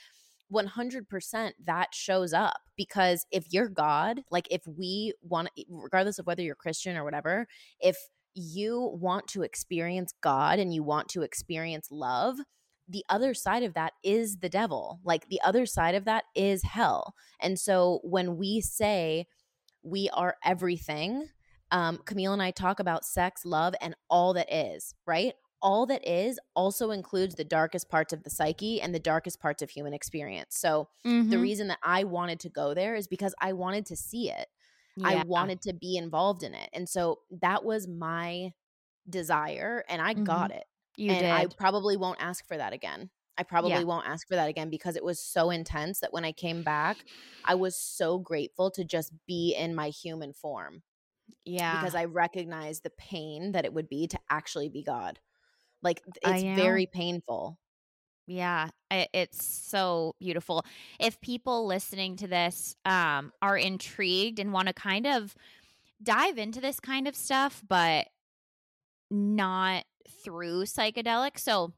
100% 0.48 1.54
that 1.66 1.94
shows 1.94 2.32
up 2.32 2.60
because 2.76 3.26
if 3.30 3.52
you're 3.52 3.68
God, 3.68 4.22
like 4.30 4.48
if 4.50 4.62
we 4.66 5.12
want, 5.22 5.50
regardless 5.68 6.18
of 6.18 6.26
whether 6.26 6.42
you're 6.42 6.54
Christian 6.54 6.96
or 6.96 7.04
whatever, 7.04 7.46
if 7.80 7.96
you 8.38 8.96
want 9.00 9.26
to 9.28 9.42
experience 9.42 10.12
God 10.22 10.58
and 10.58 10.72
you 10.72 10.82
want 10.82 11.08
to 11.10 11.22
experience 11.22 11.88
love, 11.90 12.36
the 12.88 13.04
other 13.08 13.34
side 13.34 13.62
of 13.62 13.74
that 13.74 13.92
is 14.02 14.38
the 14.38 14.48
devil. 14.48 15.00
Like 15.04 15.28
the 15.28 15.40
other 15.44 15.66
side 15.66 15.94
of 15.94 16.04
that 16.06 16.24
is 16.34 16.62
hell. 16.62 17.14
And 17.40 17.58
so 17.58 18.00
when 18.02 18.36
we 18.36 18.60
say 18.60 19.26
we 19.82 20.08
are 20.10 20.36
everything, 20.44 21.28
um, 21.70 21.98
Camille 22.06 22.32
and 22.32 22.42
I 22.42 22.50
talk 22.50 22.80
about 22.80 23.04
sex, 23.04 23.44
love, 23.44 23.74
and 23.80 23.94
all 24.08 24.32
that 24.34 24.52
is, 24.52 24.94
right? 25.06 25.34
All 25.60 25.86
that 25.86 26.06
is 26.06 26.38
also 26.54 26.90
includes 26.92 27.34
the 27.34 27.44
darkest 27.44 27.90
parts 27.90 28.12
of 28.12 28.22
the 28.22 28.30
psyche 28.30 28.80
and 28.80 28.94
the 28.94 29.00
darkest 29.00 29.40
parts 29.40 29.60
of 29.60 29.70
human 29.70 29.92
experience. 29.92 30.56
So 30.56 30.88
the 31.04 31.36
Mhm. 31.36 31.40
reason 31.42 31.68
that 31.68 31.80
I 31.82 32.04
wanted 32.04 32.40
to 32.40 32.48
go 32.48 32.74
there 32.74 32.94
is 32.94 33.06
because 33.06 33.34
I 33.40 33.52
wanted 33.52 33.84
to 33.86 33.96
see 33.96 34.30
it. 34.30 34.48
I 35.04 35.22
wanted 35.24 35.62
to 35.62 35.72
be 35.72 35.96
involved 35.96 36.42
in 36.42 36.54
it. 36.54 36.68
And 36.72 36.88
so 36.88 37.20
that 37.40 37.64
was 37.64 37.86
my 37.88 38.52
desire 39.08 39.84
and 39.88 40.02
I 40.02 40.14
mm-hmm. 40.14 40.24
got 40.24 40.50
it. 40.50 40.64
you 40.96 41.12
and 41.12 41.20
did. 41.20 41.30
I 41.30 41.46
probably 41.46 41.96
won't 41.96 42.20
ask 42.20 42.46
for 42.46 42.56
that 42.56 42.72
again. 42.72 43.10
I 43.36 43.44
probably 43.44 43.70
Yeah. 43.70 43.84
won't 43.84 44.08
ask 44.08 44.26
for 44.26 44.34
that 44.34 44.48
again 44.48 44.68
because 44.68 44.96
it 44.96 45.04
was 45.04 45.20
so 45.20 45.50
intense 45.50 46.00
that 46.00 46.12
when 46.12 46.24
I 46.24 46.32
came 46.32 46.64
back, 46.64 46.96
I 47.44 47.54
was 47.54 47.76
so 47.76 48.18
grateful 48.18 48.70
to 48.72 48.84
just 48.84 49.12
be 49.26 49.54
in 49.54 49.76
my 49.76 49.90
human 49.90 50.32
form 50.32 50.82
yeah. 51.44 51.78
because 51.78 51.94
I 51.94 52.06
recognized 52.06 52.82
the 52.82 52.90
pain 52.90 53.52
that 53.52 53.64
it 53.64 53.72
would 53.72 53.88
be 53.88 54.08
to 54.08 54.18
actually 54.28 54.68
be 54.68 54.82
God. 54.82 55.20
Like 55.82 56.02
it's 56.22 56.42
very 56.42 56.86
painful. 56.86 57.58
Yeah, 58.28 58.68
it's 58.90 59.42
so 59.42 60.14
beautiful. 60.20 60.62
If 61.00 61.18
people 61.22 61.66
listening 61.66 62.16
to 62.16 62.26
this 62.26 62.76
um, 62.84 63.32
are 63.40 63.56
intrigued 63.56 64.38
and 64.38 64.52
want 64.52 64.68
to 64.68 64.74
kind 64.74 65.06
of 65.06 65.34
dive 66.02 66.36
into 66.36 66.60
this 66.60 66.78
kind 66.78 67.08
of 67.08 67.16
stuff, 67.16 67.62
but 67.66 68.08
not 69.10 69.84
through 70.22 70.64
psychedelics. 70.64 71.38
So, 71.38 71.72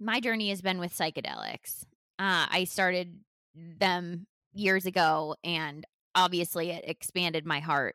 my 0.00 0.18
journey 0.18 0.48
has 0.48 0.60
been 0.60 0.80
with 0.80 0.92
psychedelics. 0.92 1.84
Uh, 2.18 2.50
I 2.50 2.64
started 2.68 3.20
them 3.54 4.26
years 4.52 4.84
ago, 4.84 5.36
and 5.44 5.86
obviously, 6.16 6.70
it 6.70 6.84
expanded 6.88 7.46
my 7.46 7.60
heart 7.60 7.94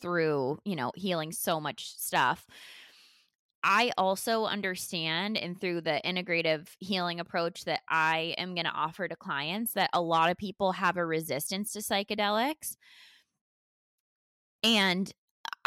through, 0.00 0.58
you 0.64 0.76
know, 0.76 0.92
healing 0.94 1.32
so 1.32 1.58
much 1.60 1.98
stuff. 1.98 2.46
I 3.64 3.92
also 3.96 4.44
understand, 4.44 5.36
and 5.36 5.60
through 5.60 5.82
the 5.82 6.00
integrative 6.04 6.68
healing 6.78 7.20
approach 7.20 7.64
that 7.64 7.80
I 7.88 8.34
am 8.38 8.54
going 8.54 8.64
to 8.64 8.72
offer 8.72 9.06
to 9.06 9.16
clients, 9.16 9.74
that 9.74 9.90
a 9.92 10.00
lot 10.00 10.30
of 10.30 10.36
people 10.36 10.72
have 10.72 10.96
a 10.96 11.06
resistance 11.06 11.72
to 11.72 11.78
psychedelics. 11.78 12.76
And 14.64 15.12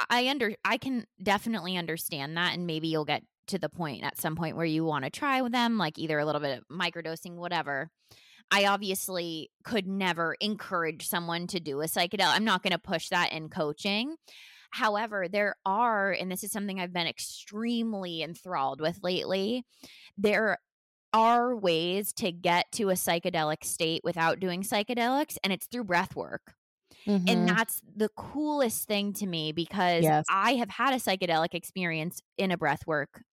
I 0.09 0.27
under 0.27 0.55
I 0.65 0.77
can 0.77 1.05
definitely 1.21 1.77
understand 1.77 2.35
that, 2.37 2.53
and 2.53 2.67
maybe 2.67 2.87
you'll 2.89 3.05
get 3.05 3.23
to 3.47 3.59
the 3.59 3.69
point 3.69 4.03
at 4.03 4.19
some 4.19 4.35
point 4.35 4.57
where 4.57 4.65
you 4.65 4.83
want 4.83 5.05
to 5.05 5.09
try 5.11 5.41
with 5.41 5.51
them, 5.51 5.77
like 5.77 5.97
either 5.97 6.19
a 6.19 6.25
little 6.25 6.41
bit 6.41 6.57
of 6.57 6.63
microdosing, 6.75 7.35
whatever. 7.35 7.89
I 8.51 8.65
obviously 8.65 9.51
could 9.63 9.87
never 9.87 10.35
encourage 10.39 11.07
someone 11.07 11.47
to 11.47 11.59
do 11.59 11.81
a 11.81 11.85
psychedelic. 11.85 12.35
I'm 12.35 12.45
not 12.45 12.63
going 12.63 12.71
to 12.71 12.79
push 12.79 13.09
that 13.09 13.31
in 13.31 13.49
coaching. 13.49 14.15
However, 14.71 15.27
there 15.27 15.55
are, 15.65 16.11
and 16.11 16.31
this 16.31 16.43
is 16.43 16.51
something 16.51 16.79
I've 16.79 16.93
been 16.93 17.07
extremely 17.07 18.21
enthralled 18.21 18.81
with 18.81 18.99
lately, 19.03 19.65
there 20.17 20.57
are 21.13 21.55
ways 21.55 22.11
to 22.13 22.31
get 22.31 22.71
to 22.73 22.89
a 22.89 22.93
psychedelic 22.93 23.63
state 23.63 24.01
without 24.03 24.39
doing 24.39 24.63
psychedelics, 24.63 25.37
and 25.43 25.53
it's 25.53 25.67
through 25.67 25.85
breath 25.85 26.15
work. 26.15 26.55
And 27.07 27.27
mm-hmm. 27.27 27.45
that's 27.45 27.81
the 27.95 28.09
coolest 28.17 28.87
thing 28.87 29.13
to 29.13 29.27
me 29.27 29.51
because 29.51 30.03
Yes. 30.03 30.25
I 30.29 30.55
have 30.55 30.69
had 30.69 30.93
a 30.93 30.97
psychedelic 30.97 31.53
experience 31.53 32.21
in 32.37 32.51
a 32.51 32.57
breath 32.57 32.87
work 32.87 33.23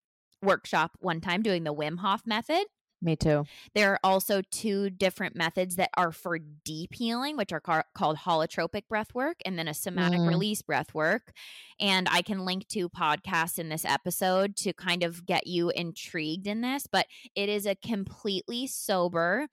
workshop 0.42 0.92
one 0.98 1.20
time 1.20 1.42
doing 1.42 1.64
the 1.64 1.74
Wim 1.74 1.98
Hof 1.98 2.22
method. 2.26 2.64
Me 3.02 3.16
too. 3.16 3.46
There 3.74 3.92
are 3.92 4.00
also 4.04 4.42
two 4.50 4.90
different 4.90 5.34
methods 5.36 5.76
that 5.76 5.90
are 5.96 6.12
for 6.12 6.38
deep 6.38 6.94
healing, 6.94 7.36
which 7.36 7.52
are 7.52 7.60
ca- 7.60 7.82
called 7.94 8.18
holotropic 8.18 8.88
breath 8.88 9.14
work 9.14 9.38
and 9.44 9.58
then 9.58 9.68
a 9.68 9.74
somatic 9.74 10.20
Mm. 10.20 10.28
release 10.28 10.62
breath 10.62 10.94
work. 10.94 11.32
And 11.80 12.08
I 12.10 12.22
can 12.22 12.44
link 12.44 12.68
to 12.68 12.88
podcasts 12.88 13.58
in 13.58 13.68
this 13.68 13.84
episode 13.84 14.56
to 14.58 14.72
kind 14.72 15.02
of 15.02 15.26
get 15.26 15.46
you 15.46 15.70
intrigued 15.70 16.46
in 16.46 16.60
this, 16.60 16.86
but 16.86 17.06
it 17.34 17.48
is 17.48 17.66
a 17.66 17.74
completely 17.74 18.66
sober, 18.66 19.48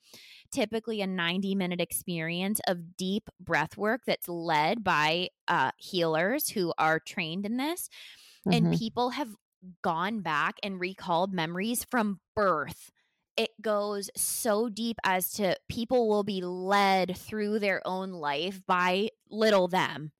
typically 0.52 1.02
a 1.02 1.08
90 1.08 1.56
minute 1.56 1.82
experience 1.82 2.60
of 2.68 2.97
deep 2.97 3.30
breath 3.39 3.78
work 3.78 4.02
that's 4.06 4.28
led 4.30 4.84
by 4.84 5.30
uh, 5.47 5.72
healers 5.78 6.50
who 6.50 6.74
are 6.78 7.00
trained 7.00 7.45
in 7.45 7.58
this 7.58 7.89
and 8.52 8.66
Mhm. 8.66 8.78
people 8.78 9.12
have 9.12 9.36
gone 9.82 10.22
back 10.22 10.56
and 10.64 10.80
recalled 10.80 11.34
memories 11.34 11.84
from 11.84 12.20
birth. 12.36 12.91
It 13.40 13.52
goes 13.62 14.10
so 14.18 14.70
deep 14.70 14.98
as 15.06 15.32
to 15.34 15.56
people 15.70 16.10
will 16.10 16.24
be 16.24 16.42
led 16.42 17.18
through 17.18 17.60
their 17.60 17.82
own 17.88 18.12
life 18.12 18.62
by 18.68 19.12
little 19.30 19.68
them. 19.70 20.12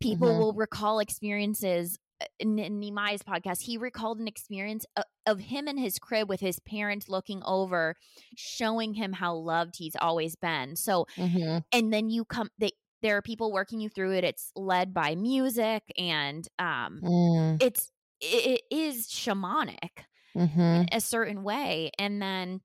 People 0.00 0.28
Mhm. 0.28 0.38
will 0.38 0.52
recall 0.54 0.98
experiences. 1.00 1.98
uh, 2.22 2.26
In, 2.40 2.58
in 2.58 2.80
Nimai's 2.80 3.22
podcast, 3.22 3.62
he 3.62 3.76
recalled 3.76 4.18
an 4.20 4.26
experience 4.28 4.86
of, 4.96 5.04
of 5.26 5.40
him 5.40 5.68
in 5.68 5.76
his 5.76 5.98
crib 5.98 6.30
with 6.30 6.40
his 6.40 6.58
parents 6.60 7.10
looking 7.10 7.42
over, 7.44 7.94
showing 8.36 8.94
him 8.94 9.12
how 9.12 9.34
loved 9.34 9.76
he's 9.76 9.96
always 10.00 10.34
been. 10.34 10.76
So 10.76 11.06
Mhm. 11.18 11.64
and 11.72 11.92
then 11.92 12.08
you 12.10 12.24
come 12.24 12.50
they 12.58 12.72
there 13.02 13.18
are 13.18 13.22
people 13.22 13.52
working 13.52 13.80
you 13.80 13.90
through 13.90 14.12
it 14.14 14.24
it's 14.24 14.50
led 14.56 14.94
by 14.94 15.14
music 15.14 15.82
and 15.98 16.48
um 16.58 17.00
Mm. 17.04 17.62
it's 17.62 17.92
it 18.22 18.62
is 18.70 19.08
shamanic 19.08 20.06
Mhm. 20.36 20.90
in 20.90 20.98
a 20.98 21.00
certain 21.00 21.42
way 21.42 21.90
and 21.98 22.20
then 22.20 22.60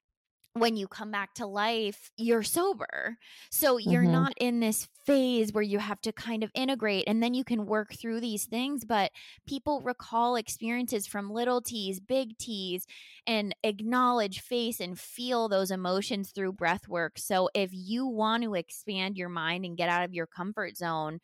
when 0.54 0.76
you 0.76 0.88
come 0.88 1.12
back 1.12 1.34
to 1.34 1.46
life 1.48 2.12
you're 2.18 2.44
sober 2.44 3.18
so 3.52 3.78
you're 3.78 4.06
Mhm. 4.06 4.08
not 4.08 4.34
in 4.40 4.60
this 4.60 4.90
phase 5.06 5.54
where 5.54 5.64
you 5.64 5.80
have 5.80 6.02
to 6.02 6.12
kind 6.12 6.44
of 6.44 6.52
integrate 6.56 7.06
and 7.08 7.24
then 7.24 7.34
you 7.34 7.44
can 7.46 7.66
work 7.66 7.94
through 7.94 8.20
these 8.20 8.46
things 8.48 8.84
but 8.86 9.12
people 9.48 9.82
recall 9.82 10.36
experiences 10.36 11.08
from 11.08 11.32
little 11.32 11.62
t's 11.62 12.02
big 12.02 12.38
t's 12.38 12.86
and 13.26 13.56
acknowledge 13.64 14.42
face 14.42 14.80
and 14.82 15.00
feel 15.00 15.48
those 15.48 15.72
emotions 15.72 16.32
through 16.32 16.52
breath 16.54 16.88
work 16.90 17.18
so 17.18 17.50
if 17.56 17.70
you 17.74 18.06
want 18.06 18.44
to 18.44 18.54
expand 18.56 19.18
your 19.18 19.30
mind 19.30 19.66
and 19.66 19.78
get 19.78 19.90
out 19.90 20.04
of 20.04 20.14
your 20.14 20.28
comfort 20.28 20.76
zone 20.76 21.20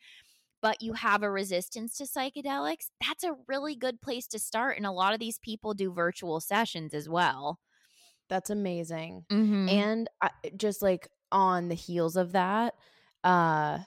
but 0.62 0.82
you 0.82 0.92
have 0.94 1.22
a 1.22 1.30
resistance 1.30 1.96
to 1.98 2.04
psychedelics, 2.04 2.90
that's 3.06 3.24
a 3.24 3.36
really 3.46 3.76
good 3.76 4.00
place 4.00 4.26
to 4.28 4.38
start. 4.38 4.76
And 4.76 4.86
a 4.86 4.92
lot 4.92 5.14
of 5.14 5.20
these 5.20 5.38
people 5.38 5.74
do 5.74 5.92
virtual 5.92 6.40
sessions 6.40 6.94
as 6.94 7.08
well. 7.08 7.58
That's 8.28 8.50
amazing. 8.50 9.24
Mm-hmm. 9.30 9.68
And 9.68 10.10
I, 10.20 10.30
just 10.56 10.82
like 10.82 11.08
on 11.32 11.68
the 11.68 11.74
heels 11.74 12.16
of 12.16 12.32
that, 12.32 12.74
uh 13.24 13.78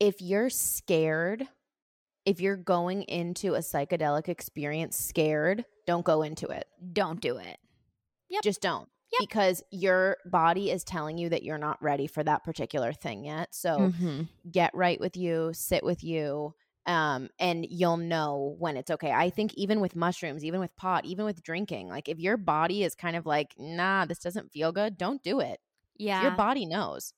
if 0.00 0.20
you're 0.22 0.50
scared, 0.50 1.46
if 2.24 2.40
you're 2.40 2.56
going 2.56 3.02
into 3.02 3.54
a 3.54 3.58
psychedelic 3.58 4.28
experience 4.28 4.96
scared, 4.96 5.64
don't 5.86 6.04
go 6.04 6.22
into 6.22 6.46
it. 6.48 6.66
Don't 6.92 7.20
do 7.20 7.38
it. 7.38 7.58
Yep. 8.30 8.42
Just 8.42 8.60
don't. 8.60 8.88
Yep. 9.12 9.20
Because 9.28 9.62
your 9.70 10.18
body 10.26 10.70
is 10.70 10.84
telling 10.84 11.18
you 11.18 11.28
that 11.30 11.42
you're 11.42 11.58
not 11.58 11.82
ready 11.82 12.06
for 12.06 12.22
that 12.24 12.44
particular 12.44 12.92
thing 12.92 13.24
yet. 13.24 13.54
So 13.54 13.78
Mhm. 13.78 14.28
get 14.50 14.74
right 14.74 15.00
with 15.00 15.16
you, 15.16 15.52
sit 15.54 15.82
with 15.82 16.04
you, 16.04 16.54
um, 16.86 17.28
and 17.38 17.66
you'll 17.68 17.96
know 17.98 18.56
when 18.58 18.76
it's 18.76 18.90
okay. 18.90 19.12
I 19.12 19.30
think 19.30 19.54
even 19.54 19.80
with 19.80 19.94
mushrooms, 19.96 20.44
even 20.44 20.60
with 20.60 20.74
pot, 20.76 21.04
even 21.04 21.24
with 21.24 21.42
drinking, 21.42 21.88
like 21.88 22.08
if 22.08 22.18
your 22.18 22.36
body 22.36 22.82
is 22.82 22.94
kind 22.94 23.16
of 23.16 23.26
like, 23.26 23.54
nah, 23.58 24.04
this 24.04 24.18
doesn't 24.18 24.52
feel 24.52 24.72
good, 24.72 24.96
don't 24.98 25.22
do 25.22 25.40
it. 25.40 25.60
Yeah. 25.96 26.22
Your 26.22 26.30
body 26.36 26.64
knows. 26.66 27.12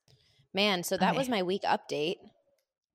Man, 0.52 0.82
so 0.82 0.96
that 0.96 1.14
was 1.14 1.28
my 1.28 1.42
week 1.42 1.62
update. 1.62 2.16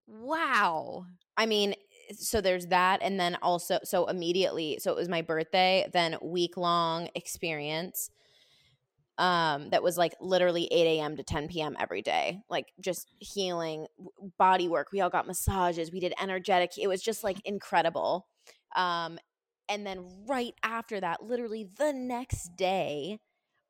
wow. 0.07 1.05
I 1.37 1.45
mean, 1.45 1.75
so 2.11 2.41
there's 2.41 2.67
that. 2.67 3.01
And 3.01 3.19
then 3.19 3.37
also, 3.41 3.79
so 3.83 4.05
immediately, 4.07 4.77
so 4.79 4.91
it 4.91 4.95
was 4.95 5.09
my 5.09 5.21
birthday, 5.21 5.89
then 5.93 6.17
week 6.21 6.57
long 6.57 7.09
experience 7.15 8.09
um 9.17 9.69
that 9.69 9.81
was 9.83 9.97
like 9.97 10.13
literally 10.19 10.67
8 10.71 10.99
a.m 10.99 11.15
to 11.15 11.23
10 11.23 11.47
p.m 11.47 11.75
every 11.79 12.01
day 12.01 12.41
like 12.49 12.73
just 12.81 13.07
healing 13.19 13.87
body 14.37 14.67
work 14.67 14.87
we 14.91 15.01
all 15.01 15.09
got 15.09 15.27
massages 15.27 15.91
we 15.91 15.99
did 15.99 16.13
energetic 16.21 16.71
it 16.77 16.87
was 16.87 17.01
just 17.01 17.23
like 17.23 17.37
incredible 17.45 18.27
um 18.75 19.17
and 19.69 19.85
then 19.87 20.05
right 20.27 20.53
after 20.63 20.99
that 20.99 21.23
literally 21.23 21.67
the 21.77 21.93
next 21.93 22.55
day 22.57 23.19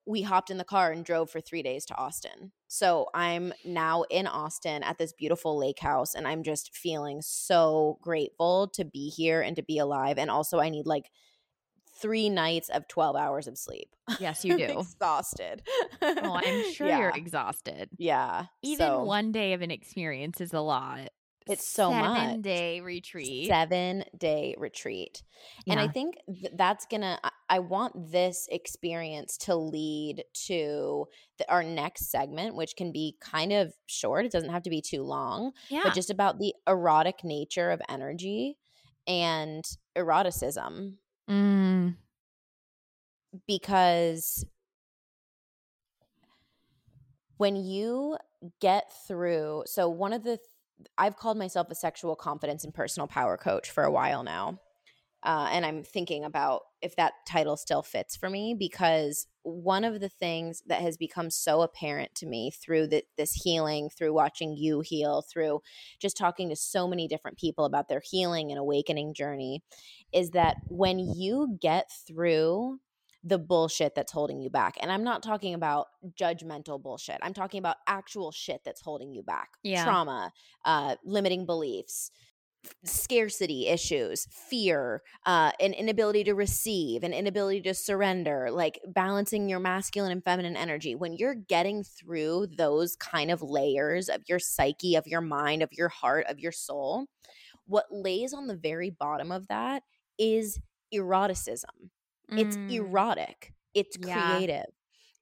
we 0.08 0.22
hopped 0.22 0.52
in 0.52 0.58
the 0.58 0.64
car 0.64 0.92
and 0.92 1.04
drove 1.04 1.32
for 1.32 1.42
three 1.42 1.64
days 1.64 1.86
to 1.86 1.96
austin. 1.96 2.52
So 2.68 3.08
i'm 3.14 3.54
now 3.64 4.04
in 4.10 4.26
austin 4.26 4.82
at 4.82 4.98
this 4.98 5.14
beautiful 5.14 5.58
lake 5.60 5.80
house 5.80 6.16
and 6.16 6.28
i'm 6.28 6.42
just 6.44 6.76
feeling 6.76 7.22
so 7.22 8.00
grateful 8.02 8.68
to 8.74 8.84
be 8.84 9.10
here 9.10 9.42
and 9.42 9.56
to 9.56 9.64
be 9.64 9.78
alive 9.78 10.18
and 10.18 10.32
also 10.32 10.60
i 10.60 10.70
need 10.70 10.88
like 10.88 11.12
three 12.02 12.30
nights 12.30 12.70
of 12.70 12.88
12 12.88 13.16
hours 13.16 13.48
of 13.48 13.58
sleep 13.58 13.90
Yes, 14.20 14.44
you 14.46 14.58
do. 14.58 14.80
exhausted. 14.80 15.62
oh, 16.02 16.40
I'm 16.44 16.72
sure 16.74 16.88
yeah. 16.88 17.00
you're 17.00 17.10
exhausted. 17.16 17.90
Yeah. 17.98 18.46
Even 18.62 18.88
so 18.88 19.04
one 19.04 19.32
day 19.32 19.54
of 19.54 19.62
an 19.62 19.72
experience 19.72 20.42
is 20.42 20.54
a 20.54 20.60
lot. 20.62 21.10
It's 21.48 21.68
so 21.68 21.92
Seven 21.92 22.02
much. 22.12 22.42
day 22.42 22.82
retreat. 22.82 23.48
seven 23.48 24.04
day 24.18 24.56
retreat. 24.58 25.22
And 25.68 25.80
I 25.80 25.88
think 25.88 26.16
th- 26.28 26.54
that's 26.58 26.88
gonna, 26.88 27.20
I, 27.24 27.30
I 27.48 27.60
want 27.60 28.10
this 28.12 28.48
experience 28.52 29.38
to 29.42 29.56
lead 29.56 30.24
to 30.48 31.06
the, 31.38 31.52
our 31.52 31.62
next 31.62 32.10
segment, 32.10 32.56
which 32.56 32.76
can 32.76 32.92
be 32.92 33.16
kind 33.22 33.54
of 33.54 33.74
short. 33.86 34.26
It 34.26 34.32
doesn't 34.32 34.50
have 34.50 34.64
to 34.64 34.72
be 34.72 34.82
too 34.82 35.04
long, 35.04 35.52
yeah. 35.70 35.82
but 35.84 35.94
just 35.94 36.10
about 36.10 36.40
the 36.40 36.56
erotic 36.68 37.24
nature 37.24 37.70
of 37.70 37.80
energy 37.90 38.58
and 39.08 39.64
eroticism. 39.96 40.98
Mm, 41.30 41.96
because 43.48 44.46
when 47.38 47.56
you 47.56 48.18
get 48.62 48.92
through 49.08 49.64
so 49.66 49.90
one 49.90 50.14
of 50.14 50.24
the 50.24 50.38
i've 50.98 51.18
called 51.18 51.38
myself 51.38 51.70
a 51.72 51.76
sexual 51.76 52.16
confidence 52.16 52.64
and 52.64 52.74
personal 52.74 53.08
power 53.08 53.38
coach 53.38 53.72
for 53.72 53.84
a 53.84 53.92
while 53.92 54.24
now 54.24 54.60
uh, 55.26 55.50
and 55.52 55.66
i'm 55.66 55.84
thinking 55.84 56.24
about 56.24 56.62
if 56.82 56.96
that 56.96 57.14
title 57.28 57.58
still 57.58 57.82
fits 57.82 58.16
for 58.16 58.30
me 58.30 58.56
because 58.58 59.28
one 59.44 59.84
of 59.84 60.00
the 60.00 60.10
things 60.10 60.64
that 60.68 60.82
has 60.82 60.98
become 60.98 61.30
so 61.30 61.62
apparent 61.62 62.14
to 62.16 62.26
me 62.26 62.50
through 62.52 62.88
the, 62.88 63.04
this 63.18 63.34
healing 63.34 63.90
through 63.90 64.14
watching 64.14 64.56
you 64.56 64.80
heal 64.80 65.22
through 65.22 65.62
just 66.00 66.18
talking 66.18 66.50
to 66.50 66.56
so 66.56 66.88
many 66.88 67.08
different 67.08 67.38
people 67.38 67.66
about 67.66 67.88
their 67.88 68.02
healing 68.04 68.52
and 68.52 68.60
awakening 68.60 69.14
journey 69.14 69.62
is 70.14 70.32
that 70.32 70.58
when 70.70 71.00
you 71.00 71.58
get 71.62 71.92
through 72.08 72.80
the 73.26 73.40
bullshit 73.40 73.96
that's 73.96 74.12
holding 74.12 74.40
you 74.40 74.52
back. 74.52 74.78
And 74.80 74.92
I'm 74.92 75.04
not 75.04 75.24
talking 75.24 75.56
about 75.56 75.88
judgmental 76.16 76.82
bullshit. 76.82 77.18
I'm 77.24 77.34
talking 77.34 77.58
about 77.58 77.78
actual 77.88 78.32
shit 78.32 78.62
that's 78.64 78.82
holding 78.82 79.12
you 79.12 79.24
back. 79.24 79.50
Yeah. 79.64 79.84
Trauma, 79.84 80.32
uh, 80.64 80.96
limiting 81.04 81.48
beliefs, 81.48 82.12
scarcity 82.84 83.68
issues, 83.68 84.28
fear, 84.32 85.02
uh, 85.26 85.52
an 85.60 85.74
inability 85.74 86.24
to 86.26 86.34
receive, 86.34 87.04
an 87.04 87.14
inability 87.14 87.62
to 87.62 87.74
surrender, 87.74 88.50
like 88.52 88.80
balancing 88.88 89.50
your 89.50 89.60
masculine 89.60 90.12
and 90.12 90.24
feminine 90.24 90.56
energy. 90.58 90.96
When 90.96 91.14
you're 91.14 91.36
getting 91.36 91.84
through 91.84 92.48
those 92.58 92.96
kind 92.96 93.32
of 93.32 93.42
layers 93.42 94.10
of 94.10 94.24
your 94.28 94.40
psyche, 94.40 94.96
of 94.96 95.08
your 95.08 95.22
mind, 95.22 95.62
of 95.64 95.72
your 95.74 95.90
heart, 95.90 96.26
of 96.28 96.40
your 96.40 96.52
soul, 96.52 97.08
what 97.66 97.86
lays 97.92 98.34
on 98.34 98.48
the 98.48 98.56
very 98.56 98.90
bottom 98.90 99.32
of 99.32 99.48
that 99.48 99.84
is 100.18 100.60
eroticism. 100.94 101.92
It's 102.36 102.58
mm, 102.58 102.70
erotic. 102.70 103.54
It's 103.74 103.98
Yeah. 103.98 103.98
creative. 103.98 104.66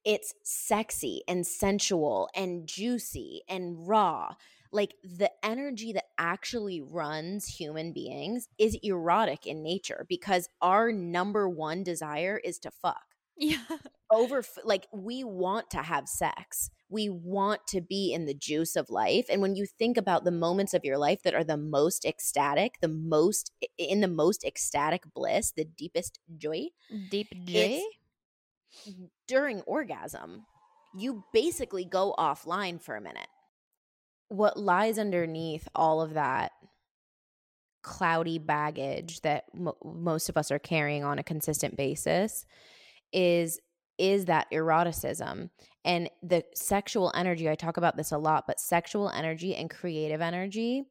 It's 0.04 0.34
sexy 0.42 1.22
and 1.28 1.46
sensual 1.46 2.28
and 2.34 2.66
juicy 2.68 3.42
and 3.48 3.88
raw 3.88 4.34
like 4.74 4.94
the 5.04 5.30
energy 5.44 5.92
that 5.94 6.04
actually 6.18 6.82
runs 6.82 7.46
human 7.46 7.92
beings 7.92 8.48
is 8.58 8.76
erotic 8.82 9.46
in 9.46 9.62
nature 9.62 10.04
because 10.08 10.48
our 10.60 10.92
number 10.92 11.48
one 11.48 11.82
desire 11.84 12.40
is 12.44 12.58
to 12.58 12.70
fuck 12.70 13.14
Yeah. 13.36 13.64
over 14.10 14.44
like 14.64 14.86
we 14.92 15.24
want 15.24 15.70
to 15.70 15.78
have 15.78 16.08
sex 16.08 16.70
we 16.90 17.08
want 17.08 17.66
to 17.66 17.80
be 17.80 18.12
in 18.12 18.26
the 18.26 18.34
juice 18.34 18.76
of 18.76 18.90
life 18.90 19.26
and 19.30 19.40
when 19.40 19.56
you 19.56 19.66
think 19.66 19.96
about 19.96 20.24
the 20.24 20.30
moments 20.30 20.74
of 20.74 20.84
your 20.84 20.98
life 20.98 21.22
that 21.22 21.34
are 21.34 21.42
the 21.42 21.56
most 21.56 22.04
ecstatic 22.04 22.74
the 22.80 22.88
most 22.88 23.50
in 23.78 24.00
the 24.02 24.08
most 24.08 24.44
ecstatic 24.44 25.02
bliss 25.14 25.52
the 25.52 25.64
deepest 25.64 26.20
joy 26.36 26.66
Deep 27.10 27.28
joy 27.44 27.82
during 29.26 29.60
orgasm, 29.62 30.46
you 30.96 31.24
basically 31.32 31.84
go 31.84 32.14
offline 32.18 32.80
for 32.80 32.96
a 32.96 33.00
minute. 33.00 33.28
What 34.34 34.58
lies 34.58 34.98
underneath 34.98 35.68
all 35.74 36.00
of 36.00 36.14
that 36.14 36.52
cloudy 37.82 38.38
baggage 38.38 39.20
that 39.20 39.44
mo- 39.54 39.76
most 39.84 40.28
of 40.28 40.36
us 40.36 40.50
are 40.50 40.58
carrying 40.58 41.04
on 41.04 41.18
a 41.18 41.22
consistent 41.22 41.76
basis 41.76 42.46
is 43.12 43.60
is 43.96 44.24
that 44.24 44.48
eroticism. 44.50 45.50
And 45.84 46.10
the 46.22 46.44
sexual 46.54 47.12
energy 47.14 47.48
i 47.48 47.54
talk 47.54 47.76
about 47.76 47.96
this 47.96 48.10
a 48.10 48.18
lot 48.18 48.44
but 48.46 48.58
sexual 48.58 49.08
energy 49.10 49.54
and 49.54 49.70
creative 49.70 50.20
energy 50.20 50.84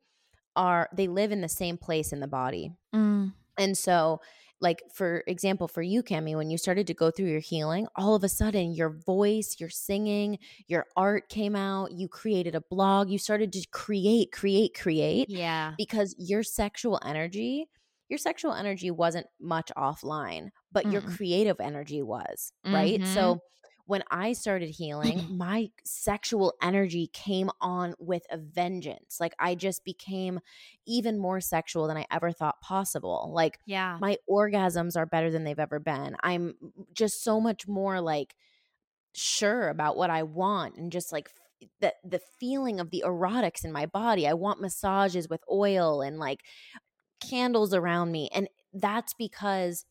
are 0.56 0.88
they 0.96 1.08
live 1.08 1.32
in 1.32 1.42
the 1.42 1.50
same 1.50 1.78
place 1.78 2.14
in 2.14 2.20
the 2.20 2.28
body. 2.28 2.72
Mm, 2.96 3.34
and 3.58 3.78
so, 3.78 4.22
like 4.64 4.82
for 4.94 5.24
example, 5.28 5.68
for 5.68 5.84
you, 5.84 6.02
Cami, 6.02 6.36
when 6.36 6.50
you 6.50 6.58
started 6.58 6.88
to 6.88 6.96
go 6.96 7.12
through 7.12 7.28
your 7.28 7.42
healing, 7.42 7.88
all 7.96 8.16
of 8.16 8.24
a 8.24 8.30
sudden 8.30 8.74
your 8.74 8.90
voice, 8.90 9.58
your 9.60 9.70
singing, 9.70 10.40
your 10.68 10.88
art 10.98 11.30
came 11.30 11.56
out. 11.56 11.92
You 11.92 12.08
created 12.08 12.56
a 12.56 12.62
blog. 12.62 13.10
You 13.10 13.20
started 13.20 13.54
to 13.54 13.68
create, 13.72 14.32
create, 14.32 14.74
create 14.80 15.30
yeah. 15.30 15.74
because 15.78 16.16
your 16.18 16.44
sexual 16.44 17.00
energy, 17.06 17.68
your 18.10 18.18
sexual 18.18 18.54
energy 18.54 18.92
wasn't 18.92 19.28
much 19.42 19.72
offline, 19.78 20.50
but 20.72 20.88
your 20.92 21.02
Mm-mm. 21.02 21.16
creative 21.16 21.60
energy 21.60 22.02
was, 22.02 22.54
right? 22.66 23.02
Mhm. 23.02 23.08
So 23.08 23.42
when 23.86 24.04
I 24.10 24.34
started 24.34 24.70
healing, 24.70 25.20
mm-hmm. 25.20 25.38
my 25.38 25.70
sexual 25.84 26.54
energy 26.62 27.10
came 27.12 27.50
on 27.60 27.96
with 28.00 28.24
a 28.32 28.38
vengeance. 28.38 29.18
Like 29.20 29.36
I 29.40 29.56
just 29.56 29.84
became 29.84 30.40
even 30.86 31.18
more 31.18 31.42
sexual 31.42 31.88
than 31.88 31.98
I 31.98 32.06
ever 32.10 32.32
thought 32.32 32.62
possible. 32.62 33.32
Like 33.34 33.60
Yeah. 33.66 33.98
my 34.00 34.18
orgasms 34.30 34.96
are 34.96 35.06
better 35.06 35.32
than 35.32 35.44
they've 35.44 35.60
ever 35.60 35.80
been. 35.80 36.16
I'm 36.24 36.56
just 36.94 37.24
so 37.24 37.42
much 37.42 37.68
more 37.68 38.00
like 38.00 38.36
sure 39.14 39.68
about 39.70 39.98
what 39.98 40.10
I 40.10 40.24
want 40.24 40.76
and 40.78 40.92
just 40.92 41.12
like 41.12 41.30
f- 41.62 41.70
the 41.80 41.94
the 42.04 42.22
feeling 42.40 42.80
of 42.80 42.90
the 42.90 43.04
erotics 43.06 43.66
in 43.66 43.72
my 43.72 43.86
body. 43.86 44.28
I 44.28 44.34
want 44.34 44.62
massages 44.62 45.30
with 45.30 45.44
oil 45.52 46.02
and 46.02 46.20
like 46.20 46.40
candles 47.20 47.74
around 47.74 48.12
me 48.12 48.30
and 48.34 48.48
that's 48.74 49.14
because 49.14 49.86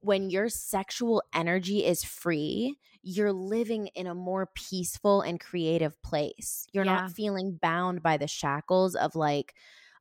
when 0.00 0.30
your 0.30 0.48
sexual 0.48 1.22
energy 1.34 1.84
is 1.84 2.04
free, 2.04 2.76
you're 3.08 3.32
living 3.32 3.86
in 3.94 4.08
a 4.08 4.14
more 4.16 4.46
peaceful 4.54 5.20
and 5.20 5.38
creative 5.38 6.02
place. 6.02 6.66
You're 6.72 6.84
Yeah. 6.84 6.94
not 6.96 7.12
feeling 7.12 7.56
bound 7.62 8.02
by 8.02 8.16
the 8.16 8.26
shackles 8.26 8.96
of 8.96 9.14
like, 9.14 9.54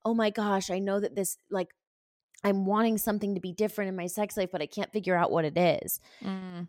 oh 0.03 0.15
my 0.15 0.31
gosh, 0.31 0.71
I 0.71 0.79
know 0.79 0.99
that 0.99 1.13
this 1.15 1.37
like 1.51 1.69
I'm 2.43 2.65
wanting 2.65 2.97
something 2.97 3.35
to 3.35 3.41
be 3.41 3.53
different 3.53 3.89
in 3.89 3.95
my 3.95 4.07
sex 4.07 4.35
life, 4.37 4.49
but 4.51 4.61
I 4.63 4.65
can't 4.65 4.91
figure 4.91 5.15
out 5.15 5.31
what 5.31 5.45
it 5.45 5.55
is. 5.55 5.99
Mm, 6.23 6.67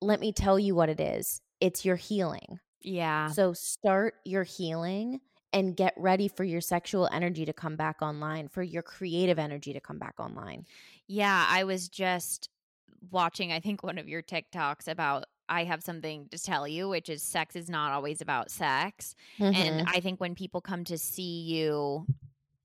Let 0.00 0.20
me 0.20 0.32
tell 0.32 0.58
you 0.60 0.76
what 0.76 0.88
it 0.88 1.00
is. 1.00 1.40
It's 1.60 1.84
your 1.84 1.96
healing. 1.96 2.60
yeah. 2.80 3.28
So 3.30 3.52
start 3.52 4.14
your 4.24 4.44
healing 4.44 5.20
and 5.52 5.76
get 5.76 5.94
ready 5.96 6.28
for 6.28 6.44
your 6.44 6.60
sexual 6.60 7.08
energy 7.12 7.44
to 7.46 7.52
come 7.52 7.74
back 7.76 8.00
online, 8.02 8.46
for 8.48 8.62
your 8.62 8.82
creative 8.82 9.38
energy 9.40 9.72
to 9.72 9.80
come 9.80 9.98
back 9.98 10.14
online. 10.20 10.66
Yeah, 11.08 11.46
I 11.48 11.64
was 11.64 11.88
just 11.88 12.48
watching 13.10 13.52
I 13.52 13.58
think 13.60 13.82
one 13.82 13.98
of 13.98 14.08
your 14.08 14.22
TikToks 14.22 14.88
about 14.88 15.24
I 15.48 15.64
have 15.64 15.82
something 15.82 16.28
to 16.30 16.38
tell 16.38 16.66
you, 16.68 16.88
which 16.88 17.08
is 17.08 17.22
sex 17.22 17.56
is 17.56 17.70
not 17.70 17.92
always 17.92 18.20
about 18.20 18.50
sex. 18.50 19.14
Mhm. 19.38 19.54
And 19.54 19.82
I 19.86 20.00
think 20.00 20.20
when 20.20 20.34
people 20.34 20.60
come 20.60 20.84
to 20.84 20.98
see 20.98 21.42
you 21.42 22.08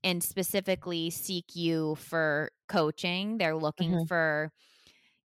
and 0.04 0.22
specifically 0.24 1.10
seek 1.10 1.56
you 1.56 1.96
for 1.96 2.52
coaching, 2.68 3.38
they're 3.38 3.56
looking 3.56 3.98
Mhm. 3.98 4.08
for, 4.08 4.52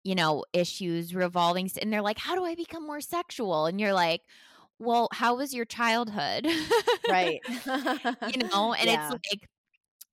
you 0.03 0.15
know, 0.15 0.45
issues 0.53 1.15
revolving 1.15 1.69
and 1.81 1.93
they're 1.93 2.01
like, 2.01 2.19
How 2.19 2.35
do 2.35 2.45
I 2.45 2.55
become 2.55 2.85
more 2.87 3.01
sexual? 3.01 3.65
And 3.67 3.79
you're 3.81 3.93
like, 3.93 4.21
Well, 4.79 5.09
how 5.13 5.35
was 5.37 5.53
your 5.53 5.65
childhood? 5.65 6.47
right. 7.07 7.41
you 8.27 8.37
know, 8.53 8.73
and 8.73 8.89
Yeah. 8.89 8.89
it's 8.89 9.09
like, 9.09 9.47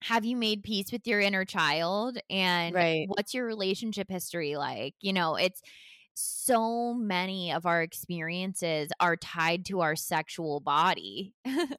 have 0.04 0.24
you 0.24 0.36
made 0.36 0.62
peace 0.64 0.92
with 0.92 1.06
your 1.06 1.20
inner 1.20 1.44
child? 1.44 2.18
And 2.30 2.74
Right. 2.74 3.08
what's 3.08 3.34
your 3.34 3.46
relationship 3.46 4.10
history 4.10 4.56
like? 4.56 4.94
You 5.00 5.12
know, 5.14 5.36
it's 5.36 5.62
so 6.20 6.94
many 6.94 7.52
of 7.52 7.64
our 7.66 7.82
experiences 7.82 8.90
are 8.98 9.16
tied 9.16 9.64
to 9.66 9.80
our 9.80 9.94
sexual 9.94 10.58
body 10.60 11.34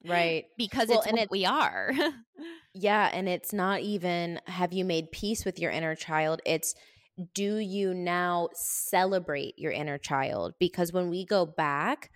right. 0.06 0.46
because 0.58 0.88
Well, 0.88 1.00
it's 1.00 1.08
and 1.08 1.16
what 1.18 1.24
it- 1.24 1.32
we 1.32 1.46
are. 1.46 1.92
Yeah, 2.74 3.10
and 3.12 3.28
it's 3.28 3.52
not 3.52 3.82
even 3.82 4.40
have 4.46 4.72
you 4.72 4.86
made 4.86 5.12
peace 5.12 5.44
with 5.44 5.60
your 5.60 5.72
inner 5.72 5.96
child? 5.96 6.40
It's 6.46 6.74
do 7.34 7.58
you 7.58 7.94
now 7.94 8.48
celebrate 8.54 9.58
your 9.58 9.72
inner 9.74 9.98
child? 9.98 10.54
Because 10.60 10.94
when 10.94 11.10
we 11.10 11.26
go 11.26 11.46
back, 11.46 12.12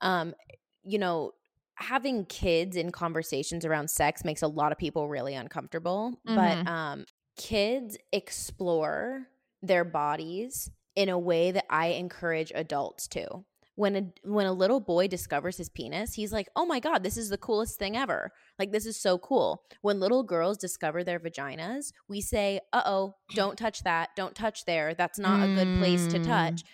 um, 0.00 0.34
you 0.82 0.98
know, 0.98 1.32
having 1.76 2.24
kids 2.24 2.74
in 2.76 2.90
conversations 2.90 3.64
around 3.64 3.88
sex 3.90 4.24
makes 4.24 4.42
a 4.42 4.48
lot 4.48 4.72
of 4.72 4.78
people 4.78 5.08
really 5.08 5.34
uncomfortable. 5.34 6.14
Mhm. 6.26 6.34
But 6.34 6.68
um, 6.70 7.04
kids 7.36 7.96
explore 8.12 9.28
their 9.62 9.84
bodies 9.84 10.70
in 10.96 11.08
a 11.08 11.18
way 11.18 11.50
that 11.50 11.66
I 11.70 11.88
encourage 11.88 12.52
adults 12.54 13.08
to. 13.08 13.44
When 13.74 13.96
a 13.96 14.28
when 14.28 14.46
a 14.46 14.52
little 14.52 14.80
boy 14.80 15.08
discovers 15.08 15.56
his 15.56 15.70
penis, 15.70 16.12
he's 16.12 16.32
like, 16.32 16.48
"Oh 16.54 16.66
my 16.66 16.78
god, 16.78 17.02
this 17.02 17.16
is 17.16 17.30
the 17.30 17.38
coolest 17.38 17.78
thing 17.78 17.96
ever!" 17.96 18.30
Like 18.58 18.70
this 18.70 18.84
is 18.84 19.00
so 19.00 19.16
cool. 19.16 19.62
When 19.80 19.98
little 19.98 20.22
girls 20.22 20.58
discover 20.58 21.02
their 21.02 21.18
vaginas, 21.18 21.92
we 22.06 22.20
say, 22.20 22.60
"Uh-oh, 22.74 23.14
don't 23.34 23.56
touch 23.56 23.82
that. 23.84 24.10
Don't 24.14 24.34
touch 24.34 24.66
there. 24.66 24.92
That's 24.94 25.18
not 25.18 25.42
a 25.42 25.48
good 25.48 25.68
place 25.78 26.06
to 26.08 26.18
Mm. 26.18 26.24
touch." 26.24 26.64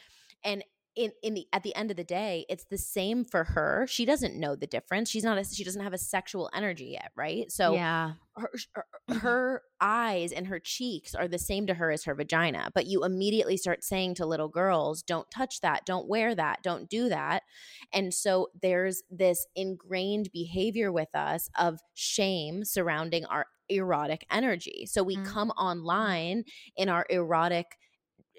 And 0.43 0.65
in 0.99 1.13
in 1.23 1.35
the 1.35 1.47
at 1.53 1.63
the 1.63 1.75
end 1.77 1.91
of 1.91 1.97
the 1.97 2.05
day, 2.05 2.45
it's 2.49 2.65
the 2.65 2.77
same 2.77 3.25
for 3.25 3.45
her. 3.45 3.87
She 3.89 4.05
doesn't 4.05 4.35
know 4.35 4.57
the 4.57 4.67
difference. 4.67 5.09
She's 5.09 5.25
not 5.25 5.39
a, 5.39 5.45
she 5.45 5.65
doesn't 5.65 5.83
have 5.83 5.93
a 5.93 5.99
sexual 5.99 6.51
energy 6.53 6.91
yet, 6.93 7.13
right? 7.17 7.51
So 7.51 7.75
yeah. 7.75 8.13
her, 8.37 8.51
her 8.73 8.85
her 9.21 9.63
eyes 9.81 10.33
and 10.33 10.49
her 10.49 10.59
cheeks 10.59 11.15
are 11.15 11.29
the 11.29 11.39
same 11.39 11.67
to 11.69 11.75
her 11.75 11.93
as 11.93 12.05
her 12.05 12.15
vagina 12.15 12.71
but 12.75 12.87
you 12.87 13.05
immediately 13.05 13.57
start 13.57 13.85
saying 13.85 14.13
to 14.15 14.27
little 14.27 14.49
girls 14.49 15.03
don't 15.03 15.31
touch 15.31 15.61
that 15.61 15.87
don't 15.87 16.09
wear 16.09 16.35
that 16.35 16.59
don't 16.65 16.91
do 16.91 17.09
that 17.09 17.43
and 17.93 18.13
so 18.13 18.49
there's 18.61 19.03
this 19.09 19.47
ingrained 19.55 20.31
behavior 20.33 20.91
with 20.91 21.15
us 21.15 21.49
of 21.57 21.79
shame 21.95 22.65
surrounding 22.65 23.25
our 23.27 23.47
erotic 23.69 24.27
energy 24.31 24.85
so 24.85 25.03
we 25.03 25.17
Mm. 25.17 25.25
come 25.27 25.51
online 25.51 26.43
in 26.77 26.89
our 26.89 27.07
erotic 27.09 27.77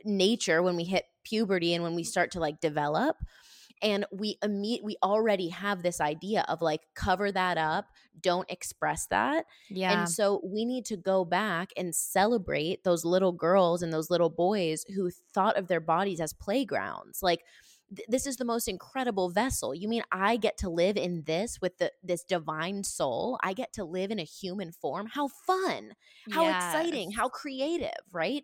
nature 0.05 0.61
when 0.61 0.75
we 0.75 0.83
hit 0.83 1.05
puberty 1.29 1.73
and 1.73 1.83
when 1.83 1.95
we 1.95 2.03
start 2.03 2.31
to 2.31 2.39
like 2.39 2.59
develop 2.59 3.17
and 3.81 4.05
we 4.11 4.37
immediate 4.43 4.83
we 4.83 4.97
already 5.03 5.47
have 5.49 5.83
this 5.83 6.01
idea 6.01 6.43
of 6.49 6.61
like 6.61 6.81
cover 6.95 7.31
that 7.31 7.57
up 7.57 7.85
don't 8.21 8.49
express 8.51 9.05
that 9.07 9.45
Yeah. 9.69 10.01
and 10.01 10.09
so 10.09 10.41
we 10.43 10.65
need 10.65 10.85
to 10.85 10.97
go 10.97 11.23
back 11.23 11.69
and 11.77 11.95
celebrate 11.95 12.83
those 12.83 13.05
little 13.05 13.31
girls 13.31 13.81
and 13.81 13.93
those 13.93 14.09
little 14.09 14.29
boys 14.29 14.83
who 14.95 15.09
thought 15.33 15.57
of 15.57 15.67
their 15.67 15.79
bodies 15.79 16.19
as 16.19 16.33
playgrounds. 16.33 17.23
Like 17.23 17.41
th- 17.95 18.07
this 18.09 18.27
is 18.27 18.35
the 18.35 18.43
most 18.43 18.67
incredible 18.67 19.29
vessel. 19.29 19.73
You 19.73 19.87
mean 19.87 20.03
I 20.11 20.35
get 20.35 20.57
to 20.57 20.69
live 20.69 20.97
in 20.97 21.23
this 21.25 21.59
with 21.61 21.77
the 21.77 21.91
this 22.03 22.23
divine 22.25 22.83
soul? 22.83 23.39
I 23.41 23.53
get 23.53 23.71
to 23.73 23.85
live 23.85 24.11
in 24.11 24.19
a 24.19 24.23
human 24.23 24.73
form. 24.73 25.07
How 25.07 25.29
fun. 25.29 25.93
How 26.29 26.49
exciting. 26.49 27.11
How 27.11 27.29
creative, 27.29 28.03
right? 28.11 28.43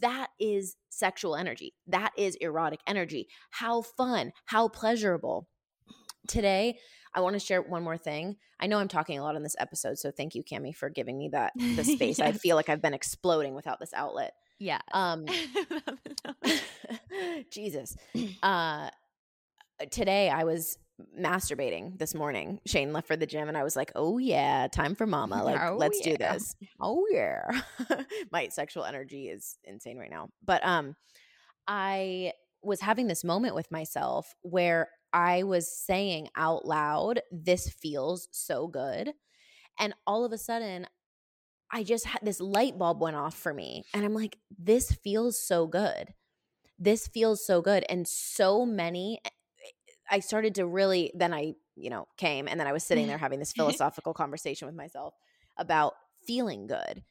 That 0.00 0.28
is 0.38 0.76
sexual 0.88 1.36
energy. 1.36 1.74
That 1.86 2.12
is 2.16 2.36
erotic 2.36 2.80
energy. 2.86 3.28
How 3.50 3.82
fun, 3.82 4.32
how 4.46 4.68
pleasurable. 4.68 5.48
Today, 6.28 6.78
I 7.14 7.20
want 7.20 7.34
to 7.34 7.40
share 7.40 7.60
one 7.62 7.82
more 7.82 7.96
thing. 7.96 8.36
I 8.60 8.66
know 8.66 8.78
I'm 8.78 8.88
talking 8.88 9.18
a 9.18 9.22
lot 9.22 9.34
in 9.36 9.42
this 9.42 9.56
episode, 9.58 9.98
so 9.98 10.10
thank 10.10 10.34
you, 10.34 10.44
Cami, 10.44 10.74
for 10.74 10.88
giving 10.90 11.18
me 11.18 11.30
that 11.32 11.52
the 11.56 11.82
space. 11.96 12.20
I 12.20 12.32
feel 12.32 12.56
like 12.56 12.68
I've 12.68 12.82
been 12.82 12.94
exploding 12.94 13.54
without 13.54 13.80
this 13.80 13.92
outlet. 13.94 14.34
yeah. 14.58 14.80
Um, 14.92 15.24
Jesus. 17.50 17.96
Uh, 18.42 18.90
today 19.90 20.28
I 20.28 20.44
was 20.44 20.78
masturbating 21.18 21.98
this 21.98 22.14
morning. 22.14 22.60
Shane 22.66 22.92
left 22.92 23.06
for 23.06 23.16
the 23.16 23.26
gym, 23.26 23.48
and 23.48 23.56
I 23.56 23.62
was 23.62 23.76
like, 23.76 23.92
"Oh 23.94 24.18
yeah, 24.18 24.68
time 24.68 24.94
for 24.94 25.06
mama. 25.06 25.42
Like, 25.44 25.60
Oh, 25.60 25.76
let's 25.76 26.00
do 26.00 26.16
this. 26.16 26.54
Oh 26.80 27.06
yeah." 27.10 27.62
My 28.32 28.48
sexual 28.48 28.84
energy 28.84 29.28
is 29.28 29.58
insane 29.64 29.98
right 29.98 30.10
now, 30.10 30.28
but 30.44 30.64
um, 30.66 30.96
I 31.66 32.32
was 32.62 32.80
having 32.80 33.06
this 33.06 33.24
moment 33.24 33.54
with 33.54 33.70
myself 33.70 34.34
where 34.42 34.88
I 35.12 35.42
was 35.44 35.74
saying 35.74 36.28
out 36.36 36.66
loud, 36.66 37.20
"This 37.30 37.68
feels 37.68 38.28
so 38.30 38.68
good," 38.68 39.12
and 39.78 39.94
all 40.06 40.24
of 40.24 40.32
a 40.32 40.38
sudden. 40.38 40.86
I 41.72 41.84
just 41.84 42.04
had 42.04 42.22
this 42.24 42.40
light 42.40 42.76
bulb 42.76 43.00
went 43.00 43.14
off 43.14 43.36
for 43.36 43.54
me, 43.54 43.84
and 43.94 44.04
I'm 44.04 44.12
like, 44.12 44.36
this 44.58 44.90
feels 44.90 45.40
so 45.40 45.68
good 45.68 46.14
this 46.80 47.06
feels 47.06 47.44
so 47.46 47.60
good 47.60 47.84
and 47.88 48.08
so 48.08 48.64
many 48.64 49.20
i 50.10 50.20
started 50.20 50.54
to 50.54 50.66
really 50.66 51.10
then 51.14 51.32
i 51.32 51.54
you 51.76 51.90
know 51.90 52.06
came 52.16 52.48
and 52.48 52.60
then 52.60 52.66
i 52.66 52.72
was 52.72 52.84
sitting 52.84 53.06
there 53.06 53.16
mm-hmm. 53.16 53.22
having 53.22 53.38
this 53.38 53.52
mm-hmm. 53.52 53.62
philosophical 53.62 54.12
conversation 54.12 54.66
with 54.66 54.74
myself 54.74 55.14
about 55.58 55.94
feeling 56.26 56.66
good 56.66 57.02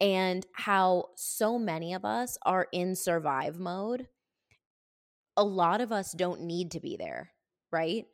and 0.00 0.46
how 0.52 1.06
so 1.16 1.58
many 1.58 1.92
of 1.94 2.04
us 2.04 2.38
are 2.42 2.68
in 2.72 2.94
survive 2.94 3.58
mode. 3.58 4.06
A 5.36 5.44
lot 5.44 5.80
of 5.80 5.92
us 5.92 6.12
don't 6.12 6.42
need 6.42 6.72
to 6.72 6.80
be 6.80 6.96
there 6.96 7.30
right 7.70 8.06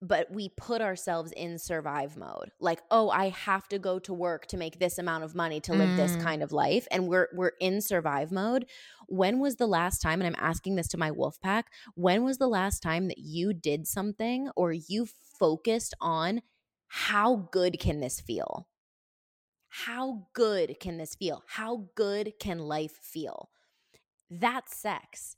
but 0.00 0.30
we 0.30 0.48
put 0.50 0.80
ourselves 0.80 1.32
in 1.32 1.58
survive 1.58 2.16
mode. 2.16 2.52
Like 2.60 2.80
oh 2.90 3.10
i 3.10 3.30
have 3.30 3.68
to 3.68 3.78
go 3.78 3.98
to 4.00 4.14
work 4.14 4.46
to 4.46 4.56
make 4.56 4.78
this 4.78 4.98
amount 4.98 5.24
of 5.24 5.34
money 5.34 5.60
to 5.60 5.72
live 5.74 5.96
this 5.96 6.12
Mm. 6.16 6.22
kind 6.22 6.42
of 6.42 6.52
life 6.52 6.86
and 6.90 7.08
we're 7.08 7.28
we're 7.34 7.52
in 7.60 7.80
survive 7.80 8.30
mode. 8.30 8.66
When 9.08 9.40
was 9.40 9.56
the 9.56 9.66
last 9.66 10.00
time 10.00 10.20
and 10.20 10.26
i'm 10.26 10.42
asking 10.44 10.76
this 10.76 10.88
to 10.88 10.98
my 10.98 11.10
wolf 11.10 11.40
pack 11.40 11.66
when 11.94 12.24
was 12.24 12.38
the 12.38 12.48
last 12.48 12.82
time 12.82 13.08
that 13.08 13.18
you 13.18 13.52
did 13.52 13.86
something 13.86 14.50
or 14.56 14.72
you 14.72 15.06
focused 15.38 15.94
on 16.00 16.42
how 16.88 17.48
good 17.52 17.78
can 17.78 18.00
this 18.00 18.20
feel? 18.20 18.66
How 19.68 20.26
good 20.32 20.80
can 20.80 20.96
this 20.96 21.14
feel? 21.14 21.42
How 21.46 21.88
good 21.94 22.32
can 22.40 22.58
life 22.58 22.96
feel? 23.02 23.50
That's 24.30 24.76
sex. 24.76 25.36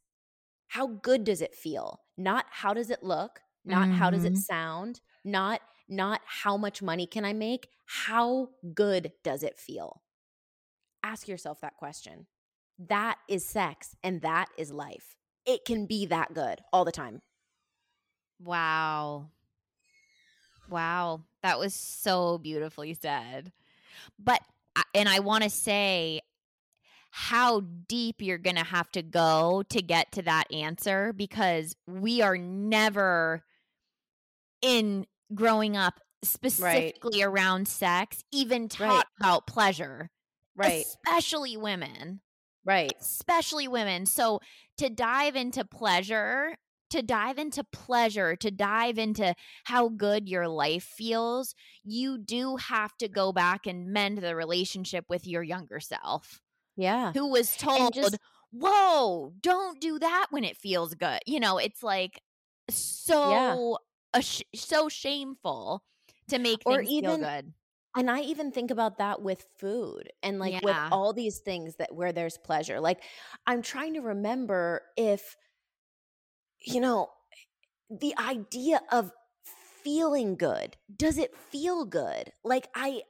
How 0.69 0.87
good 0.87 1.25
does 1.25 1.41
it 1.41 1.55
feel? 1.55 2.03
Not 2.17 2.47
how 2.51 2.73
does 2.75 2.91
it 2.91 3.03
look 3.03 3.41
not 3.65 3.93
how 3.93 4.11
does 4.11 4.25
it 4.25 4.37
Mhm. 4.37 4.39
sound 4.39 5.01
not 5.25 5.61
not 5.89 6.21
how 6.27 6.57
much 6.57 6.83
money 6.83 7.07
can 7.07 7.25
i 7.25 7.33
make 7.33 7.69
how 7.87 8.49
good 8.75 9.13
does 9.25 9.43
it 9.43 9.59
feel 9.59 10.03
ask 11.03 11.29
yourself 11.29 11.61
that 11.61 11.77
question 11.77 12.27
that 12.79 13.19
is 13.29 13.45
sex 13.45 13.95
and 14.03 14.23
that 14.23 14.49
is 14.59 14.73
life 14.73 15.17
it 15.47 15.65
can 15.65 15.87
be 15.87 16.07
that 16.07 16.33
good 16.35 16.61
all 16.73 16.85
the 16.85 16.93
time 16.93 17.21
Wow. 18.41 19.31
Wow. 20.69 21.25
That 21.43 21.59
was 21.59 21.75
so 21.75 22.39
beautifully 22.39 22.95
said. 22.95 23.53
But, 24.19 24.41
and 24.95 25.09
I 25.09 25.21
want 25.21 25.45
to 25.45 25.51
say 25.51 26.23
how 27.11 27.61
deep 27.89 28.23
you're 28.23 28.39
going 28.39 28.57
to 28.57 28.65
have 28.65 28.91
to 28.93 29.03
go 29.03 29.65
to 29.71 29.83
get 29.83 30.13
to 30.13 30.23
that 30.23 30.53
answer 30.53 31.13
because 31.13 31.77
we 31.87 32.23
are 32.23 32.39
never 32.39 33.45
in 34.63 35.07
growing 35.35 35.77
up 35.77 36.01
specifically 36.23 37.23
around 37.23 37.67
sex, 37.69 38.23
even 38.33 38.69
taught 38.69 38.89
Right. 38.89 39.05
about 39.21 39.47
pleasure, 39.47 40.11
right 40.57 40.85
especially 40.85 41.57
women 41.57 42.21
right 42.65 42.93
especially 43.01 43.67
women. 43.69 44.05
So 44.07 44.41
to 44.79 44.91
dive 44.91 45.35
into 45.37 45.65
pleasure, 45.65 46.57
to 46.91 47.03
dive 47.03 47.39
into 47.39 47.65
pleasure, 47.65 48.37
to 48.37 48.51
dive 48.51 48.99
into 48.99 49.35
how 49.65 49.89
good 49.89 50.29
your 50.29 50.47
life 50.49 50.85
feels, 50.85 51.55
you 51.85 52.19
do 52.19 52.57
have 52.57 52.97
to 52.99 53.09
go 53.09 53.33
back 53.33 53.67
and 53.67 53.93
mend 53.93 54.19
the 54.19 54.37
relationship 54.37 55.07
with 55.09 55.27
your 55.27 55.43
younger 55.43 55.81
self 55.81 56.41
yeah 56.77 57.13
who 57.15 57.29
was 57.29 57.57
told, 57.57 57.95
just- 57.95 58.19
"Whoa, 58.51 59.33
don't 59.41 59.81
do 59.81 59.99
that 60.01 60.27
when 60.31 60.45
it 60.45 60.57
feels 60.59 60.95
good." 60.95 61.21
You 61.27 61.41
know, 61.41 61.57
it's 61.59 61.83
like 61.83 62.21
so 62.69 63.79
sh- 64.19 64.43
so 64.55 64.89
shameful 64.89 65.85
to 66.29 66.39
make 66.39 66.63
Or 66.67 66.81
even- 66.83 67.21
good. 67.21 67.55
And 67.97 68.09
I 68.09 68.21
even 68.21 68.53
think 68.53 68.71
about 68.71 68.99
that 68.99 69.21
with 69.21 69.45
food 69.59 70.13
and 70.23 70.39
like 70.39 70.63
with 70.63 70.77
all 70.93 71.13
these 71.13 71.39
things 71.41 71.75
that 71.77 71.93
where 71.93 72.13
there's 72.13 72.39
pleasure. 72.39 72.79
Like 72.81 73.03
I'm 73.47 73.63
trying 73.63 73.95
to 73.95 74.01
remember 74.01 74.83
if 74.97 75.37
you 76.63 76.81
know, 76.81 77.09
the 77.91 78.15
idea 78.19 78.81
of 78.93 79.11
feeling 79.83 80.37
good. 80.37 80.77
Does 80.95 81.19
it 81.19 81.35
feel 81.37 81.85
good? 81.85 82.33
Like 82.45 82.69
I 82.75 83.03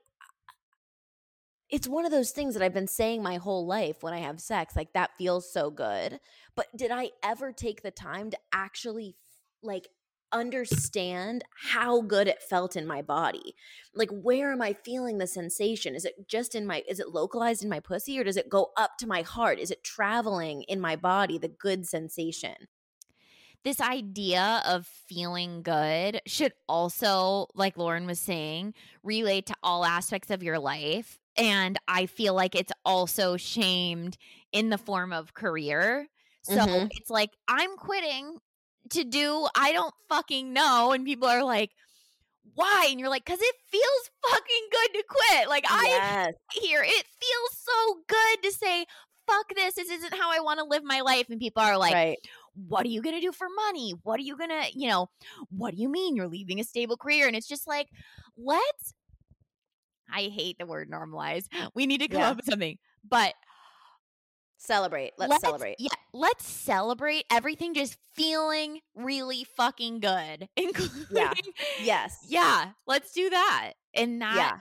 it's 1.68 1.86
one 1.86 2.05
of 2.05 2.11
those 2.11 2.30
things 2.32 2.55
that 2.55 2.62
I've 2.62 2.74
been 2.74 2.88
saying 2.88 3.22
my 3.22 3.36
whole 3.36 3.66
life 3.66 4.03
when 4.03 4.12
I 4.14 4.18
have 4.20 4.40
sex, 4.40 4.74
like 4.74 4.92
that 4.94 5.11
feels 5.18 5.53
so 5.53 5.70
good. 5.70 6.18
But 6.57 6.66
did 6.76 6.90
I 6.90 7.11
ever 7.22 7.53
take 7.53 7.82
the 7.82 7.90
time 7.92 8.30
to 8.30 8.38
actually 8.53 9.14
like 9.62 9.88
understand 10.33 11.45
how 11.70 12.03
good 12.03 12.28
it 12.28 12.43
felt 12.43 12.76
in 12.76 12.87
my 12.87 13.03
body? 13.03 13.55
Like 13.95 14.11
where 14.11 14.53
am 14.53 14.62
I 14.62 14.72
feeling 14.72 15.18
the 15.18 15.26
sensation? 15.26 15.95
Is 15.95 16.05
it 16.05 16.28
just 16.28 16.55
in 16.55 16.66
my 16.66 16.83
is 16.89 17.01
it 17.01 17.11
localized 17.11 17.62
in 17.62 17.68
my 17.68 17.81
pussy 17.81 18.18
or 18.18 18.24
does 18.24 18.37
it 18.37 18.49
go 18.49 18.70
up 18.76 18.99
to 18.99 19.07
my 19.07 19.22
heart? 19.22 19.59
Is 19.59 19.70
it 19.70 19.85
traveling 19.85 20.62
in 20.62 20.81
my 20.81 20.97
body 20.97 21.39
the 21.39 21.49
good 21.49 21.87
sensation? 21.87 22.68
this 23.64 23.81
idea 23.81 24.62
of 24.66 24.87
feeling 24.87 25.62
good 25.62 26.20
should 26.26 26.53
also, 26.68 27.47
like 27.55 27.76
Lauren 27.76 28.07
was 28.07 28.18
saying, 28.18 28.74
relate 29.03 29.47
to 29.47 29.55
all 29.62 29.85
aspects 29.85 30.31
of 30.31 30.43
your 30.43 30.59
life. 30.59 31.18
And 31.37 31.78
I 31.87 32.07
feel 32.07 32.35
like 32.35 32.55
it's 32.55 32.72
also 32.85 33.37
shamed 33.37 34.16
in 34.53 34.70
the 34.70 34.78
form 34.78 35.12
of 35.12 35.35
career. 35.35 36.09
So 36.43 36.57
mm-hmm. 36.57 36.87
it's 36.93 37.11
like, 37.11 37.31
I'm 37.49 37.76
quitting 37.76 38.39
to 38.91 39.05
do, 39.05 39.47
I 39.57 39.72
don't 39.72 39.95
fucking 40.09 40.53
know. 40.53 40.93
And 40.93 41.05
people 41.05 41.28
are 41.28 41.45
like, 41.45 41.70
why? 42.55 42.89
And 42.91 42.99
you're 42.99 43.11
like, 43.11 43.24
because 43.24 43.41
it 43.41 43.55
feels 43.70 44.11
fucking 44.31 44.68
good 44.72 44.99
to 44.99 45.05
quit. 45.09 45.49
Like, 45.49 45.64
yes. 45.70 46.35
I 46.35 46.59
here, 46.61 46.83
it 46.83 47.07
feels 47.20 47.51
so 47.53 48.01
good 48.09 48.43
to 48.43 48.53
say, 48.53 48.87
fuck 49.26 49.55
this. 49.55 49.74
This 49.74 49.91
isn't 49.91 50.14
how 50.14 50.33
I 50.33 50.41
want 50.41 50.59
to 50.59 50.64
live 50.64 50.83
my 50.85 51.01
life. 51.03 51.26
And 51.31 51.39
people 51.39 51.62
are 51.62 51.78
like, 51.78 51.95
right 51.95 52.18
what 52.55 52.85
are 52.85 52.89
you 52.89 53.03
going 53.03 53.14
to 53.14 53.20
do 53.20 53.33
for 53.33 53.47
money? 53.66 53.95
What 54.03 54.18
are 54.18 54.24
you 54.24 54.37
going 54.37 54.51
to, 54.51 54.66
you 54.74 54.89
know, 54.89 55.09
what 55.51 55.74
do 55.74 55.81
you 55.81 55.89
mean 55.89 56.16
you're 56.16 56.28
leaving 56.28 56.61
a 56.61 56.64
stable 56.64 56.97
career? 56.97 57.26
And 57.26 57.37
it's 57.37 57.49
just 57.49 57.66
like, 57.66 57.89
let's, 58.37 58.95
I 60.12 60.22
hate 60.22 60.59
the 60.59 60.66
word 60.66 60.91
normalize. 60.91 61.45
We 61.74 61.87
need 61.87 62.01
to 62.01 62.09
come 62.09 62.20
yeah. 62.20 62.31
up 62.31 62.37
with 62.37 62.47
something, 62.47 62.78
but 63.09 63.35
celebrate. 64.61 65.12
Let's, 65.18 65.30
let's, 65.30 65.42
celebrate. 65.42 65.76
Yeah, 65.78 65.88
let's 66.12 66.46
celebrate 66.46 67.24
everything 67.30 67.74
just 67.74 67.96
feeling 68.14 68.80
really 68.94 69.44
fucking 69.56 70.00
good. 70.00 70.48
Including, 70.56 71.06
yeah. 71.11 71.32
Yes. 71.82 72.24
Yeah. 72.28 72.70
Let's 72.86 73.12
do 73.12 73.30
that. 73.30 73.72
And 73.94 74.20
that 74.22 74.36
yeah. 74.36 74.58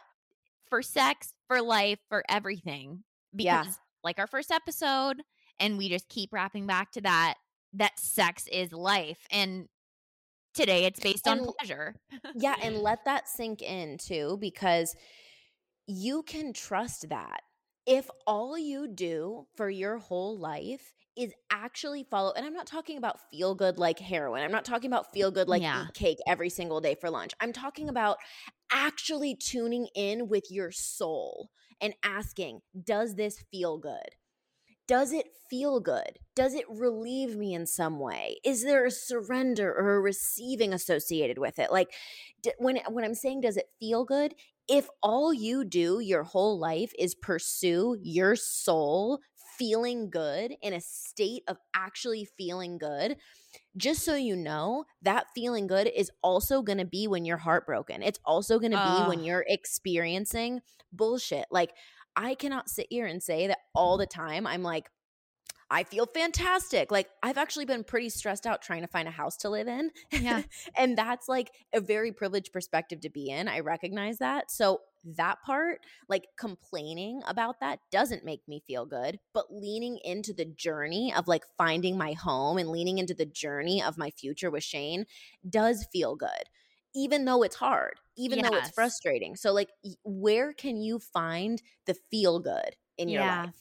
for 0.69 0.81
sex, 0.81 1.33
for 1.47 1.61
life, 1.61 1.99
for 2.09 2.23
everything. 2.29 3.03
Because 3.35 3.67
yeah. 3.67 3.73
like 4.03 4.19
our 4.19 4.27
first 4.27 4.51
episode, 4.51 5.21
and 5.59 5.77
we 5.77 5.89
just 5.89 6.09
keep 6.09 6.33
wrapping 6.33 6.65
back 6.65 6.91
to 6.93 7.01
that 7.01 7.35
that 7.73 7.99
sex 7.99 8.47
is 8.51 8.71
life 8.71 9.27
and 9.29 9.67
today 10.53 10.85
it's 10.85 10.99
based 10.99 11.27
and, 11.27 11.41
on 11.41 11.53
pleasure. 11.59 11.95
yeah, 12.35 12.55
and 12.61 12.77
let 12.81 13.05
that 13.05 13.27
sink 13.27 13.61
in 13.61 13.97
too 13.97 14.37
because 14.39 14.95
you 15.87 16.23
can 16.23 16.53
trust 16.53 17.09
that. 17.09 17.41
If 17.89 18.07
all 18.27 18.55
you 18.55 18.87
do 18.87 19.47
for 19.55 19.67
your 19.67 19.97
whole 19.97 20.37
life 20.37 20.93
is 21.17 21.33
actually 21.49 22.03
follow 22.03 22.31
and 22.33 22.45
I'm 22.45 22.53
not 22.53 22.67
talking 22.67 22.97
about 22.97 23.19
feel 23.31 23.55
good 23.55 23.79
like 23.79 23.97
heroin. 23.97 24.43
I'm 24.43 24.51
not 24.51 24.63
talking 24.63 24.89
about 24.89 25.11
feel 25.11 25.31
good 25.31 25.49
like 25.49 25.63
yeah. 25.63 25.85
eat 25.85 25.93
cake 25.95 26.19
every 26.27 26.49
single 26.51 26.81
day 26.81 26.95
for 26.95 27.09
lunch. 27.09 27.33
I'm 27.41 27.51
talking 27.51 27.89
about 27.89 28.17
actually 28.71 29.35
tuning 29.35 29.87
in 29.95 30.29
with 30.29 30.51
your 30.51 30.71
soul 30.71 31.49
and 31.81 31.95
asking, 32.03 32.59
does 32.85 33.15
this 33.15 33.43
feel 33.51 33.79
good? 33.79 34.15
does 34.89 35.13
it 35.13 35.27
feel 35.51 35.79
good? 35.79 36.17
Does 36.35 36.55
it 36.55 36.65
relieve 36.67 37.35
me 37.37 37.53
in 37.53 37.67
some 37.67 37.99
way? 37.99 38.39
Is 38.43 38.63
there 38.63 38.87
a 38.87 38.91
surrender 38.91 39.71
or 39.71 39.93
a 39.93 40.01
receiving 40.01 40.73
associated 40.73 41.37
with 41.37 41.59
it? 41.59 41.71
Like 41.71 41.93
when 42.57 42.77
when 42.89 43.05
I'm 43.05 43.13
saying 43.13 43.41
does 43.41 43.55
it 43.55 43.67
feel 43.79 44.03
good? 44.03 44.33
If 44.69 44.87
all 45.01 45.33
you 45.33 45.63
do 45.65 45.99
your 45.99 46.23
whole 46.23 46.59
life 46.59 46.93
is 46.97 47.15
pursue 47.15 47.97
your 48.01 48.35
soul 48.35 49.19
feeling 49.57 50.09
good 50.09 50.53
in 50.61 50.73
a 50.73 50.79
state 50.79 51.43
of 51.47 51.57
actually 51.75 52.27
feeling 52.37 52.77
good, 52.77 53.17
just 53.75 54.03
so 54.03 54.15
you 54.15 54.35
know, 54.35 54.85
that 55.01 55.25
feeling 55.35 55.67
good 55.67 55.89
is 55.93 56.11
also 56.23 56.61
going 56.61 56.77
to 56.77 56.85
be 56.85 57.07
when 57.07 57.25
you're 57.25 57.37
heartbroken. 57.37 58.01
It's 58.01 58.19
also 58.23 58.59
going 58.59 58.71
to 58.71 58.77
uh. 58.77 59.03
be 59.03 59.09
when 59.09 59.23
you're 59.23 59.45
experiencing 59.47 60.61
bullshit. 60.93 61.45
Like 61.51 61.71
I 62.15 62.35
cannot 62.35 62.69
sit 62.69 62.87
here 62.89 63.05
and 63.05 63.21
say 63.21 63.47
that 63.47 63.59
all 63.75 63.97
the 63.97 64.05
time 64.05 64.47
I'm 64.47 64.63
like, 64.63 64.89
I 65.71 65.83
feel 65.83 66.05
fantastic. 66.05 66.91
Like 66.91 67.09
I've 67.21 67.37
actually 67.37 67.65
been 67.65 67.83
pretty 67.83 68.09
stressed 68.09 68.47
out 68.47 68.61
trying 68.61 68.81
to 68.81 68.87
find 68.87 69.07
a 69.07 69.11
house 69.11 69.37
to 69.37 69.49
live 69.49 69.67
in. 69.67 69.91
Yeah. 70.11 70.41
and 70.77 70.97
that's 70.97 71.27
like 71.27 71.51
a 71.73 71.81
very 71.81 72.11
privileged 72.11 72.51
perspective 72.51 73.01
to 73.01 73.09
be 73.09 73.29
in. 73.29 73.47
I 73.47 73.59
recognize 73.59 74.17
that. 74.17 74.49
So 74.51 74.81
that 75.17 75.41
part, 75.45 75.79
like 76.07 76.25
complaining 76.37 77.21
about 77.27 77.59
that 77.61 77.79
doesn't 77.91 78.25
make 78.25 78.41
me 78.47 78.63
feel 78.67 78.85
good, 78.85 79.19
but 79.33 79.45
leaning 79.51 79.99
into 80.03 80.33
the 80.33 80.45
journey 80.45 81.13
of 81.15 81.27
like 81.27 81.43
finding 81.57 81.97
my 81.97 82.13
home 82.13 82.57
and 82.57 82.69
leaning 82.69 82.97
into 82.97 83.13
the 83.13 83.25
journey 83.25 83.81
of 83.81 83.97
my 83.97 84.09
future 84.09 84.51
with 84.51 84.63
Shane 84.63 85.05
does 85.47 85.85
feel 85.91 86.15
good 86.15 86.49
even 86.95 87.25
though 87.25 87.43
it's 87.43 87.55
hard, 87.55 87.99
even 88.17 88.39
yes. 88.39 88.49
though 88.49 88.57
it's 88.57 88.71
frustrating. 88.71 89.35
So, 89.35 89.53
like, 89.53 89.69
where 90.03 90.53
can 90.53 90.81
you 90.81 90.99
find 90.99 91.61
the 91.85 91.95
feel 92.09 92.39
good 92.39 92.75
in 92.97 93.09
your 93.09 93.21
yeah. 93.21 93.43
life? 93.43 93.55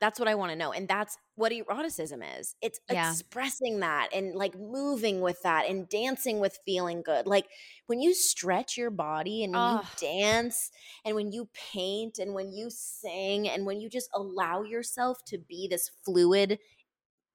That's 0.00 0.18
what 0.18 0.28
I 0.28 0.34
want 0.34 0.52
to 0.52 0.56
know. 0.56 0.72
And 0.72 0.86
that's 0.86 1.16
what 1.34 1.52
eroticism 1.52 2.22
is. 2.22 2.54
It's 2.60 2.80
yeah. 2.90 3.10
expressing 3.10 3.80
that 3.80 4.08
and 4.14 4.34
like 4.34 4.58
moving 4.58 5.20
with 5.20 5.42
that 5.42 5.68
and 5.68 5.88
dancing 5.88 6.38
with 6.40 6.58
feeling 6.64 7.02
good. 7.02 7.26
Like 7.26 7.46
when 7.86 8.00
you 8.00 8.14
stretch 8.14 8.76
your 8.76 8.90
body 8.90 9.44
and 9.44 9.52
when 9.52 9.74
you 9.74 9.82
dance 10.00 10.70
and 11.04 11.14
when 11.14 11.32
you 11.32 11.48
paint 11.72 12.18
and 12.18 12.34
when 12.34 12.52
you 12.52 12.68
sing 12.70 13.48
and 13.48 13.66
when 13.66 13.80
you 13.80 13.88
just 13.88 14.10
allow 14.14 14.62
yourself 14.62 15.24
to 15.26 15.38
be 15.38 15.68
this 15.68 15.90
fluid 16.04 16.58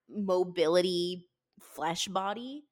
mobility 0.09 1.25
flesh 1.59 2.07
body, 2.07 2.63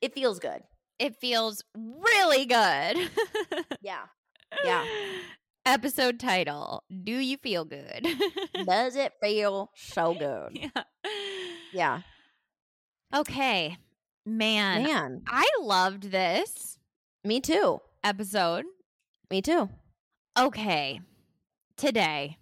it 0.00 0.14
feels 0.14 0.38
good 0.38 0.62
it 0.98 1.16
feels 1.16 1.62
really 1.76 2.46
good. 2.46 3.10
yeah. 3.82 4.02
Yeah. 4.64 4.84
Episode 5.66 6.20
title 6.20 6.84
Do 7.02 7.12
you 7.12 7.38
feel 7.38 7.64
good? 7.64 8.06
Does 8.66 8.96
it 8.96 9.14
feel 9.22 9.70
so 9.74 10.12
good? 10.12 10.50
Yeah. 10.52 10.82
Yeah. 11.72 12.00
Okay. 13.14 13.78
Man. 14.26 14.82
Man. 14.82 15.22
I 15.26 15.48
loved 15.60 16.10
this. 16.10 16.78
Me 17.24 17.40
too. 17.40 17.80
Episode. 18.02 18.66
Me 19.30 19.40
too. 19.40 19.70
Okay. 20.38 21.00
Today, 21.78 22.36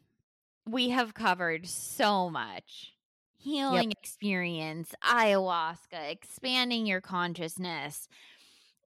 we 0.67 0.89
have 0.89 1.15
covered 1.15 1.69
so 1.69 2.29
much 2.29 2.93
healing 3.39 3.91
yep. 3.91 3.99
experience, 4.01 4.95
ayahuasca, 5.05 6.11
expanding 6.11 6.87
your 6.87 7.01
consciousness, 7.01 8.09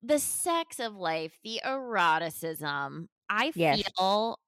the 0.03 0.18
sex 0.18 0.78
of 0.78 0.95
life, 0.95 1.39
the 1.43 1.61
eroticism. 1.64 3.09
I 3.28 3.52
yes. 3.54 3.82
feel 3.82 4.38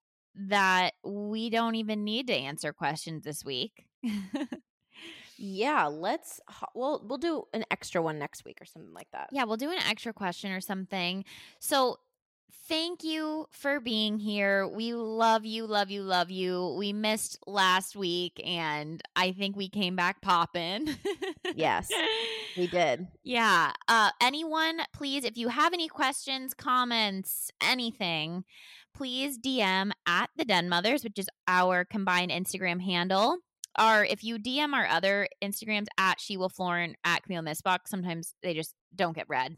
that 0.48 0.94
we 1.04 1.50
don't 1.50 1.74
even 1.74 2.04
need 2.04 2.28
to 2.28 2.34
answer 2.34 2.72
questions 2.72 3.24
this 3.24 3.44
week. 3.44 3.86
yeah, 5.38 5.86
let's 5.86 6.40
well 6.74 7.02
we'll 7.04 7.18
do 7.18 7.44
an 7.52 7.64
extra 7.70 8.00
one 8.00 8.18
next 8.18 8.44
week 8.44 8.58
or 8.60 8.64
something 8.64 8.92
like 8.92 9.08
that. 9.12 9.28
Yeah, 9.32 9.44
we'll 9.44 9.56
do 9.56 9.70
an 9.70 9.78
extra 9.88 10.12
question 10.12 10.52
or 10.52 10.60
something. 10.60 11.24
So 11.58 11.98
thank 12.68 13.02
you 13.02 13.46
for 13.50 13.80
being 13.80 14.18
here. 14.18 14.66
We 14.66 14.94
love 14.94 15.44
you, 15.44 15.66
love 15.66 15.90
you, 15.90 16.02
love 16.02 16.30
you. 16.30 16.74
We 16.78 16.92
missed 16.92 17.38
last 17.46 17.96
week 17.96 18.40
and 18.44 19.02
I 19.16 19.32
think 19.32 19.56
we 19.56 19.68
came 19.68 19.96
back 19.96 20.20
popping. 20.20 20.88
yes, 21.54 21.88
we 22.56 22.66
did. 22.66 23.06
Yeah. 23.24 23.72
Uh, 23.88 24.10
anyone, 24.20 24.80
please, 24.94 25.24
if 25.24 25.36
you 25.36 25.48
have 25.48 25.72
any 25.72 25.88
questions, 25.88 26.54
comments, 26.54 27.50
anything, 27.62 28.44
please 28.94 29.38
DM 29.38 29.92
at 30.06 30.30
the 30.36 30.44
Den 30.44 30.68
Mothers, 30.68 31.04
which 31.04 31.18
is 31.18 31.28
our 31.46 31.84
combined 31.84 32.30
Instagram 32.30 32.82
handle. 32.82 33.38
Or 33.80 34.04
if 34.04 34.24
you 34.24 34.38
DM 34.38 34.72
our 34.72 34.86
other 34.86 35.28
Instagrams 35.42 35.86
at 35.98 36.18
Shewolf 36.18 36.58
Lauren 36.58 36.96
at 37.04 37.22
Camille 37.22 37.42
Missbach, 37.42 37.80
sometimes 37.86 38.34
they 38.42 38.54
just 38.54 38.74
don't 38.94 39.14
get 39.14 39.28
read. 39.28 39.56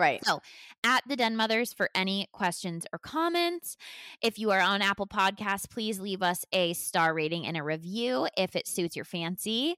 Right. 0.00 0.24
So, 0.24 0.40
at 0.82 1.02
the 1.06 1.16
Den 1.16 1.36
Mothers 1.36 1.72
for 1.72 1.90
any 1.94 2.28
questions 2.32 2.86
or 2.92 2.98
comments. 2.98 3.76
If 4.22 4.38
you 4.38 4.50
are 4.50 4.60
on 4.60 4.82
Apple 4.82 5.06
Podcasts, 5.06 5.68
please 5.68 6.00
leave 6.00 6.22
us 6.22 6.44
a 6.52 6.72
star 6.72 7.12
rating 7.12 7.46
and 7.46 7.56
a 7.56 7.62
review 7.62 8.26
if 8.36 8.56
it 8.56 8.66
suits 8.66 8.96
your 8.96 9.04
fancy. 9.04 9.76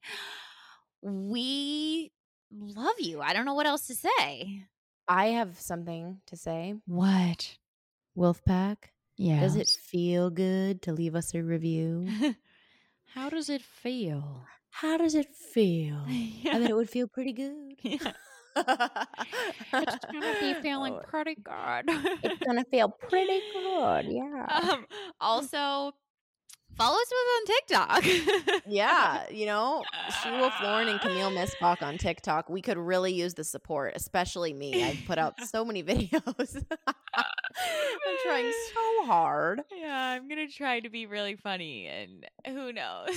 We 1.01 2.11
love 2.51 2.99
you. 2.99 3.21
I 3.21 3.33
don't 3.33 3.45
know 3.45 3.53
what 3.53 3.65
else 3.65 3.87
to 3.87 3.95
say. 3.95 4.63
I 5.07 5.27
have 5.27 5.59
something 5.59 6.21
to 6.27 6.37
say. 6.37 6.75
What? 6.85 7.57
Wolfpack? 8.17 8.77
Yeah. 9.17 9.41
Does 9.41 9.57
it 9.57 9.67
feel 9.67 10.29
good 10.29 10.81
to 10.83 10.93
leave 10.93 11.15
us 11.15 11.33
a 11.33 11.43
review? 11.43 12.07
How 13.13 13.29
does 13.29 13.49
it 13.49 13.61
feel? 13.61 14.45
How 14.69 14.97
does 14.97 15.13
it 15.13 15.33
feel? 15.35 16.03
Yeah. 16.07 16.51
I 16.55 16.59
bet 16.59 16.69
it 16.69 16.75
would 16.75 16.89
feel 16.89 17.07
pretty 17.07 17.33
good. 17.33 17.75
Yeah. 17.81 18.13
It's 19.73 20.05
gonna 20.11 20.35
be 20.39 20.53
feeling 20.61 20.93
Oh, 20.93 21.01
pretty 21.07 21.35
good. 21.35 21.83
it's 22.23 22.39
gonna 22.45 22.65
feel 22.65 22.89
pretty 22.89 23.41
good. 23.53 24.05
Yeah. 24.09 24.45
um, 24.71 24.85
also, 25.19 25.91
follow 26.77 26.97
us 26.97 27.11
on 27.37 27.45
TikTok. 27.45 28.61
Yeah, 28.67 29.29
you 29.29 29.45
know, 29.45 29.83
Shewolf 30.21 30.59
Lauren 30.61 30.87
and 30.87 30.99
Camille 30.99 31.31
Missbach 31.31 31.81
on 31.81 31.97
TikTok. 31.97 32.49
We 32.49 32.61
could 32.61 32.77
really 32.77 33.13
use 33.13 33.33
the 33.33 33.43
support, 33.43 33.93
especially 33.95 34.53
me. 34.53 34.83
I've 34.83 34.99
put 35.05 35.17
out 35.17 35.39
so 35.45 35.63
many 35.65 35.83
videos. 35.83 36.63
I'm 37.15 38.17
trying 38.23 38.51
so 38.73 39.05
hard. 39.05 39.61
Yeah, 39.75 39.95
I'm 40.15 40.27
gonna 40.27 40.47
try 40.47 40.79
to 40.79 40.89
be 40.89 41.05
really 41.05 41.35
funny, 41.35 41.87
and 41.87 42.25
who 42.47 42.71
knows? 42.73 43.09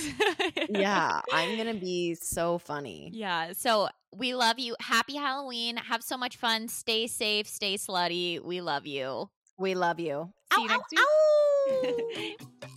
Yeah, 0.69 1.21
I'm 1.31 1.57
gonna 1.57 1.73
be 1.75 2.15
so 2.15 2.57
funny. 2.57 3.09
Yeah. 3.13 3.53
So 3.53 3.89
we 4.15 4.33
love 4.33 4.59
you. 4.59 4.75
Happy 4.79 5.15
Halloween. 5.15 5.77
Have 5.77 6.03
so 6.03 6.17
much 6.17 6.37
fun. 6.37 6.67
Stay 6.67 7.07
safe. 7.07 7.47
Stay 7.47 7.75
slutty. 7.77 8.43
We 8.43 8.61
love 8.61 8.85
you. 8.85 9.29
We 9.57 9.75
love 9.75 9.99
you. 9.99 10.31
Ow, 10.53 10.55
See 10.55 10.61
you 10.63 10.69
ow, 10.69 10.77
next 10.77 10.91
week. 10.91 10.99
ow! 11.01 12.67